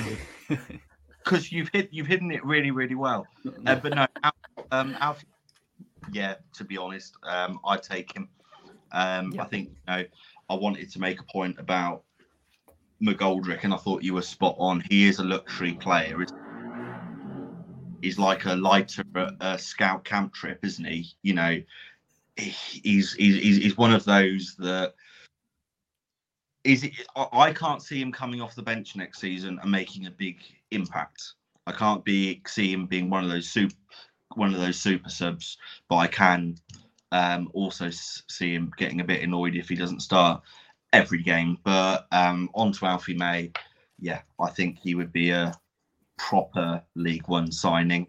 do. 0.49 0.57
Because 1.23 1.51
you've 1.51 1.67
hid, 1.73 1.89
you've 1.91 2.07
hidden 2.07 2.31
it 2.31 2.45
really, 2.45 2.71
really 2.71 2.95
well. 2.95 3.27
Uh, 3.65 3.75
but 3.75 3.93
no, 3.93 4.07
um, 4.71 4.95
Alfie. 5.01 5.27
Yeah, 6.13 6.35
to 6.53 6.63
be 6.63 6.77
honest, 6.77 7.17
um, 7.23 7.59
I 7.65 7.75
take 7.75 8.15
him. 8.15 8.29
Um, 8.93 9.33
yeah. 9.33 9.41
I 9.41 9.45
think 9.47 9.71
you 9.71 9.75
know, 9.93 10.03
I 10.49 10.53
wanted 10.53 10.89
to 10.89 11.01
make 11.01 11.19
a 11.19 11.25
point 11.25 11.59
about 11.59 12.03
McGoldrick, 13.03 13.65
and 13.65 13.73
I 13.73 13.77
thought 13.77 14.03
you 14.03 14.13
were 14.13 14.21
spot 14.21 14.55
on. 14.57 14.81
He 14.89 15.09
is 15.09 15.19
a 15.19 15.23
luxury 15.25 15.73
player 15.73 16.21
he's 18.01 18.19
like 18.19 18.45
a 18.45 18.55
lighter 18.55 19.03
a 19.39 19.57
scout 19.57 20.03
camp 20.03 20.33
trip, 20.33 20.59
isn't 20.63 20.85
he? 20.85 21.07
You 21.21 21.33
know, 21.33 21.61
he's 22.35 23.13
he's 23.13 23.57
he's 23.57 23.77
one 23.77 23.93
of 23.93 24.05
those 24.05 24.55
that 24.59 24.93
is. 26.63 26.83
It, 26.83 26.93
I 27.15 27.51
can't 27.53 27.81
see 27.81 28.01
him 28.01 28.11
coming 28.11 28.41
off 28.41 28.55
the 28.55 28.63
bench 28.63 28.95
next 28.95 29.19
season 29.19 29.59
and 29.61 29.71
making 29.71 30.07
a 30.07 30.11
big 30.11 30.37
impact. 30.71 31.33
I 31.65 31.71
can't 31.71 32.03
be 32.05 32.41
see 32.47 32.71
him 32.71 32.85
being 32.85 33.09
one 33.09 33.23
of 33.23 33.29
those 33.29 33.49
super 33.49 33.75
one 34.35 34.53
of 34.53 34.59
those 34.59 34.79
super 34.79 35.09
subs, 35.09 35.57
but 35.89 35.97
I 35.97 36.07
can 36.07 36.55
um, 37.11 37.49
also 37.53 37.89
see 37.89 38.53
him 38.53 38.71
getting 38.77 39.01
a 39.01 39.05
bit 39.05 39.23
annoyed 39.23 39.55
if 39.55 39.69
he 39.69 39.75
doesn't 39.75 40.01
start 40.01 40.41
every 40.93 41.23
game. 41.23 41.57
But 41.63 42.07
um, 42.11 42.49
on 42.53 42.71
to 42.73 42.85
Alfie 42.85 43.15
May, 43.15 43.51
yeah, 43.99 44.21
I 44.39 44.49
think 44.49 44.79
he 44.79 44.95
would 44.95 45.11
be 45.11 45.31
a 45.31 45.53
proper 46.17 46.81
League 46.95 47.27
One 47.27 47.51
signing. 47.51 48.07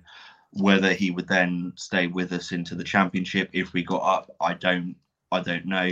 Whether 0.52 0.92
he 0.94 1.10
would 1.10 1.28
then 1.28 1.72
stay 1.76 2.06
with 2.06 2.32
us 2.32 2.52
into 2.52 2.74
the 2.74 2.84
Championship 2.84 3.50
if 3.52 3.72
we 3.72 3.82
got 3.82 4.02
up, 4.02 4.34
I 4.40 4.54
don't, 4.54 4.96
I 5.30 5.40
don't 5.40 5.66
know. 5.66 5.90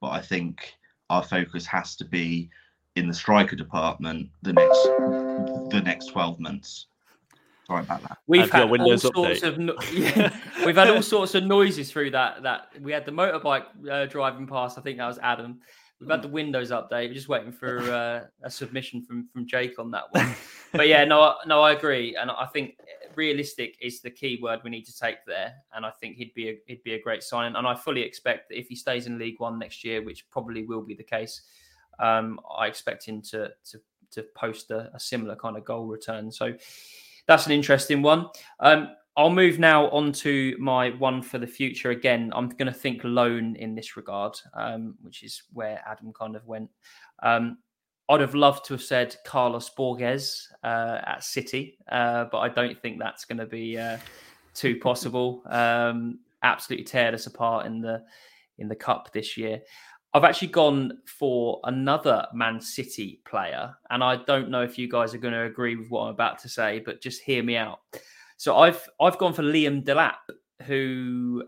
But 0.00 0.08
I 0.08 0.20
think 0.20 0.74
our 1.10 1.22
focus 1.22 1.66
has 1.66 1.94
to 1.96 2.04
be 2.04 2.48
in 2.96 3.06
the 3.06 3.14
striker 3.14 3.54
department 3.56 4.28
the 4.42 4.52
next 4.52 4.82
the 5.70 5.82
next 5.84 6.06
12 6.06 6.40
months. 6.40 6.86
Sorry 7.66 7.82
about 7.82 8.00
that. 8.02 8.18
We've 8.26 8.40
Have 8.50 8.50
had 8.50 8.80
all 8.80 8.98
sorts 8.98 9.40
update. 9.40 9.42
of 9.42 9.58
no- 9.58 9.76
yeah, 9.92 10.34
we've 10.64 10.74
had 10.74 10.88
all 10.88 11.02
sorts 11.02 11.34
of 11.34 11.44
noises 11.44 11.92
through 11.92 12.12
that. 12.12 12.42
That 12.42 12.68
we 12.80 12.92
had 12.92 13.04
the 13.04 13.12
motorbike 13.12 13.64
uh, 13.90 14.06
driving 14.06 14.46
past. 14.46 14.78
I 14.78 14.80
think 14.80 14.96
that 14.98 15.06
was 15.06 15.18
Adam. 15.22 15.60
We've 16.00 16.10
had 16.10 16.22
the 16.22 16.28
Windows 16.28 16.70
update. 16.70 17.08
We're 17.08 17.14
just 17.14 17.28
waiting 17.28 17.50
for 17.50 17.80
uh, 17.80 18.24
a 18.42 18.50
submission 18.50 19.02
from 19.02 19.28
from 19.32 19.46
Jake 19.46 19.78
on 19.78 19.90
that 19.90 20.04
one. 20.12 20.34
but 20.72 20.86
yeah, 20.86 21.04
no, 21.04 21.34
no, 21.46 21.60
I 21.62 21.72
agree, 21.72 22.16
and 22.16 22.30
I 22.30 22.46
think 22.46 22.76
realistic 23.16 23.76
is 23.80 24.00
the 24.00 24.10
key 24.10 24.38
word 24.40 24.60
we 24.62 24.70
need 24.70 24.84
to 24.84 24.96
take 24.96 25.16
there. 25.26 25.54
And 25.74 25.84
I 25.84 25.90
think 25.90 26.16
he'd 26.16 26.32
be 26.34 26.50
a, 26.50 26.58
he'd 26.66 26.84
be 26.84 26.94
a 26.94 27.02
great 27.02 27.22
signing. 27.22 27.56
And 27.56 27.66
I 27.66 27.74
fully 27.74 28.02
expect 28.02 28.48
that 28.48 28.58
if 28.58 28.68
he 28.68 28.76
stays 28.76 29.06
in 29.06 29.18
League 29.18 29.40
One 29.40 29.58
next 29.58 29.84
year, 29.84 30.02
which 30.02 30.30
probably 30.30 30.64
will 30.64 30.82
be 30.82 30.94
the 30.94 31.02
case, 31.02 31.42
um, 31.98 32.40
I 32.56 32.68
expect 32.68 33.04
him 33.04 33.20
to 33.22 33.50
to 33.70 33.80
to 34.12 34.22
post 34.34 34.70
a, 34.70 34.90
a 34.94 35.00
similar 35.00 35.36
kind 35.36 35.56
of 35.56 35.64
goal 35.64 35.86
return. 35.86 36.30
So 36.30 36.54
that's 37.26 37.46
an 37.46 37.52
interesting 37.52 38.02
one. 38.02 38.28
Um, 38.60 38.90
I'll 39.18 39.30
move 39.30 39.58
now 39.58 39.88
on 39.88 40.12
to 40.12 40.56
my 40.60 40.90
one 40.90 41.22
for 41.22 41.38
the 41.38 41.46
future. 41.46 41.90
Again, 41.90 42.30
I'm 42.36 42.50
going 42.50 42.72
to 42.72 42.72
think 42.72 43.00
loan 43.02 43.56
in 43.56 43.74
this 43.74 43.96
regard, 43.96 44.38
um, 44.54 44.94
which 45.02 45.24
is 45.24 45.42
where 45.52 45.82
Adam 45.84 46.12
kind 46.12 46.36
of 46.36 46.46
went. 46.46 46.70
Um, 47.24 47.58
I'd 48.08 48.20
have 48.20 48.36
loved 48.36 48.64
to 48.66 48.74
have 48.74 48.82
said 48.82 49.16
Carlos 49.26 49.70
Borges 49.70 50.48
uh, 50.62 51.00
at 51.04 51.24
City, 51.24 51.78
uh, 51.90 52.26
but 52.30 52.38
I 52.38 52.48
don't 52.48 52.80
think 52.80 53.00
that's 53.00 53.24
going 53.24 53.38
to 53.38 53.46
be 53.46 53.76
uh, 53.76 53.98
too 54.54 54.76
possible. 54.76 55.42
Um, 55.46 56.20
absolutely 56.44 56.86
teared 56.86 57.14
us 57.14 57.26
apart 57.26 57.66
in 57.66 57.80
the 57.80 58.04
in 58.58 58.68
the 58.68 58.76
cup 58.76 59.12
this 59.12 59.36
year. 59.36 59.60
I've 60.14 60.22
actually 60.22 60.48
gone 60.48 60.92
for 61.06 61.58
another 61.64 62.24
Man 62.32 62.60
City 62.60 63.20
player, 63.24 63.74
and 63.90 64.04
I 64.04 64.22
don't 64.26 64.48
know 64.48 64.62
if 64.62 64.78
you 64.78 64.88
guys 64.88 65.12
are 65.12 65.18
going 65.18 65.34
to 65.34 65.42
agree 65.42 65.74
with 65.74 65.90
what 65.90 66.02
I'm 66.02 66.14
about 66.14 66.38
to 66.40 66.48
say, 66.48 66.78
but 66.78 67.00
just 67.00 67.20
hear 67.20 67.42
me 67.42 67.56
out. 67.56 67.80
So 68.38 68.56
I've 68.56 68.88
I've 69.00 69.18
gone 69.18 69.34
for 69.34 69.42
Liam 69.42 69.84
Delap, 69.84 70.14
who 70.62 71.44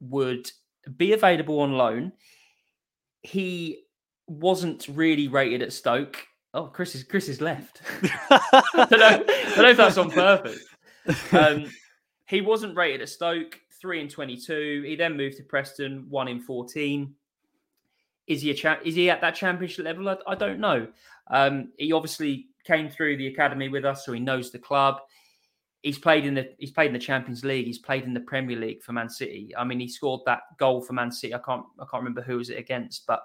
would 0.00 0.50
be 0.96 1.12
available 1.12 1.60
on 1.60 1.72
loan. 1.72 2.12
He 3.22 3.84
wasn't 4.26 4.86
really 4.88 5.28
rated 5.28 5.62
at 5.62 5.72
Stoke. 5.72 6.26
Oh, 6.52 6.66
Chris 6.66 6.94
is 6.96 7.04
Chris 7.04 7.28
is 7.28 7.40
left. 7.40 7.82
I, 8.02 8.86
don't 8.90 8.98
know, 8.98 9.06
I 9.06 9.52
don't 9.54 9.58
know 9.58 9.70
if 9.70 9.76
that's 9.76 9.96
on 9.96 10.10
purpose. 10.10 10.64
Um, 11.32 11.70
he 12.26 12.40
wasn't 12.40 12.76
rated 12.76 13.02
at 13.02 13.08
Stoke, 13.08 13.60
three 13.80 14.00
in 14.00 14.08
twenty-two. 14.08 14.82
He 14.86 14.96
then 14.96 15.16
moved 15.16 15.36
to 15.36 15.44
Preston, 15.44 16.06
one 16.08 16.26
in 16.28 16.40
fourteen. 16.40 17.14
Is 18.26 18.42
he 18.42 18.50
a 18.50 18.54
cha- 18.54 18.80
is 18.84 18.96
he 18.96 19.08
at 19.08 19.20
that 19.20 19.36
championship 19.36 19.84
level? 19.84 20.08
I, 20.08 20.16
I 20.26 20.34
don't 20.34 20.58
know. 20.58 20.88
Um, 21.30 21.72
he 21.78 21.92
obviously 21.92 22.48
came 22.64 22.88
through 22.88 23.18
the 23.18 23.28
academy 23.28 23.68
with 23.68 23.84
us, 23.84 24.04
so 24.04 24.12
he 24.12 24.20
knows 24.20 24.50
the 24.50 24.58
club. 24.58 25.00
He's 25.84 25.98
played 25.98 26.24
in 26.24 26.32
the 26.32 26.50
he's 26.58 26.70
played 26.70 26.86
in 26.86 26.92
the 26.94 26.98
Champions 26.98 27.44
League. 27.44 27.66
He's 27.66 27.78
played 27.78 28.04
in 28.04 28.14
the 28.14 28.20
Premier 28.20 28.58
League 28.58 28.82
for 28.82 28.94
Man 28.94 29.10
City. 29.10 29.52
I 29.54 29.64
mean, 29.64 29.78
he 29.78 29.86
scored 29.86 30.22
that 30.24 30.40
goal 30.58 30.80
for 30.80 30.94
Man 30.94 31.12
City. 31.12 31.34
I 31.34 31.38
can't 31.38 31.64
I 31.78 31.84
can't 31.84 32.02
remember 32.02 32.22
who 32.22 32.38
was 32.38 32.48
it 32.48 32.58
against, 32.58 33.06
but 33.06 33.22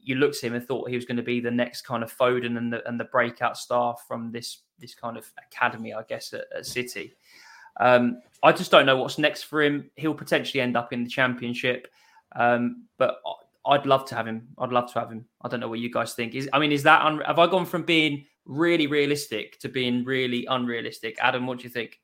you 0.00 0.14
looked 0.14 0.36
at 0.36 0.44
him 0.44 0.54
and 0.54 0.66
thought 0.66 0.88
he 0.88 0.96
was 0.96 1.04
going 1.04 1.18
to 1.18 1.22
be 1.22 1.38
the 1.38 1.50
next 1.50 1.82
kind 1.82 2.02
of 2.02 2.16
Foden 2.16 2.56
and 2.56 2.72
the 2.72 2.86
and 2.88 2.98
the 2.98 3.04
breakout 3.04 3.58
star 3.58 3.94
from 4.08 4.32
this 4.32 4.62
this 4.78 4.94
kind 4.94 5.18
of 5.18 5.30
academy, 5.46 5.92
I 5.92 6.02
guess, 6.08 6.32
at, 6.32 6.46
at 6.56 6.64
City. 6.64 7.12
Um, 7.78 8.22
I 8.42 8.52
just 8.52 8.70
don't 8.70 8.86
know 8.86 8.96
what's 8.96 9.18
next 9.18 9.42
for 9.42 9.62
him. 9.62 9.90
He'll 9.96 10.14
potentially 10.14 10.62
end 10.62 10.78
up 10.78 10.94
in 10.94 11.04
the 11.04 11.10
Championship, 11.10 11.88
um, 12.34 12.84
but 12.96 13.20
I'd 13.66 13.84
love 13.84 14.06
to 14.06 14.14
have 14.14 14.26
him. 14.26 14.48
I'd 14.56 14.72
love 14.72 14.90
to 14.94 15.00
have 15.00 15.10
him. 15.10 15.26
I 15.42 15.48
don't 15.48 15.60
know 15.60 15.68
what 15.68 15.78
you 15.78 15.90
guys 15.90 16.14
think. 16.14 16.34
Is 16.34 16.48
I 16.54 16.58
mean, 16.58 16.72
is 16.72 16.84
that 16.84 17.04
un- 17.04 17.20
have 17.26 17.38
I 17.38 17.46
gone 17.46 17.66
from 17.66 17.82
being 17.82 18.24
really 18.48 18.86
realistic 18.88 19.60
to 19.60 19.68
being 19.68 20.04
really 20.04 20.46
unrealistic? 20.50 21.16
Adam, 21.20 21.46
what 21.46 21.58
do 21.58 21.64
you 21.64 21.70
think? 21.70 22.00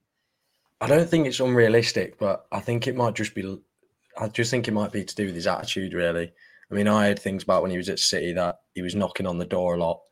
I 0.80 0.86
don't 0.86 1.08
think 1.08 1.26
it's 1.26 1.40
unrealistic, 1.40 2.18
but 2.18 2.46
I 2.52 2.60
think 2.60 2.86
it 2.86 2.94
might 2.94 3.14
just 3.14 3.34
be. 3.34 3.58
I 4.16 4.28
just 4.28 4.50
think 4.50 4.68
it 4.68 4.74
might 4.74 4.92
be 4.92 5.04
to 5.04 5.14
do 5.14 5.26
with 5.26 5.34
his 5.34 5.48
attitude, 5.48 5.94
really. 5.94 6.32
I 6.70 6.74
mean, 6.74 6.86
I 6.86 7.06
heard 7.06 7.18
things 7.18 7.42
about 7.42 7.62
when 7.62 7.70
he 7.70 7.76
was 7.76 7.88
at 7.88 7.98
City 7.98 8.32
that 8.34 8.60
he 8.74 8.82
was 8.82 8.94
knocking 8.94 9.26
on 9.26 9.38
the 9.38 9.44
door 9.44 9.74
a 9.74 9.78
lot, 9.78 10.02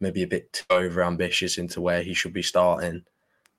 maybe 0.00 0.22
a 0.22 0.26
bit 0.26 0.52
too 0.52 0.64
over 0.70 1.04
ambitious 1.04 1.58
into 1.58 1.80
where 1.80 2.02
he 2.02 2.14
should 2.14 2.32
be 2.32 2.42
starting. 2.42 3.02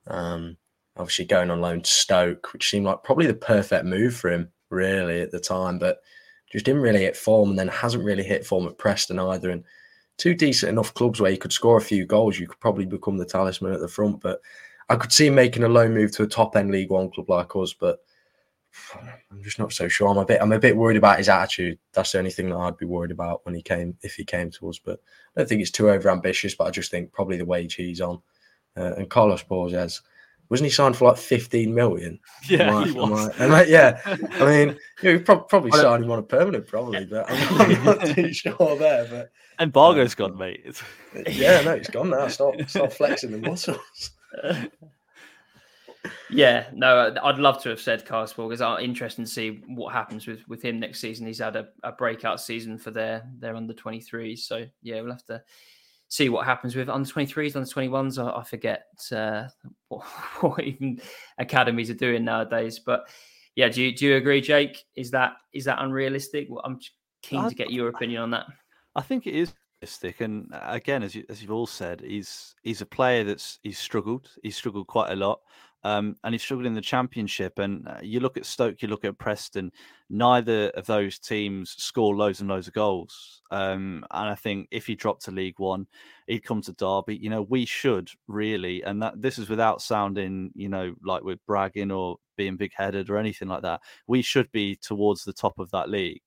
Um, 0.08 0.58
obviously, 0.98 1.26
going 1.26 1.52
on 1.52 1.62
loan 1.62 1.82
to 1.82 1.90
Stoke, 1.90 2.52
which 2.52 2.70
seemed 2.70 2.86
like 2.86 3.04
probably 3.04 3.28
the 3.28 3.34
perfect 3.34 3.86
move 3.86 4.16
for 4.16 4.32
him, 4.32 4.52
really, 4.70 5.22
at 5.22 5.32
the 5.32 5.40
time, 5.40 5.80
but 5.80 6.00
just 6.52 6.66
didn't 6.66 6.82
really 6.82 7.02
hit 7.02 7.16
form 7.16 7.52
and 7.52 7.60
then 7.60 7.68
hasn't 7.68 8.04
really 8.04 8.24
hit 8.24 8.46
form 8.46 8.68
at 8.68 8.78
Preston 8.78 9.20
either. 9.20 9.52
And 9.52 9.64
two 10.20 10.36
decent 10.36 10.70
enough 10.70 10.94
clubs 10.94 11.20
where 11.20 11.32
you 11.32 11.38
could 11.38 11.54
score 11.54 11.78
a 11.78 11.82
few 11.82 12.06
goals, 12.06 12.38
you 12.38 12.48
could 12.48 12.60
probably 12.60 12.86
become 12.86 13.18
the 13.18 13.26
talisman 13.26 13.74
at 13.74 13.80
the 13.80 13.88
front. 13.88 14.22
But 14.22 14.42
I 14.90 14.96
could 14.96 15.12
see 15.12 15.28
him 15.28 15.36
making 15.36 15.64
a 15.64 15.70
loan 15.70 15.94
move 15.94 16.12
to 16.14 16.24
a 16.24 16.28
top 16.28 16.56
end 16.56 16.70
League 16.70 16.92
One 16.92 17.10
club 17.10 17.30
like 17.30 17.56
us, 17.56 17.74
but 17.74 18.00
I'm 19.32 19.42
just 19.42 19.58
not 19.58 19.74
so 19.74 19.88
sure. 19.88 20.10
I'm 20.10 20.18
a 20.18 20.26
bit 20.26 20.42
I'm 20.42 20.52
a 20.52 20.60
bit 20.60 20.78
worried 20.78 20.98
about 20.98 21.18
his 21.18 21.30
attitude. 21.30 21.80
That's 21.94 22.12
the 22.12 22.20
only 22.20 22.32
thing 22.32 22.50
that 22.50 22.58
I'd 22.58 22.78
be 22.78 22.86
worried 22.86 23.12
about 23.12 23.44
when 23.46 23.56
he 23.56 23.62
came 23.62 23.98
if 24.04 24.16
he 24.16 24.26
came 24.26 24.52
to 24.52 24.70
us. 24.70 24.78
But 24.78 25.00
I 25.36 25.42
don't 25.42 25.48
think 25.50 25.62
it's 25.62 25.72
too 25.72 25.90
over 25.90 26.10
ambitious, 26.10 26.54
but 26.54 26.66
I 26.66 26.72
just 26.72 26.92
think 26.92 27.12
probably 27.12 27.38
the 27.38 27.46
wage 27.46 27.76
he's 27.76 28.02
on. 28.02 28.22
Uh, 28.78 28.94
and 28.98 29.10
Carlos 29.10 29.44
Borges, 29.44 30.02
wasn't 30.50 30.66
he 30.66 30.72
signed 30.72 30.98
for 30.98 31.10
like 31.10 31.18
15 31.18 31.74
million? 31.74 32.20
Yeah, 32.48 32.84
he 32.84 32.92
was. 32.92 33.30
I- 33.40 33.46
am 33.46 33.52
I- 33.54 33.66
yeah. 33.66 34.02
I 34.06 34.46
mean, 34.46 34.78
you 35.04 35.14
know, 35.14 35.18
he 35.18 35.20
probably 35.20 35.72
signed 35.72 36.04
him 36.04 36.12
on 36.12 36.20
a 36.20 36.24
permanent, 36.24 36.68
probably, 36.68 37.06
but 37.06 37.30
I'm, 37.30 37.62
I'm 37.62 37.84
not 37.86 38.06
too 38.16 38.34
sure 38.34 38.76
there. 38.78 39.08
But 39.10 39.32
Embargo's 39.60 40.20
um, 40.20 40.30
gone, 40.30 40.38
mate. 40.38 40.62
It's- 40.66 41.38
yeah, 41.38 41.62
no, 41.62 41.72
it's 41.72 41.90
gone 41.90 42.10
now. 42.10 42.28
Stop, 42.28 42.56
stop 42.68 42.92
flexing 42.92 43.32
the 43.32 43.38
muscles. 43.38 44.12
Yeah, 46.32 46.68
no, 46.74 47.14
I'd 47.24 47.40
love 47.40 47.62
to 47.64 47.70
have 47.70 47.82
said 47.82 48.06
Carlos 48.06 48.34
because 48.34 48.62
I'm 48.62 48.74
uh, 48.74 48.80
interested 48.80 49.26
to 49.26 49.32
see 49.32 49.62
what 49.68 49.94
happens 49.94 50.28
with, 50.28 50.48
with 50.48 50.62
him 50.62 50.80
next 50.80 51.00
season. 51.00 51.26
He's 51.26 51.40
had 51.40 51.56
a, 51.56 51.70
a 51.84 51.92
breakout 51.92 52.40
season 52.40 52.78
for 52.78 52.92
their 52.92 53.28
their 53.40 53.56
under 53.56 53.74
23s, 53.74 54.40
so 54.40 54.66
yeah, 54.84 55.02
we'll 55.02 55.12
have 55.12 55.26
to 55.26 55.42
see 56.10 56.28
what 56.28 56.46
happens 56.46 56.76
with 56.76 56.90
under 56.90 57.08
23s, 57.08 57.56
under 57.56 57.68
21s. 57.68 58.22
I, 58.24 58.40
I 58.40 58.44
forget 58.44 58.88
uh, 59.12 59.48
what, 59.88 60.04
what 60.42 60.64
even 60.64 61.02
academies 61.38 61.90
are 61.90 61.96
doing 61.96 62.26
nowadays, 62.26 62.80
but 62.80 63.08
yeah, 63.56 63.70
do 63.70 63.82
you 63.82 63.96
do 63.96 64.06
you 64.08 64.16
agree, 64.16 64.42
Jake? 64.42 64.86
Is 64.96 65.12
that 65.12 65.34
is 65.54 65.66
that 65.66 65.82
unrealistic? 65.82 66.48
Well, 66.50 66.62
I'm 66.64 66.80
keen 67.22 67.40
I- 67.40 67.50
to 67.50 67.56
get 67.56 67.72
your 67.72 67.90
opinion 67.90 68.22
on 68.22 68.32
that. 68.32 68.46
I 68.96 69.02
think 69.02 69.28
it 69.28 69.36
is 69.36 69.54
realistic, 69.82 70.22
and 70.22 70.48
again, 70.52 71.04
as 71.04 71.14
you 71.14 71.26
as 71.30 71.42
you've 71.42 71.52
all 71.52 71.68
said, 71.68 72.02
he's 72.02 72.56
he's 72.64 72.82
a 72.82 72.86
player 72.86 73.24
that's 73.24 73.60
he's 73.62 73.78
struggled. 73.78 74.30
He's 74.44 74.56
struggled 74.56 74.88
quite 74.88 75.12
a 75.12 75.16
lot, 75.16 75.42
um, 75.84 76.16
and 76.24 76.34
he's 76.34 76.42
struggled 76.42 76.66
in 76.66 76.74
the 76.74 76.82
championship. 76.82 77.60
And 77.60 77.88
uh, 77.88 77.98
you 78.02 78.20
look 78.20 78.38
at 78.38 78.46
Stoke, 78.46 78.82
you 78.82 78.88
look 78.88 79.06
at 79.06 79.18
Preston. 79.18 79.72
Neither 80.10 80.70
of 80.70 80.86
those 80.86 81.20
teams 81.20 81.72
score 81.78 82.16
loads 82.16 82.42
and 82.42 82.50
loads 82.50 82.68
of 82.68 82.74
goals. 82.74 83.42
Um, 83.52 84.06
and 84.12 84.30
I 84.30 84.36
think 84.36 84.68
if 84.72 84.86
he 84.86 84.96
dropped 84.96 85.26
to 85.26 85.32
League 85.32 85.60
One, 85.60 85.88
he'd 86.28 86.44
come 86.44 86.62
to 86.64 86.74
Derby. 86.74 87.18
You 87.18 87.30
know, 87.30 87.44
we 87.44 87.66
should 87.66 88.10
really, 88.28 88.84
and 88.84 89.02
that 89.02 89.22
this 89.22 89.40
is 89.40 89.50
without 89.50 89.82
sounding, 89.82 90.52
you 90.56 90.70
know, 90.70 90.94
like 91.04 91.24
we're 91.24 91.38
bragging 91.48 91.92
or 91.92 92.18
being 92.36 92.58
big 92.58 92.74
headed 92.76 93.10
or 93.10 93.18
anything 93.18 93.48
like 93.48 93.62
that. 93.64 93.82
We 94.08 94.22
should 94.22 94.52
be 94.52 94.76
towards 94.76 95.24
the 95.24 95.34
top 95.34 95.60
of 95.60 95.72
that 95.72 95.90
league 95.90 96.22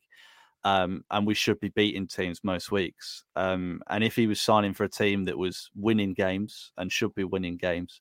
um, 0.64 1.04
and 1.10 1.26
we 1.26 1.34
should 1.34 1.58
be 1.60 1.70
beating 1.70 2.06
teams 2.06 2.40
most 2.44 2.70
weeks. 2.70 3.24
Um, 3.36 3.82
and 3.88 4.04
if 4.04 4.14
he 4.14 4.26
was 4.26 4.40
signing 4.40 4.74
for 4.74 4.84
a 4.84 4.88
team 4.88 5.24
that 5.24 5.36
was 5.36 5.70
winning 5.74 6.14
games 6.14 6.72
and 6.76 6.90
should 6.90 7.14
be 7.14 7.24
winning 7.24 7.56
games, 7.56 8.00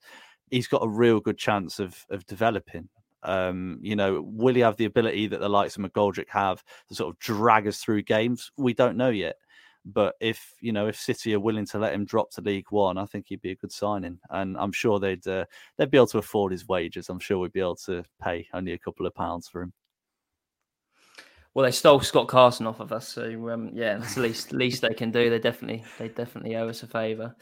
he's 0.52 0.68
got 0.68 0.84
a 0.84 0.90
real 0.90 1.20
good 1.20 1.38
chance 1.38 1.80
of 1.80 2.06
of 2.10 2.26
developing. 2.28 2.90
Um, 3.24 3.80
you 3.82 3.96
know, 3.96 4.22
will 4.26 4.56
he 4.56 4.62
have 4.62 4.78
the 4.78 4.86
ability 4.86 5.28
that 5.28 5.40
the 5.40 5.50
likes 5.50 5.78
of 5.78 5.84
McGoldrick 5.84 6.30
have 6.30 6.64
to 6.90 6.96
sort 6.96 7.14
of 7.14 7.20
drag 7.20 7.68
us 7.68 7.80
through 7.80 8.04
games? 8.04 8.52
We 8.58 8.74
don't 8.74 8.98
know 8.98 9.10
yet. 9.10 9.36
But 9.84 10.16
if 10.20 10.54
you 10.60 10.72
know 10.72 10.88
if 10.88 10.96
City 10.96 11.34
are 11.34 11.40
willing 11.40 11.66
to 11.68 11.80
let 11.80 11.94
him 11.94 12.06
drop 12.06 12.30
to 12.32 12.42
League 12.42 12.68
One, 12.70 13.00
I 13.00 13.06
think 13.06 13.26
he'd 13.28 13.42
be 13.42 13.52
a 13.52 13.56
good 13.56 13.72
signing, 13.72 14.20
and 14.30 14.56
I'm 14.58 14.72
sure 14.72 15.00
they'd 15.00 15.26
uh, 15.26 15.46
they'd 15.78 15.90
be 15.90 15.98
able 15.98 16.08
to 16.08 16.20
afford 16.20 16.52
his 16.52 16.68
wages. 16.68 17.10
I'm 17.10 17.20
sure 17.20 17.40
we'd 17.40 17.54
be 17.54 17.62
able 17.62 17.78
to 17.88 18.04
pay 18.22 18.48
only 18.54 18.74
a 18.74 18.78
couple 18.78 19.08
of 19.08 19.16
pounds 19.16 19.48
for 19.48 19.64
him. 19.64 19.74
Well, 21.54 21.66
they 21.66 21.72
stole 21.72 22.00
Scott 22.00 22.28
Carson 22.28 22.68
off 22.68 22.80
of 22.80 22.92
us, 22.92 23.08
so 23.08 23.50
um, 23.50 23.72
yeah, 23.74 23.98
that's 23.98 24.16
the 24.16 24.22
least 24.22 24.54
least 24.54 24.84
they 24.84 24.94
can 24.94 25.10
do. 25.10 25.32
They 25.32 25.40
definitely 25.40 25.84
they 25.98 26.10
definitely 26.10 26.56
owe 26.56 26.70
us 26.70 26.84
a 26.84 26.88
favour. 26.88 27.36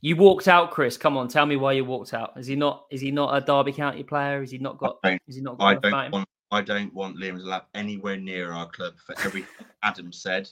You 0.00 0.16
walked 0.16 0.48
out, 0.48 0.70
Chris. 0.70 0.96
Come 0.96 1.16
on, 1.16 1.28
tell 1.28 1.46
me 1.46 1.56
why 1.56 1.72
you 1.72 1.84
walked 1.84 2.14
out. 2.14 2.34
Is 2.36 2.46
he 2.46 2.56
not? 2.56 2.86
Is 2.90 3.00
he 3.00 3.10
not 3.10 3.36
a 3.36 3.44
Derby 3.44 3.72
County 3.72 4.02
player? 4.02 4.42
Is 4.42 4.50
he 4.50 4.58
not 4.58 4.78
got? 4.78 4.98
Is 5.26 5.36
he 5.36 5.42
not 5.42 5.58
got 5.58 5.64
I 5.64 5.74
don't 5.74 6.12
want. 6.12 6.28
I 6.50 6.62
don't 6.62 6.94
want 6.94 7.16
Liam 7.18 7.40
Delap 7.40 7.64
anywhere 7.74 8.16
near 8.16 8.52
our 8.52 8.68
club 8.68 8.94
for 9.04 9.14
everything 9.20 9.66
Adam 9.82 10.12
said, 10.12 10.48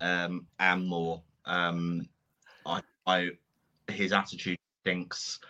um, 0.00 0.46
and 0.60 0.86
more. 0.86 1.22
Um, 1.46 2.08
I, 2.64 2.80
I, 3.06 3.30
his 3.88 4.12
attitude 4.12 4.58
stinks. 4.82 5.40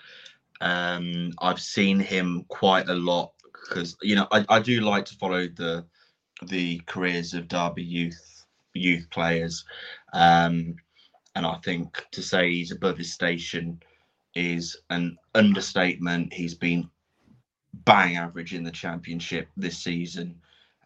Um, 0.60 1.32
I've 1.40 1.60
seen 1.60 1.98
him 2.00 2.44
quite 2.48 2.88
a 2.88 2.94
lot 2.94 3.32
because 3.68 3.96
you 4.02 4.14
know 4.14 4.26
I, 4.30 4.44
I 4.48 4.60
do 4.60 4.80
like 4.80 5.04
to 5.06 5.16
follow 5.16 5.46
the 5.48 5.84
the 6.42 6.80
careers 6.86 7.34
of 7.34 7.48
Derby 7.48 7.82
youth 7.82 8.44
youth 8.72 9.08
players. 9.10 9.64
Um, 10.12 10.76
and 11.36 11.44
I 11.44 11.56
think 11.62 12.04
to 12.12 12.22
say 12.22 12.50
he's 12.50 12.72
above 12.72 12.96
his 12.96 13.12
station 13.12 13.80
is 14.34 14.74
an 14.88 15.18
understatement. 15.34 16.32
He's 16.32 16.54
been 16.54 16.88
bang 17.84 18.16
average 18.16 18.54
in 18.54 18.64
the 18.64 18.70
championship 18.70 19.46
this 19.54 19.78
season. 19.78 20.40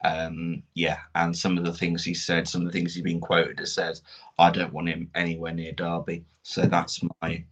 Um, 0.05 0.65
yeah, 0.75 0.99
and 1.15 1.37
some 1.37 1.57
of 1.57 1.65
the 1.65 1.73
things 1.73 2.05
he 2.05 2.15
said, 2.15 2.49
some 2.49 2.63
of 2.63 2.67
the 2.67 2.73
things 2.73 2.95
he's 2.95 3.05
been 3.05 3.21
quoted 3.21 3.61
as 3.61 3.75
says, 3.75 4.03
I 4.41 4.51
don't 4.51 4.73
want 4.73 4.89
him 4.89 5.09
anywhere 5.15 5.53
near 5.53 5.73
Derby. 5.73 6.25
So 6.43 6.63
that's 6.63 7.01
my 7.23 7.45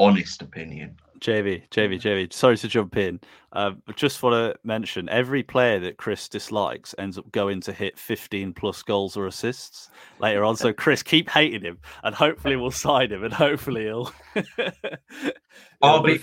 honest 0.00 0.42
opinion. 0.42 0.96
JV, 1.20 1.68
JV, 1.70 2.00
JV. 2.00 2.32
Sorry 2.32 2.56
to 2.56 2.68
jump 2.68 2.96
in. 2.96 3.20
Uh, 3.52 3.72
but 3.86 3.96
just 3.96 4.22
want 4.22 4.34
to 4.34 4.58
mention 4.64 5.08
every 5.08 5.42
player 5.42 5.78
that 5.80 5.96
Chris 5.96 6.28
dislikes 6.28 6.94
ends 6.98 7.18
up 7.18 7.30
going 7.32 7.60
to 7.62 7.72
hit 7.72 7.98
15 7.98 8.52
plus 8.52 8.82
goals 8.82 9.16
or 9.16 9.26
assists 9.26 9.90
later 10.18 10.44
on. 10.44 10.56
So, 10.56 10.72
Chris, 10.72 11.02
keep 11.02 11.28
hating 11.28 11.62
him 11.62 11.78
and 12.02 12.14
hopefully 12.14 12.56
we'll 12.56 12.70
sign 12.70 13.12
him 13.12 13.24
and 13.24 13.32
hopefully 13.32 13.84
he'll. 13.84 14.12
I'll 15.82 16.02
be 16.02 16.18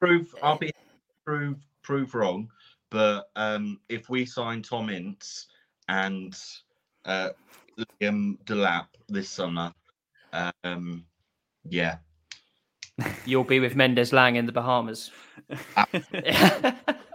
prove, 0.00 0.34
I'll 0.42 0.58
be 0.58 0.72
prove, 1.24 1.56
prove 1.82 2.14
wrong. 2.14 2.48
But 2.90 3.30
um, 3.36 3.80
if 3.88 4.08
we 4.08 4.24
sign 4.24 4.62
Tom 4.62 4.90
Ince 4.90 5.46
and 5.88 6.38
uh, 7.04 7.30
Liam 8.00 8.38
Delap 8.44 8.86
this 9.08 9.28
summer, 9.28 9.72
um, 10.64 11.04
yeah, 11.64 11.96
You'll 13.24 13.44
be 13.44 13.60
with 13.60 13.76
Mendes 13.76 14.12
Lang 14.12 14.36
in 14.36 14.46
the 14.46 14.52
Bahamas. 14.52 15.10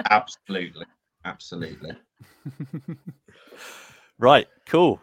absolutely, 0.09 0.85
absolutely. 1.25 1.91
right, 4.19 4.47
cool. 4.67 4.99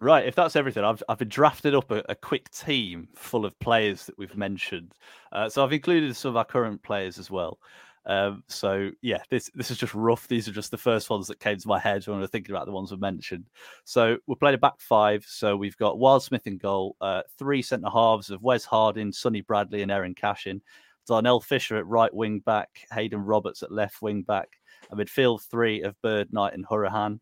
Right, 0.00 0.26
if 0.26 0.34
that's 0.34 0.56
everything, 0.56 0.84
I've 0.84 1.02
I've 1.08 1.18
been 1.18 1.28
drafted 1.28 1.74
up 1.74 1.90
a, 1.90 2.02
a 2.08 2.14
quick 2.14 2.50
team 2.50 3.08
full 3.14 3.46
of 3.46 3.58
players 3.60 4.06
that 4.06 4.18
we've 4.18 4.36
mentioned. 4.36 4.92
Uh, 5.32 5.48
so 5.48 5.64
I've 5.64 5.72
included 5.72 6.14
some 6.16 6.30
of 6.30 6.36
our 6.36 6.44
current 6.44 6.82
players 6.82 7.18
as 7.18 7.30
well. 7.30 7.58
Um, 8.06 8.44
so 8.48 8.90
yeah, 9.00 9.22
this 9.30 9.50
this 9.54 9.70
is 9.70 9.78
just 9.78 9.94
rough. 9.94 10.28
These 10.28 10.48
are 10.48 10.52
just 10.52 10.70
the 10.70 10.78
first 10.78 11.08
ones 11.08 11.26
that 11.28 11.40
came 11.40 11.58
to 11.58 11.68
my 11.68 11.78
head 11.78 12.06
when 12.06 12.18
I 12.18 12.20
was 12.20 12.30
thinking 12.30 12.54
about 12.54 12.66
the 12.66 12.72
ones 12.72 12.90
we 12.90 12.98
mentioned. 12.98 13.48
So 13.84 14.18
we're 14.26 14.36
playing 14.36 14.56
a 14.56 14.58
back 14.58 14.78
five. 14.80 15.24
So 15.26 15.56
we've 15.56 15.76
got 15.76 15.96
Wildsmith 15.96 16.46
in 16.46 16.58
goal, 16.58 16.96
uh, 17.00 17.22
three 17.38 17.62
centre 17.62 17.88
halves 17.88 18.30
of 18.30 18.42
Wes 18.42 18.64
Harding, 18.64 19.12
Sonny 19.12 19.40
Bradley, 19.40 19.82
and 19.82 19.90
Eiran 19.90 20.16
Cashin. 20.16 20.60
Darnell 21.06 21.40
Fisher 21.40 21.76
at 21.76 21.86
right 21.86 22.12
wing 22.12 22.40
back, 22.40 22.86
Haydon 22.90 23.20
Roberts 23.20 23.62
at 23.62 23.70
left 23.70 24.00
wing 24.00 24.22
back, 24.22 24.48
a 24.90 24.96
midfield 24.96 25.42
three 25.42 25.82
of 25.82 26.00
Bird 26.00 26.32
Knight 26.32 26.54
and 26.54 26.66
Hourihane. 26.66 27.20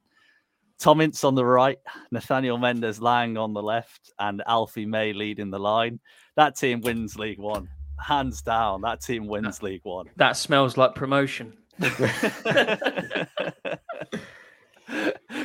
Tom 0.79 1.01
Ince 1.01 1.25
on 1.25 1.35
the 1.35 1.45
right, 1.45 1.79
Nathaniel 2.13 2.59
Mendez-Laing 2.59 3.37
on 3.37 3.53
the 3.53 3.63
left, 3.63 4.13
and 4.19 4.43
Alfie 4.47 4.87
May 4.87 5.13
leading 5.13 5.51
the 5.51 5.59
line. 5.59 6.01
That 6.37 6.57
team 6.57 6.81
wins 6.81 7.19
League 7.19 7.39
One 7.39 7.69
hands 8.03 8.43
down, 8.43 8.83
that 8.83 9.01
team 9.01 9.27
wins 9.27 9.63
League 9.63 9.85
One. 9.85 10.07
That 10.17 10.37
smells 10.37 10.77
like 10.77 10.95
promotion. 10.95 11.57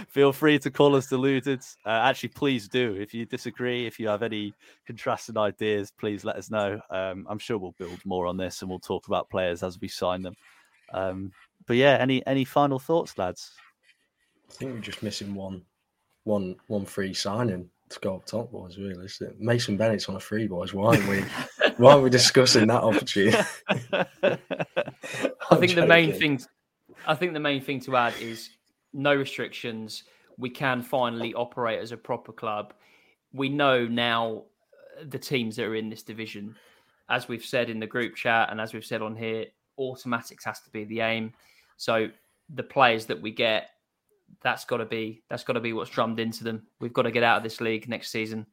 Feel 0.09 0.33
free 0.33 0.59
to 0.59 0.71
call 0.71 0.95
us 0.95 1.07
deluded. 1.07 1.61
Uh, 1.85 1.89
actually, 1.89 2.29
please 2.29 2.67
do. 2.67 2.95
If 2.95 3.13
you 3.13 3.25
disagree, 3.25 3.85
if 3.85 3.99
you 3.99 4.07
have 4.07 4.23
any 4.23 4.53
contrasting 4.85 5.37
ideas, 5.37 5.91
please 5.91 6.25
let 6.25 6.35
us 6.35 6.49
know. 6.49 6.81
Um, 6.89 7.27
I'm 7.29 7.39
sure 7.39 7.57
we'll 7.57 7.75
build 7.77 8.03
more 8.05 8.25
on 8.25 8.35
this 8.37 8.61
and 8.61 8.69
we'll 8.69 8.79
talk 8.79 9.07
about 9.07 9.29
players 9.29 9.63
as 9.63 9.79
we 9.79 9.87
sign 9.87 10.23
them. 10.23 10.33
Um, 10.93 11.31
but 11.65 11.75
yeah, 11.77 11.97
any 11.99 12.25
any 12.25 12.45
final 12.45 12.79
thoughts, 12.79 13.17
lads? 13.17 13.51
I 14.49 14.53
think 14.53 14.73
we're 14.73 14.79
just 14.79 15.03
missing 15.03 15.35
one, 15.35 15.61
one, 16.23 16.55
one 16.67 16.85
free 16.85 17.13
signing 17.13 17.69
to 17.89 17.99
go 17.99 18.15
up 18.15 18.25
top, 18.25 18.51
boys. 18.51 18.77
Realistic. 18.77 19.39
Mason 19.39 19.77
Bennett's 19.77 20.09
on 20.09 20.15
a 20.15 20.19
free, 20.19 20.47
boys. 20.47 20.73
Why 20.73 20.95
aren't 20.95 21.07
we? 21.07 21.23
why 21.77 21.91
aren't 21.91 22.03
we 22.03 22.09
discussing 22.09 22.67
that 22.67 22.83
opportunity? 22.83 23.37
I 23.69 25.55
think 25.55 25.75
the 25.75 25.85
main 25.87 26.13
thing, 26.13 26.41
I 27.05 27.15
think 27.15 27.33
the 27.33 27.39
main 27.39 27.61
thing 27.61 27.79
to 27.81 27.95
add 27.95 28.13
is 28.19 28.49
no 28.93 29.15
restrictions. 29.15 30.03
We 30.37 30.49
can 30.49 30.81
finally 30.81 31.33
operate 31.33 31.79
as 31.79 31.91
a 31.91 31.97
proper 31.97 32.31
club. 32.31 32.73
We 33.33 33.49
know 33.49 33.87
now 33.87 34.43
uh, 34.99 35.05
the 35.09 35.19
teams 35.19 35.55
that 35.55 35.65
are 35.65 35.75
in 35.75 35.89
this 35.89 36.03
division, 36.03 36.55
as 37.09 37.27
we've 37.27 37.45
said 37.45 37.69
in 37.69 37.79
the 37.79 37.87
group 37.87 38.15
chat 38.15 38.49
and 38.51 38.59
as 38.61 38.73
we've 38.73 38.85
said 38.85 39.01
on 39.01 39.15
here, 39.15 39.45
automatics 39.77 40.45
has 40.45 40.59
to 40.61 40.69
be 40.69 40.85
the 40.85 41.01
aim. 41.01 41.33
So 41.77 42.09
the 42.53 42.63
players 42.63 43.05
that 43.07 43.21
we 43.21 43.31
get 43.31 43.69
that's 44.41 44.65
got 44.65 44.77
to 44.77 44.85
be 44.85 45.23
that's 45.29 45.43
got 45.43 45.53
to 45.53 45.59
be 45.59 45.73
what's 45.73 45.89
drummed 45.89 46.19
into 46.19 46.43
them. 46.43 46.67
We've 46.79 46.93
got 46.93 47.03
to 47.03 47.11
get 47.11 47.23
out 47.23 47.37
of 47.37 47.43
this 47.43 47.61
league 47.61 47.87
next 47.87 48.11
season, 48.11 48.45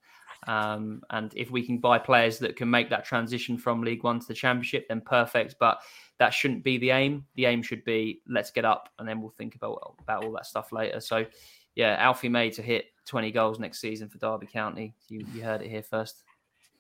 um, 0.47 1.03
and 1.11 1.33
if 1.35 1.51
we 1.51 1.65
can 1.65 1.79
buy 1.79 1.99
players 1.99 2.39
that 2.39 2.57
can 2.57 2.69
make 2.71 2.91
that 2.91 3.05
transition 3.05 3.57
from 3.57 3.83
League 3.83 4.03
One 4.03 4.21
to 4.21 4.27
the 4.27 4.35
Championship, 4.35 4.89
then 4.89 5.01
perfect. 5.01 5.57
But 5.59 5.81
that 6.19 6.31
shouldn't 6.31 6.65
be 6.65 6.79
the 6.79 6.91
aim. 6.91 7.25
The 7.35 7.47
aim 7.47 7.63
should 7.63 7.85
be 7.85 8.21
let's 8.29 8.51
get 8.51 8.65
up, 8.65 8.89
and 8.99 9.09
then 9.09 9.21
we'll 9.21 9.35
think 9.37 9.55
about 9.55 9.95
about 10.01 10.25
all 10.25 10.33
that 10.33 10.47
stuff 10.47 10.73
later. 10.73 11.01
So, 11.01 11.25
yeah, 11.75 11.97
Alfie 11.99 12.29
May 12.29 12.51
to 12.51 12.63
hit 12.63 12.87
20 13.07 13.33
goals 13.33 13.59
next 13.59 13.81
season 13.81 14.09
for 14.09 14.19
Derby 14.19 14.47
County. 14.47 14.95
You 15.09 15.27
you 15.33 15.43
heard 15.43 15.63
it 15.63 15.71
here 15.71 15.83
first. 15.83 16.23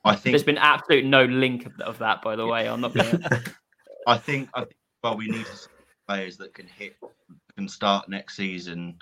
I 0.05 0.17
think 0.17 0.33
there's 0.33 0.43
been 0.43 0.59
absolute 0.59 1.05
no 1.05 1.25
link 1.25 1.65
of, 1.67 1.81
of 1.81 1.99
that, 1.99 2.21
by 2.23 2.37
the 2.37 2.47
way. 2.47 2.69
I'm 2.69 2.81
not. 2.81 2.95
Gonna... 2.95 3.43
I 4.07 4.19
think. 4.19 4.51
I 4.55 4.61
think. 4.61 4.77
Well, 5.03 5.17
we 5.17 5.29
need 5.29 5.47
players 6.07 6.37
that 6.39 6.55
can 6.55 6.67
hit 6.67 6.97
can 7.57 7.69
start 7.69 8.09
next 8.09 8.37
season 8.37 8.99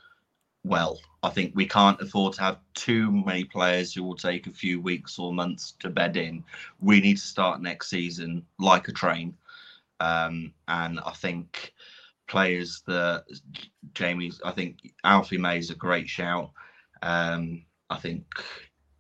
well. 0.65 0.99
I 1.23 1.31
think 1.31 1.53
we 1.55 1.67
can't 1.67 2.01
afford 2.01 2.35
to 2.35 2.43
have 2.43 2.59
too 2.75 3.11
many 3.11 3.45
players 3.45 3.95
who 3.95 4.03
will 4.03 4.17
take 4.17 4.47
a 4.47 4.53
few 4.53 4.81
weeks 4.81 5.19
or 5.19 5.33
months 5.33 5.75
to 5.81 5.89
bed 5.89 6.17
in. 6.17 6.43
We 6.81 7.01
need 7.01 7.19
to 7.19 7.23
start 7.23 7.63
next 7.63 7.91
season 7.91 8.45
like 8.59 8.89
a 8.89 8.93
train. 8.93 9.35
Um, 10.01 10.53
and 10.67 10.99
I 11.07 11.13
think 11.13 11.73
players 12.27 12.83
that 12.87 13.25
Jamie's, 13.95 14.41
I 14.45 14.51
think 14.51 14.93
Alfie 15.05 15.39
May 15.39 15.59
is 15.59 15.71
a 15.71 15.77
great 15.77 16.09
shout. 16.09 16.51
Um, 17.03 17.65
I 17.89 17.99
think 17.99 18.25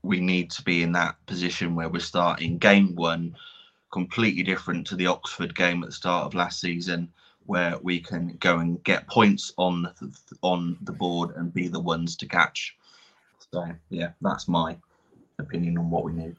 we 0.02 0.20
need 0.20 0.50
to 0.52 0.62
be 0.62 0.82
in 0.82 0.92
that 0.92 1.16
position 1.26 1.74
where 1.74 1.88
we're 1.88 2.00
starting 2.00 2.58
game 2.58 2.94
one 2.94 3.36
completely 3.92 4.42
different 4.42 4.86
to 4.86 4.96
the 4.96 5.06
Oxford 5.06 5.54
game 5.54 5.82
at 5.82 5.88
the 5.88 5.94
start 5.94 6.26
of 6.26 6.34
last 6.34 6.60
season 6.60 7.12
where 7.46 7.76
we 7.82 8.00
can 8.00 8.36
go 8.40 8.58
and 8.58 8.82
get 8.84 9.06
points 9.06 9.52
on 9.56 9.82
the, 9.82 10.16
on 10.42 10.76
the 10.82 10.92
board 10.92 11.34
and 11.36 11.52
be 11.52 11.68
the 11.68 11.80
ones 11.80 12.16
to 12.16 12.26
catch. 12.26 12.76
So 13.52 13.66
yeah, 13.90 14.10
that's 14.20 14.48
my 14.48 14.76
opinion 15.38 15.78
on 15.78 15.90
what 15.90 16.04
we 16.04 16.12
need. 16.12 16.36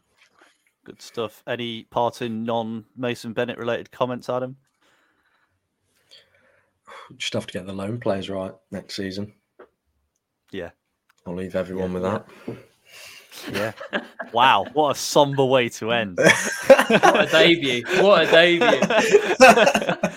Good 0.83 1.01
stuff. 1.01 1.43
Any 1.47 1.83
parting 1.83 2.43
non 2.43 2.85
Mason 2.97 3.33
Bennett 3.33 3.57
related 3.57 3.91
comments, 3.91 4.29
Adam? 4.29 4.57
Just 7.17 7.33
have 7.33 7.47
to 7.47 7.53
get 7.53 7.65
the 7.65 7.73
loan 7.73 7.99
players 7.99 8.29
right 8.29 8.53
next 8.71 8.95
season. 8.95 9.33
Yeah. 10.51 10.71
I'll 11.25 11.35
leave 11.35 11.55
everyone 11.55 11.93
yeah, 11.93 11.93
with 11.93 12.03
that. 12.03 12.25
Yeah. 13.51 13.71
wow, 14.31 14.65
what 14.73 14.95
a 14.95 14.99
somber 14.99 15.43
way 15.43 15.69
to 15.69 15.91
end. 15.91 16.17
what 16.67 17.27
a 17.27 17.29
debut. 17.31 17.83
What 18.01 18.27
a 18.27 18.31
debut. 18.31 18.67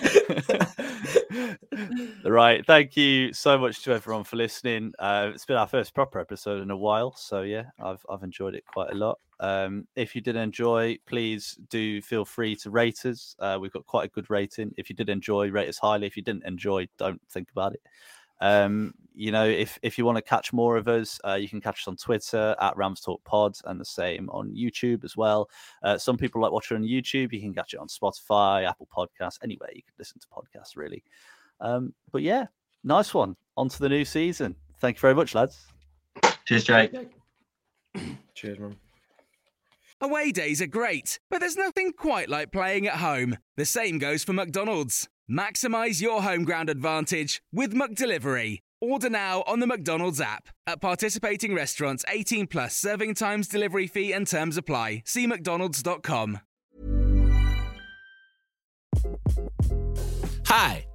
right. 2.31 2.65
Thank 2.65 2.97
you 2.97 3.31
so 3.31 3.57
much 3.57 3.83
to 3.83 3.93
everyone 3.93 4.23
for 4.23 4.37
listening. 4.37 4.93
Uh, 4.97 5.31
it's 5.33 5.45
been 5.45 5.55
our 5.55 5.67
first 5.67 5.93
proper 5.93 6.19
episode 6.19 6.61
in 6.61 6.71
a 6.71 6.77
while. 6.77 7.15
So, 7.15 7.43
yeah, 7.43 7.65
I've, 7.79 8.03
I've 8.09 8.23
enjoyed 8.23 8.55
it 8.55 8.65
quite 8.65 8.91
a 8.91 8.95
lot. 8.95 9.19
Um, 9.39 9.87
if 9.95 10.15
you 10.15 10.21
did 10.21 10.35
enjoy, 10.35 10.97
please 11.05 11.59
do 11.69 12.01
feel 12.01 12.25
free 12.25 12.55
to 12.57 12.71
rate 12.71 13.05
us. 13.05 13.35
Uh, 13.39 13.57
we've 13.61 13.71
got 13.71 13.85
quite 13.85 14.05
a 14.05 14.11
good 14.11 14.29
rating. 14.29 14.73
If 14.77 14.89
you 14.89 14.95
did 14.95 15.09
enjoy, 15.09 15.51
rate 15.51 15.69
us 15.69 15.77
highly. 15.77 16.07
If 16.07 16.17
you 16.17 16.23
didn't 16.23 16.45
enjoy, 16.45 16.87
don't 16.97 17.21
think 17.29 17.51
about 17.51 17.73
it. 17.73 17.81
Um, 18.39 18.93
you 19.15 19.31
know, 19.31 19.45
if 19.45 19.79
if 19.81 19.97
you 19.97 20.05
want 20.05 20.17
to 20.17 20.21
catch 20.21 20.53
more 20.53 20.77
of 20.77 20.87
us, 20.87 21.19
uh, 21.25 21.33
you 21.33 21.49
can 21.49 21.61
catch 21.61 21.81
us 21.81 21.87
on 21.87 21.97
Twitter 21.97 22.55
at 22.61 22.77
Rams 22.77 23.01
Talk 23.01 23.23
Pod 23.23 23.57
and 23.65 23.79
the 23.79 23.85
same 23.85 24.29
on 24.29 24.53
YouTube 24.55 25.03
as 25.03 25.17
well. 25.17 25.49
Uh, 25.81 25.97
some 25.97 26.17
people 26.17 26.41
like 26.41 26.51
watching 26.51 26.77
on 26.77 26.83
YouTube. 26.83 27.33
You 27.33 27.41
can 27.41 27.53
catch 27.53 27.73
it 27.73 27.79
on 27.79 27.87
Spotify, 27.87 28.67
Apple 28.67 28.87
Podcasts, 28.95 29.39
anywhere 29.43 29.69
you 29.73 29.81
can 29.81 29.93
listen 29.97 30.19
to 30.19 30.27
podcasts, 30.27 30.75
really. 30.75 31.03
Um, 31.59 31.93
but 32.11 32.21
yeah, 32.21 32.45
nice 32.83 33.13
one. 33.13 33.35
On 33.55 33.69
to 33.69 33.79
the 33.79 33.89
new 33.89 34.05
season. 34.05 34.55
Thank 34.79 34.97
you 34.97 35.01
very 35.01 35.15
much, 35.15 35.33
lads. 35.33 35.65
Cheers, 36.45 36.63
Jake. 36.63 36.91
Cheers, 38.35 38.59
man. 38.59 38.75
Away 39.99 40.31
days 40.31 40.61
are 40.61 40.67
great, 40.67 41.19
but 41.29 41.39
there's 41.39 41.57
nothing 41.57 41.91
quite 41.91 42.29
like 42.29 42.51
playing 42.51 42.85
at 42.85 42.97
home. 42.97 43.37
The 43.55 43.65
same 43.65 43.97
goes 43.97 44.23
for 44.23 44.33
McDonald's. 44.33 45.07
Maximize 45.29 46.01
your 46.01 46.21
home 46.21 46.43
ground 46.43 46.69
advantage 46.69 47.41
with 47.51 47.73
McDelivery. 47.73 48.59
Order 48.79 49.09
now 49.09 49.43
on 49.47 49.59
the 49.59 49.65
McDonald's 49.65 50.21
app. 50.21 50.49
At 50.67 50.81
participating 50.81 51.55
restaurants, 51.55 52.05
18 52.07 52.45
plus 52.45 52.75
serving 52.75 53.15
times, 53.15 53.47
delivery 53.47 53.87
fee, 53.87 54.13
and 54.13 54.27
terms 54.27 54.55
apply. 54.55 55.01
See 55.05 55.25
McDonald's.com. 55.25 56.41
Hi, 60.45 60.85